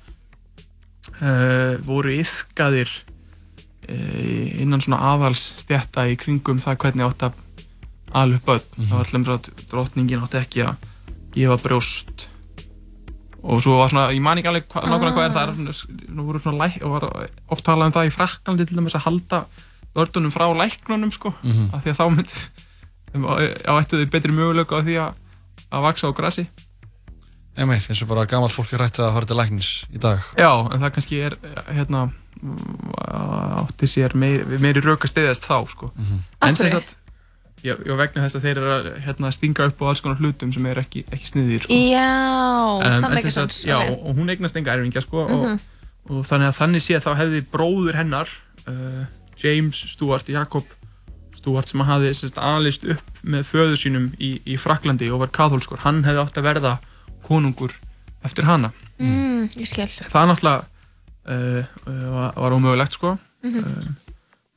[1.20, 2.88] uh, voru yfkaðir
[3.84, 3.96] e,
[4.62, 7.40] innan svona aðals stjætta í kringum það hvernig átt að
[8.16, 8.64] alveg börn.
[8.78, 10.86] Það var allum að drottningin átti ekki að
[11.34, 12.26] gefa brjóst
[13.42, 15.78] og svo var svona, ég man ekki alveg hva, nákvæmlega hvað er það,
[16.14, 17.06] nú voru svona læk, og var
[17.52, 19.40] oft talað um það í Fraklandi til dæmis að halda
[19.96, 21.72] börnunum frá læknunum sko, Mhm.
[21.74, 22.32] af því að þá mynd
[23.68, 25.12] á ættu þau betri möguleika á því að
[25.72, 26.46] að vaksa á grassi.
[27.56, 30.22] Einmitt, eins og bara gamalt fólk er rætt að fara til læknis í dag.
[30.40, 31.34] Já, en það kannski er
[31.76, 32.06] hérna
[33.62, 35.90] átti sér meiri, meiri rauk að stiðast þá sko.
[36.40, 36.94] Af En sem sagt,
[37.62, 40.52] já, já, vegna þess að þeir eru að hérna, stinga upp á alls konar hlutum
[40.54, 41.78] sem er ekki, ekki sniðir sko.
[41.92, 42.08] Já,
[42.82, 43.64] Um, það meikar sem sagt, sens.
[43.68, 45.58] Já, og, og hún eignast enga erfingja sko, Mhm.
[46.08, 48.28] og, og þannig að þannig séð þá hefði bróður hennar
[48.66, 49.04] uh,
[49.38, 50.64] James Stuart Jakob
[51.36, 55.78] Stuart sem hafði sérst, alist upp með föðu sínum í, í Fraklandi og var kathólskur,
[55.84, 56.72] hann hefði átt að verða
[57.32, 57.74] konungur
[58.24, 58.72] eftir hana
[59.02, 59.48] Mm,
[60.12, 60.60] það náttúrulega
[61.26, 61.64] uh,
[62.12, 63.58] var, var ómögulegt sko Mhm.
[63.58, 63.88] uh,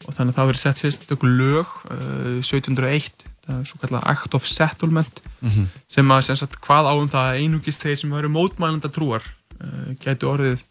[0.06, 4.06] og þannig að það verið sett sérst okkur lög uh, 1701 það er svo kallar
[4.12, 5.66] Act of Settlement Mhm.
[5.90, 9.26] sem að sem sagt, hvað á um það að einungist þeir sem eru mótmælanda trúar
[9.62, 10.62] uh, gætu orðið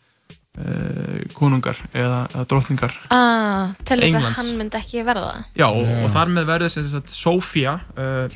[1.34, 5.44] konungar eða, eða drottningar Ah, til þess að hann myndi ekki verða það.
[5.58, 6.46] Já, og, og þar með
[7.98, 8.28] uh,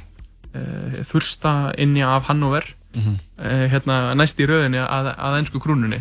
[0.58, 2.66] uh, fyrsta inni af Hannover
[2.96, 3.16] Mhm.
[3.38, 6.00] uh, hérna næst í röðinni að, að ennsku krúnunni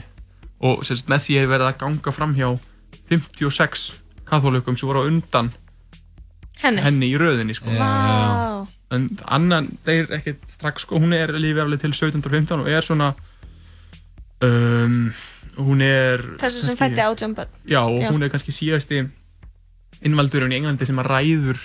[0.63, 2.47] og sagt með því er verið að ganga fram hjá
[3.11, 3.87] 56
[4.27, 5.51] kathólikum sem voru á undan
[6.63, 7.11] Henni?
[7.11, 7.69] í röðinni sko.
[7.69, 8.65] Vá.
[8.95, 13.11] en annan deyr ekkert strax sko, hún er lífið alveg til 1715 og er svona
[14.41, 15.11] um,
[15.57, 17.49] hún er Þessi sem fætti átján börn.
[17.67, 18.09] Já, og Já.
[18.11, 19.03] hún er kannski síðasti
[20.05, 21.59] innvaldurinn í Englandi sem að ræður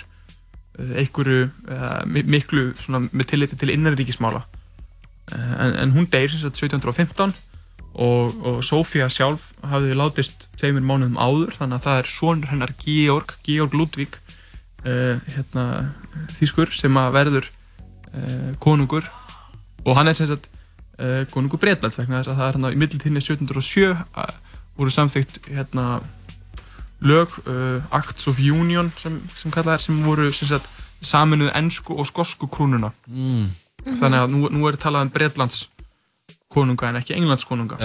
[0.79, 4.43] uh, einhverju uh, mi- miklu svona, með tilliti til innanríkismála
[5.31, 7.33] en, en hún deyr sem sagt 1715
[7.93, 12.73] og, og Sofía sjálf hafði látist tveimur mánuðum áður þannig að það er sonur hennar
[12.81, 15.65] Georg Georg Ludvík uh, hérna,
[16.39, 19.07] þýskur sem að verður uh, konungur
[19.85, 20.49] og hann er sem sagt
[20.99, 24.29] uh, konungur Breitlands vegna þess að það er hann í middeltíðinni 1707 uh,
[24.79, 25.87] voru samþygt hérna
[27.03, 27.33] lög,
[27.91, 30.69] Acts of Union sem, sem kallað er, sem voru sem sagt,
[31.03, 33.51] saminuð ennsku og skosku krúnuna Mm.
[33.85, 35.67] Þannig að nú, nú er talað um Breitlands
[36.53, 37.77] konunga en ekki Englands konunga.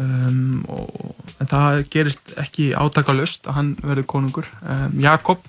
[0.00, 4.46] Um, og, en það gerist ekki átakalust að hann verður konungur.
[4.64, 5.42] Um, Jakob,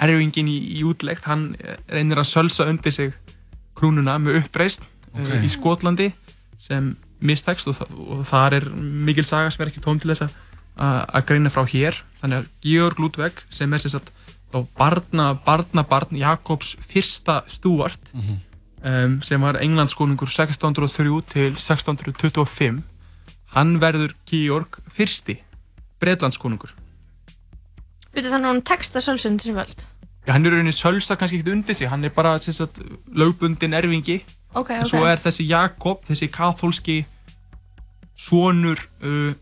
[0.00, 1.50] erfingin í, í útleggt hann
[1.92, 3.12] reynir að sölsa undir sig
[3.76, 5.26] krúnuna með uppreist Ok.
[5.28, 6.08] uh, í Skotlandi
[6.62, 10.32] sem mistekst og, og þar er mikil saga sem er ekki tóm til þess
[10.80, 11.98] að greina frá hér.
[12.22, 14.08] Þannig að Georg Ludvig sem er sem sagt
[14.52, 18.40] þá barna, barna, barn Jakobs fyrsta stúart Mhm.
[18.84, 22.82] Um, sem var Englandskonungur 1603 til 1625
[23.56, 25.38] hann verður Georg fyrsti
[26.02, 26.74] Breitlandskonungur
[28.12, 29.86] Veitu þannig að hún texta sölsund sem völd?
[30.26, 34.20] Já, hann er rauninni sölsa kannski ekkert undir sig hann er bara sagt, lögbundin erfingi
[34.54, 34.90] Ok, en ok.
[34.90, 36.98] svo er þessi Jakob, þessi kathólski
[38.18, 39.32] sonur uh,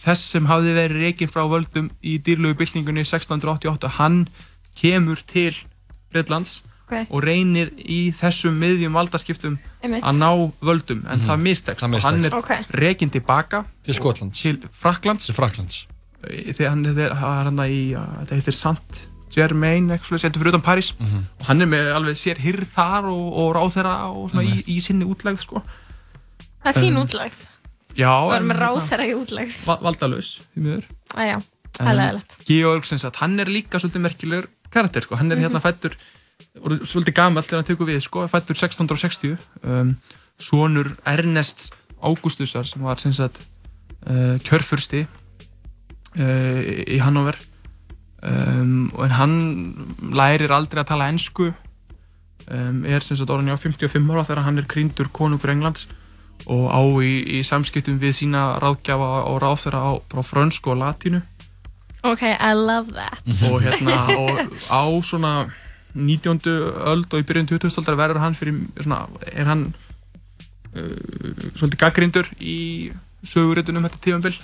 [0.00, 4.24] þess sem hafði verið reikinn frá völdum í dýrlegu byltingunni 1688 hann
[4.78, 5.54] kemur til
[6.10, 7.06] Breitlands Ok.
[7.10, 10.02] og reynir í þessum miðjum valdaskiptum Einmitt.
[10.04, 11.26] að ná völdum en Mhm.
[11.30, 12.50] það mistekst Það og hann mistekst.
[12.50, 12.66] er Ok.
[12.74, 15.86] reikinn tilbaka Til Skotlands til Fraklands Til Fraklands
[16.22, 19.00] þegar hann er, hann í uh, þetta heitir Sant
[19.34, 21.24] Germain eitthvað þetta er fyrir utan París Mhm.
[21.40, 24.80] og hann er með alveg sér hyrð þar og, og ráðherra og svona í, í
[24.80, 25.62] sinni útlegð sko.
[26.64, 27.32] Það er fín Um, útlegð.
[27.96, 29.64] Já, er en- með ráð þeirra í útlegð.
[29.66, 30.84] Va valdalaus, því miður
[31.14, 32.36] það er leðilegt.
[32.46, 35.16] Georg sem sagt, hann er líka svolítið merkilegur karakter sko.
[35.16, 35.62] hann er hérna Mhm.
[35.62, 35.92] fættur
[36.62, 38.26] og svolítið gamall þegar hann tekur við sko.
[38.30, 39.34] fættur 1660
[39.66, 39.94] um,
[40.38, 41.72] sonur Ernest
[42.04, 43.40] Augustusar sem var sem sagt
[44.06, 45.04] uh, kjörfursti
[46.18, 47.38] uh, í Hannover
[48.22, 49.36] um, en hann
[50.14, 54.62] lærir aldrei að tala ensku um, er sem sagt orðin á 55 ára þegar hann
[54.62, 55.88] er krýndur konungur Englands
[56.50, 61.22] og á í, í samskiptum við sína ráðgjafa og ráðherra á, á frönsku og latínu
[62.04, 63.22] Ok, I love that.
[63.48, 65.46] og hérna og á svona
[65.94, 66.40] 19.
[66.92, 67.70] öld og í byrjun 20.
[67.80, 69.66] aldar verður hann fyrir svona, er hann
[70.74, 72.58] uh, svolítið gaggrindur í
[73.24, 74.34] söguritunum þetta tífambil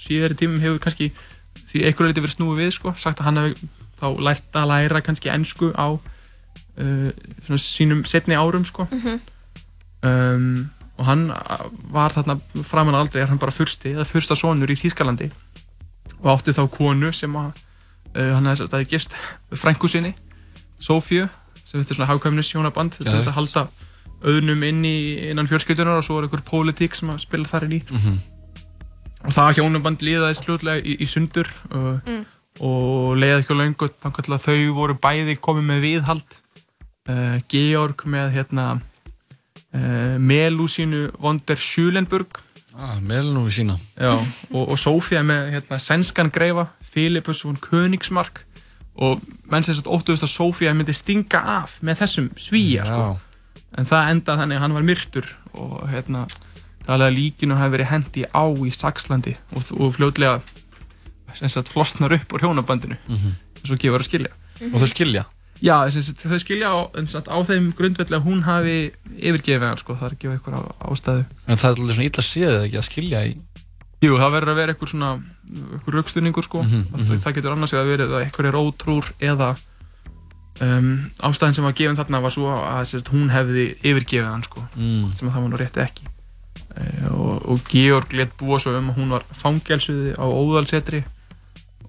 [0.00, 1.10] síðari tímum hefur kannski
[1.70, 5.02] því einhverju leiti verið snúið við sko, sagt að hann hefur þá lært að læra
[5.04, 7.10] kannski ensku á uh,
[7.44, 9.20] svona sínum setni árum sko Mhm.
[10.02, 10.70] um,
[11.00, 11.26] og hann
[11.92, 12.34] var þarna
[12.64, 15.30] framan að aldrei er hann bara fyrsti eða fyrsta sonur í Þýskalandi
[16.20, 17.52] og átti þá konu sem að
[18.16, 19.16] uh, hann hefði gist
[19.52, 20.14] frængu sinni
[20.80, 21.28] Sofíu
[21.64, 23.66] sem þetta er svona hagkvæmnis hjónaband til þess að halda
[24.24, 24.96] auðnum inn í
[25.30, 28.18] innan fjölskyldunar og svo er einhver pólitík sem að spila þar inn í Mhm.
[29.24, 32.24] og það hjónaband liðaðist fljótlega í, í sundur uh, Mm.
[32.60, 36.36] og leiði ekki á löngu þannig að þau voru bæði komið með viðhald
[37.08, 38.66] uh, Georg með hérna
[39.74, 42.40] uh, Melusínu von der Schulenburg
[42.80, 43.74] Ah, Melnú í sína.
[43.98, 44.14] Já,
[44.54, 48.44] og, og Sofía með hérna, sænskan greifa, Filipus von Königsmark
[48.96, 53.18] og menn sem sagt óttuðust að Sofía myndi stinga af með þessum svíja sko.
[53.78, 56.26] en það endaði þannig að hann var myrtur og hérna
[56.86, 59.94] talaði að líkinu hafi verið hendi á í Saxlandi og, og
[61.54, 63.34] sagt flosnar upp úr hjónabandinu Mhm.
[63.60, 65.24] eins og gefur að skilja Og þau skilja?
[65.62, 70.06] Já, þau skilja á, sagt, á þeim grundvelli að hún hafi yfirgefið hann sko, það
[70.08, 73.36] er ekki eitthvað ástæðu En það er alveg svona illa séð ekki að skilja í...
[74.00, 75.10] Jú, það verður að vera eitthvað svona
[75.50, 79.50] eitthvað raukstunningur sko Mhm, það, það getur annars vegar verið að eitthvað er ótrúr eða
[80.64, 80.88] um,
[81.28, 85.12] ástæðin sem var gefin þarna var svo að sérst, hún hefði yfirgefið hann sko Mm.
[85.14, 88.90] sem að það var nú rétti ekki uh, og, og Georg let búa svo um
[88.92, 91.02] að hún var fangelsuði á óðalsetri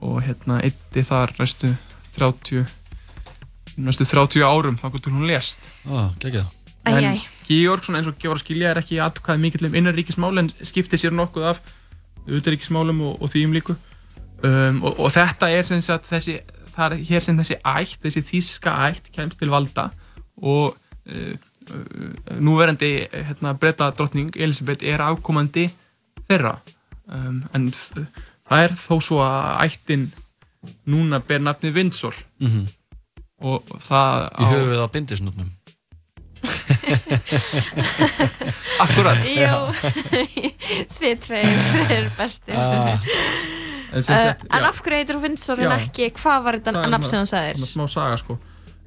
[0.02, 1.72] og hérna eitti þar næstu
[2.18, 2.66] 30
[3.82, 5.28] næstu 30 árum þá getur hún
[6.20, 6.50] geggjað.
[6.82, 7.22] Æ, en.
[7.48, 10.98] Georg svona eins og gefur að skilja er ekki atkvæð mikill um innanríkismál en skipti
[11.00, 11.60] sér nokkuð af
[12.28, 13.76] utanríkismálum og, og því um líku
[14.44, 16.40] um, og, og þetta er sem sagt þessi
[16.72, 19.90] það er hér sem þessi ætt, þessi þíska ætt kemst til valda
[20.42, 25.68] og uh, uh, núverandi hérna, breyta drottning Elisabeth er afkomandi
[26.30, 26.56] þeirra
[27.12, 30.10] um, en það er þó svo að ættin
[30.86, 32.68] núna ber nafnið Windsor Mhm.
[33.42, 35.50] og það Í höfuð á bindisnútnum.
[38.82, 39.58] Akkurat Jú,
[41.00, 41.58] þið tveir
[41.92, 42.56] eru bestir.
[42.58, 43.00] Ah.
[43.92, 44.20] En sem Uh,
[44.56, 47.20] en af hverju heitir þú Windsor en ekki, hvað var þetta Það er nafn sem
[47.26, 47.56] þú sagðir?
[47.60, 48.34] svona smá saga sko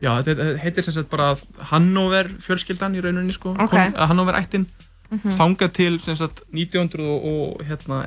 [0.00, 1.26] já, þetta heitir sem sagt bara
[1.70, 3.68] Hannover fjölskyldan í rauninni sko Ok.
[3.74, 4.64] Kon- eh, Hannover ættin
[5.12, 5.30] Mhm.
[5.36, 8.06] þangað til sem sagt 1900 og, og hérna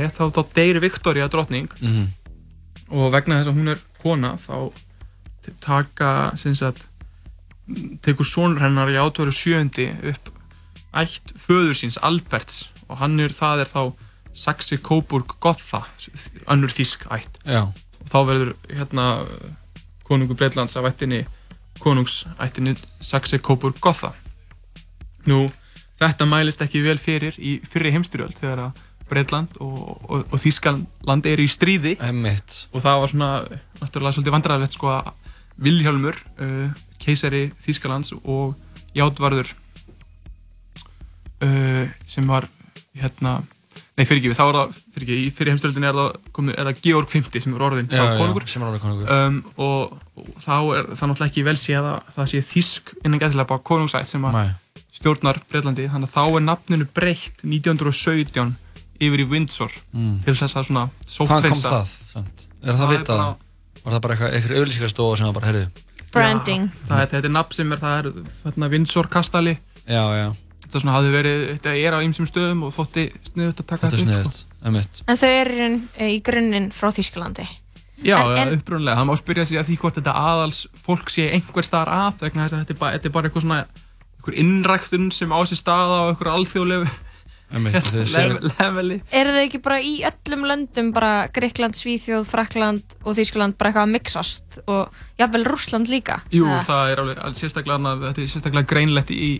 [0.00, 2.04] rétt þá, þá deyri Viktoria drottning Mhm.
[2.96, 4.72] og vegna þess að hún er kona þá
[5.60, 6.88] taka sem sagt
[8.04, 10.30] tekur sonur hennar í átveru sjöndi upp
[10.96, 13.82] ætt föður síns Alberts og hann er, það er þá
[14.34, 15.84] Saxi Coburg Gotha
[16.50, 17.66] önnur þísk ætt Já.
[17.70, 19.06] og þá verður hérna
[20.06, 21.24] konungur Breitlands af ættinni
[21.82, 24.12] konungsættinni Saxi Coburg Gotha
[25.30, 25.46] nú
[26.00, 31.26] þetta mælist ekki vel fyrir í fyrri heimstyrjöld þegar að Breitland og, og, og Þískaland
[31.26, 32.66] eru í stríði Einmitt.
[32.70, 33.30] og það var svona
[33.80, 35.10] náttúrulega svolítið vandræðilegt sko að
[35.60, 36.70] Vilhjálmur uh,
[37.00, 38.54] keisari Þískalands og
[38.96, 39.48] Játvarður
[41.42, 42.46] uh, sem var
[43.00, 43.40] hérna
[43.98, 46.80] nei fyrir ekki, þá er það fyrir ekki, í fyrir heimstöldinni er það, er það
[46.86, 49.12] Georg 50 sem er orðin Já, já, konungur sem er orðin konungur.
[49.12, 53.20] um, og, og þá er það náttúrulega ekki vel séð að það sé þísk innan
[53.22, 54.40] gæðslega bara konungsætt sem að
[55.00, 58.56] stjórnar Breitlandi þannig að þá er nafninu breytt 1917
[59.00, 60.18] yfir í Windsor Mm.
[60.24, 61.70] til þess að svona Hvaðan kom sóttreynsa
[62.14, 62.42] það?
[62.62, 63.16] Er það vitað?
[63.20, 63.36] bara-
[63.80, 65.68] Var það bara eitthvað, eitthvað auðlýsingarstofa sem var bara, heyrðu?
[66.12, 66.68] Branding.
[66.70, 68.12] Já, það er, þetta er nafn sem er, það er
[68.44, 69.56] hérna, Windsor kastali
[69.86, 70.28] Já, já.
[70.64, 73.96] þetta svona hafði verið, þetta er á ýmsum stöðum og þótti sniðut að taka Þetta
[73.96, 75.02] er upp, sniðut, emitt.
[75.06, 77.46] En þau eru í raun- í grunninn frá Þýskalandi.
[78.02, 81.28] Já, En- en- upprunlega, það má spyrja sig að því hvort þetta aðals fólk sé
[81.34, 83.60] einhver staðar að vegna þess að þetta er bara, þetta er bara eitthvað svona
[84.20, 86.88] einhver innræktun sem á sér staða á einhver alþjóðlegu
[89.20, 93.86] Eru þau ekki bara í öllum löndum, bara Greikland, Svíþjóð, Frakland og Þýskaland bara eitthvað
[93.88, 96.20] að mixast og jafnvel Rússland líka?
[96.30, 99.30] Jú, Eða- það er alveg alveg sérstaklega, þetta er sérstaklega greinlegt í,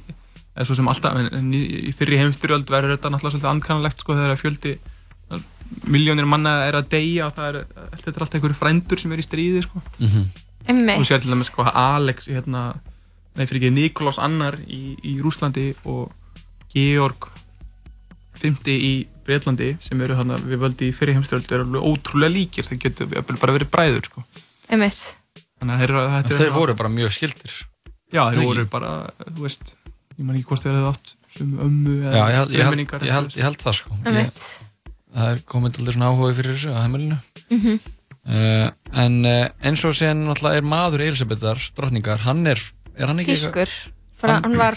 [0.57, 4.19] eða svo sem alltaf, en, en í, fyrri heimstyrjöld verður þetta náttúrulega svolítið ankannalegt sko
[4.19, 4.75] þegar fjöldi
[5.87, 7.59] miljónir manna er að deyja og það er,
[7.95, 9.83] þetta er alltaf einhverju frændur sem er í stríði sko.
[10.03, 10.25] Mhm.
[10.71, 10.99] Einmitt.
[11.01, 12.75] og sér til dæmis sko Alex hérna,
[13.39, 16.11] nei fyrir ekki Nikolás Annar í, í Rúslandi og
[16.75, 17.31] Georg
[18.43, 18.93] 50 í
[19.27, 23.11] Breitlandi sem eru hérna við völdi í fyrri heimstyrjöld eru alveg ótrúlega líkir, þeir getur
[23.41, 24.25] bara verið bræður sko.
[24.71, 27.53] Þannig að þeir, eru- En þetta er þeir voru bara mjög skildir.
[28.11, 28.47] Já, þeir Ekki?
[28.49, 28.91] voru bara,
[29.29, 29.75] þú veist,
[30.19, 32.59] ég man ekki hvort þeir hefði átt sem ömmu Já, eða ég held, ég
[33.07, 33.99] ég held, ég held það sko.
[34.05, 34.33] Ég,
[35.15, 37.19] það er komið til svona áhuga fyrir þessu á heimilinu.
[37.51, 37.81] Mhm.
[38.21, 38.69] Uh,
[39.01, 42.61] en uh, eins og sen náttúrulega er maður Elisabethar, drottningar, hann er,
[42.99, 43.71] er hann ekki Þýskur.
[44.21, 44.77] Frá, hann var,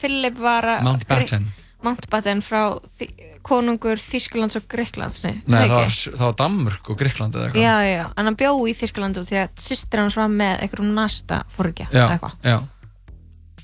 [0.00, 1.46] Philip var að- Mountbatten.
[1.82, 2.60] Mountbatten frá
[2.98, 3.08] þi,
[3.46, 7.62] konungur Þýskalands og Greiklands, nei, Nei, það var, það var Danmörk og Gríkland eða eitthvað.
[7.64, 10.92] Já, já, já, en hann bjó í Þýskalandu því að sýstir hans var með einhverjum
[10.96, 12.36] næsta fórgja, já, eða eitthvað.
[12.46, 12.58] já.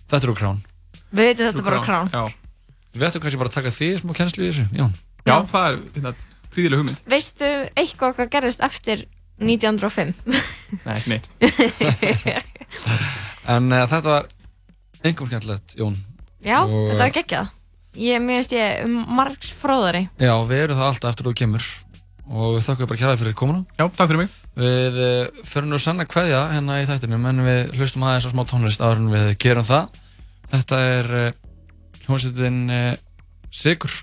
[0.09, 0.59] Þetta er úr krán.
[1.13, 2.11] Við veitum þetta bara krán.
[2.13, 2.25] Já,
[2.99, 4.87] Við ættum kannski bara að taka því smá kennslu í þessu, já.
[5.29, 6.13] já það er hérna,
[6.55, 7.03] príðileg hugmynd.
[7.13, 9.05] Veistu eitthvað hvað gerðist eftir
[9.39, 10.15] 1905?
[10.87, 11.29] Nei, ekki neitt.
[13.49, 14.27] En uh, þetta var
[15.07, 15.95] einhver skemmtilegt, Jón.
[16.45, 17.53] Já, Og, þetta var geggjað.
[17.97, 20.09] Ég, mér finnst ég margs fróðari.
[20.21, 21.69] Já, við erum það alltaf eftir að þú kemur
[22.29, 23.63] og við þakkum bara kjærlega fyrir komuna.
[23.79, 24.35] Já, takk fyrir mig.
[24.59, 28.33] Við uh, förum nú sann að kveðja hérna í þættinum en við hlustum aðeins á
[28.35, 30.01] smá tónlist áður en við gerum það.
[30.53, 31.31] Þetta er uh,
[32.05, 32.91] hljómsveitin uh,
[33.49, 33.95] Sigur.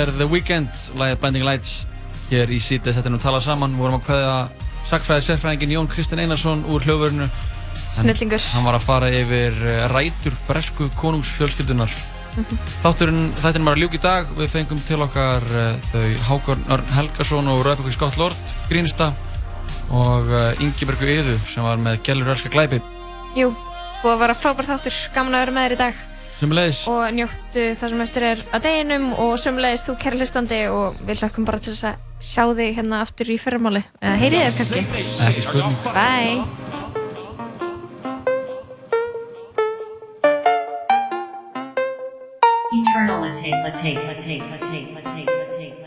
[0.00, 1.74] Er The Weeknd, lagið Blinding Lights
[2.30, 3.74] hér í síti þetta er nú talað saman.
[3.76, 4.34] Við vorum að kveðja
[4.90, 7.28] sagfræði sérfræðingin Jón Kristinn Einarsson úr hljóðvörinu
[7.96, 8.42] Snillingur.
[8.52, 11.90] hann var að fara yfir eh, rætur bresku konungsfjölskyldunar
[12.36, 12.58] Mhm.
[12.82, 14.26] þátturinn þættin var að ljúka í dag.
[14.36, 19.06] Við fengum til okkar uh, þau Hákon Örn Helgason og Rauðfokki Scott Lord grínista
[19.88, 22.82] og uh, Ingebergu Yðu sem var með Gjellur Elska Glæpi.
[23.38, 23.54] Jú,
[24.02, 26.04] búið að vera frábær þáttur, gaman að vera með þér í dag
[26.36, 30.60] sem leiðis og njóttu það sem eftir er að deginum og sömulegist þú kæri hlustandi
[30.68, 33.82] og við hlökkum bara til þess að sjá þig hérna aftur í fyrramáli.
[34.00, 34.84] Eða heyrið þér kannski?
[35.30, 35.76] Ekki spurning.
[35.96, 36.74] Bye.
[42.76, 45.85] Eternality, late, late, late, late, late, late,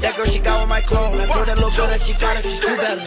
[0.00, 1.20] that girl, she got with my clone.
[1.20, 3.04] I told that little girl that she got it, she's do better.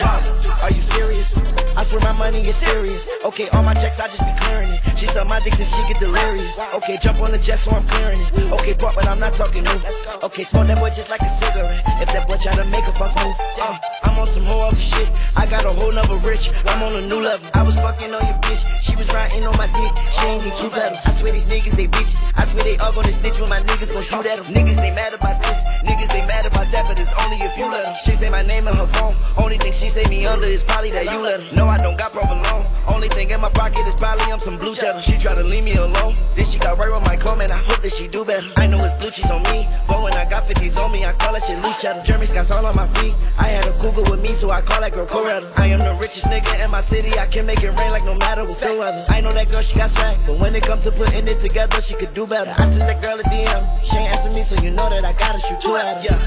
[0.63, 1.37] Are you serious?
[1.75, 3.07] I swear my money is serious.
[3.25, 4.82] Okay, all my checks, I just be clearing it.
[5.03, 6.55] She suck my dick till she get delirious.
[6.79, 8.55] Okay, jump on the jet, so I'm clearing it.
[8.55, 9.79] Okay, brought, but I'm not talking new.
[10.23, 11.83] Okay, smoke that boy just like a cigarette.
[11.99, 13.75] If that boy try to make a false move, uh,
[14.07, 15.11] I'm on some whole other shit.
[15.35, 16.55] I got a whole nother rich.
[16.71, 17.43] I'm on a new level.
[17.51, 18.63] I was fucking on your bitch.
[18.79, 19.91] She was riding on my dick.
[20.07, 21.03] She ain't need two pedals.
[21.03, 22.23] I swear these niggas, they bitches.
[22.39, 24.47] I swear they all gonna snitch when my niggas gon' shoot at them.
[24.55, 25.67] Niggas, they mad about this.
[25.83, 27.95] Niggas, they mad about that, but it's only if you let them.
[28.07, 29.19] She say my name in her phone.
[29.35, 31.55] Only thing she say me under is probably that you let her.
[31.55, 32.71] No, I don't got problem provolone.
[32.87, 35.73] Only thing in my pocket is probably I'm some blue She try to leave me
[35.73, 36.15] alone.
[36.35, 38.45] Then she got right with my clone, and I hope that she do better.
[38.57, 41.13] I know it's blue cheese on me, but when I got 50s on me, I
[41.13, 42.01] call that shit loose cheddar.
[42.03, 43.13] Jeremy Scott's all on my feet.
[43.37, 45.49] I had a cougar with me, so I call that girl Coretta.
[45.57, 47.17] I am the richest nigga in my city.
[47.17, 49.05] I can make it rain like no matter what's the weather.
[49.09, 51.81] I know that girl, she got swag, but when it comes to putting it together,
[51.81, 52.53] she could do better.
[52.57, 53.83] I sent that girl a DM.
[53.83, 56.03] She ain't answer me, so you know that I gotta shoot two at her.
[56.05, 56.19] Yeah.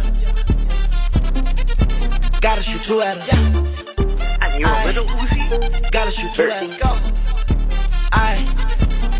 [2.40, 3.24] Gotta shoot two at her.
[3.30, 4.43] Yeah.
[4.43, 5.90] And you a little Uzi?
[5.93, 6.78] Gotta shoot two at her.
[6.78, 7.35] Go.
[8.16, 8.40] I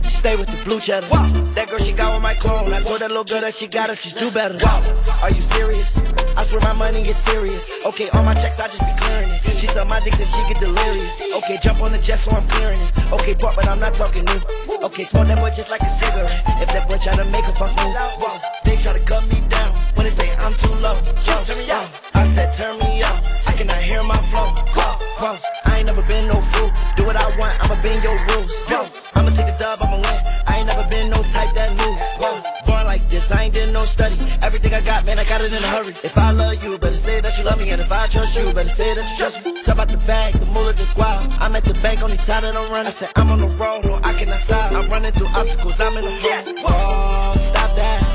[0.09, 1.07] stay with the blue cheddar.
[1.55, 2.73] That girl, she got with my clone.
[2.73, 4.57] I told that little girl that she got it, she do better.
[5.23, 6.01] Are you serious?
[6.37, 7.69] I swear my money is serious.
[7.85, 9.41] Okay, all my checks, I just be clearing it.
[9.61, 11.21] She suck my dick till she get delirious.
[11.37, 13.13] Okay, jump on the jet, so I'm clearing it.
[13.13, 14.41] Okay, bought, but I'm not talking new.
[14.83, 16.43] Okay, smoke that boy just like a cigarette.
[16.61, 18.33] If that boy try to make a false move, whoa,
[18.65, 19.76] they try to cut me down.
[20.07, 20.95] They say I'm too low,
[21.27, 21.91] yo, turn me out.
[22.15, 23.19] I said turn me up.
[23.51, 24.55] I cannot hear my flow.
[24.71, 25.35] Whoa, whoa,
[25.67, 26.71] I ain't never been no fool.
[26.95, 28.55] Do what I want, I'ma bend your rules.
[28.71, 28.87] Yo,
[29.19, 30.19] I'ma take the dub, I'ma win.
[30.47, 31.99] I ain't never been no type that lose.
[32.23, 32.39] Whoa,
[32.71, 34.15] born like this, I ain't did no study.
[34.47, 35.95] Everything I got, man, I got it in a hurry.
[36.07, 37.71] If I love you, better say that you love me.
[37.71, 39.61] And if I trust you, better say that you trust me.
[39.65, 41.19] Talk about the bag, the moolah, the guap.
[41.41, 42.87] I'm at the bank, only time that I'm running.
[42.87, 44.71] I said I'm on the road, no, I cannot stop.
[44.71, 46.55] I'm running through obstacles, I'm in the hole.
[46.63, 48.06] Whoa, stop that.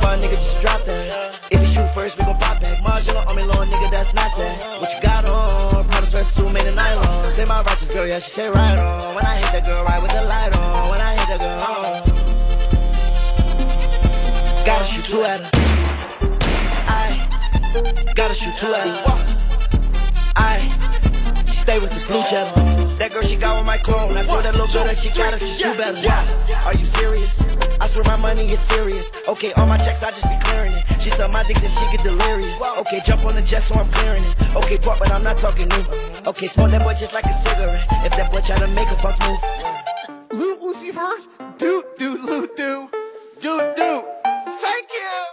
[0.00, 1.40] Fun nigga, just drop that.
[1.50, 2.82] If you shoot first, we gon' pop back.
[2.82, 4.80] Marginal on me, long nigga, that's not that.
[4.80, 5.84] What you got on?
[5.86, 7.30] Prada sweatsuit made of nylon.
[7.30, 9.14] Say my righteous girl, yeah, she say right on.
[9.14, 10.90] When I hit that girl, right with the light on.
[10.90, 12.02] When I hit that girl, on.
[14.64, 15.50] Gotta shoot two at her.
[16.88, 19.02] I gotta shoot two at her.
[20.36, 20.58] I
[21.46, 22.81] stay with this blue cheddar.
[23.12, 24.16] Girl, she got with my clone.
[24.16, 26.00] I told that little girl that she got it, she's do better.
[26.00, 26.24] Why?
[26.64, 27.44] Are you serious?
[27.76, 29.12] I swear my money is serious.
[29.28, 30.84] Okay, all my checks, I just be clearing it.
[30.98, 32.62] She suck my dick till she get delirious.
[32.78, 34.56] Okay, jump on the jet, so I'm clearing it.
[34.56, 35.84] Okay, talk, but I'm not talking new.
[36.24, 37.84] Okay, smoke that boy just like a cigarette.
[38.00, 39.38] If that boy try to make a false move.
[40.32, 42.88] Lil Uzi Vert, do do do do
[43.40, 44.04] do do.
[44.56, 45.32] Thank you.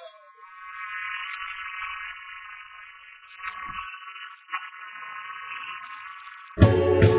[6.61, 7.18] I know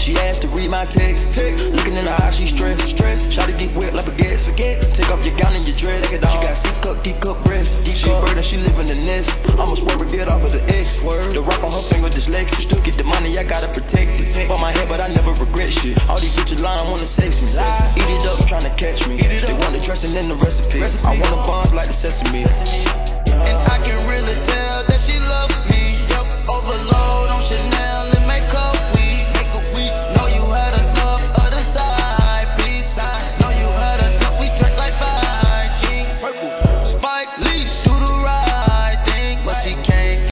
[0.00, 1.30] She asked to read my text.
[1.36, 1.70] text.
[1.72, 2.88] Looking in her eyes, she stressed.
[2.88, 3.34] Stressed.
[3.34, 4.48] Try to get wet like baguettes.
[4.48, 4.96] Forgets.
[4.96, 6.08] Take off your gown and your dress.
[6.08, 7.76] She got C cup, D cup breast.
[7.86, 9.28] She a bird and she live in the nest.
[9.60, 11.02] I'ma swerve a get off of the X.
[11.04, 11.32] Word.
[11.32, 12.64] The rock on her finger dyslexic.
[12.64, 14.48] Still get the money, I gotta protect it.
[14.48, 16.00] Bought my head, but I never regret shit.
[16.08, 17.48] All these bitches lying, wanna sex me.
[18.00, 19.18] Eat it up, trying to catch me.
[19.18, 20.80] They want the dressing in the recipe.
[20.80, 22.44] I wanna bomb like the sesame.
[22.48, 23.09] And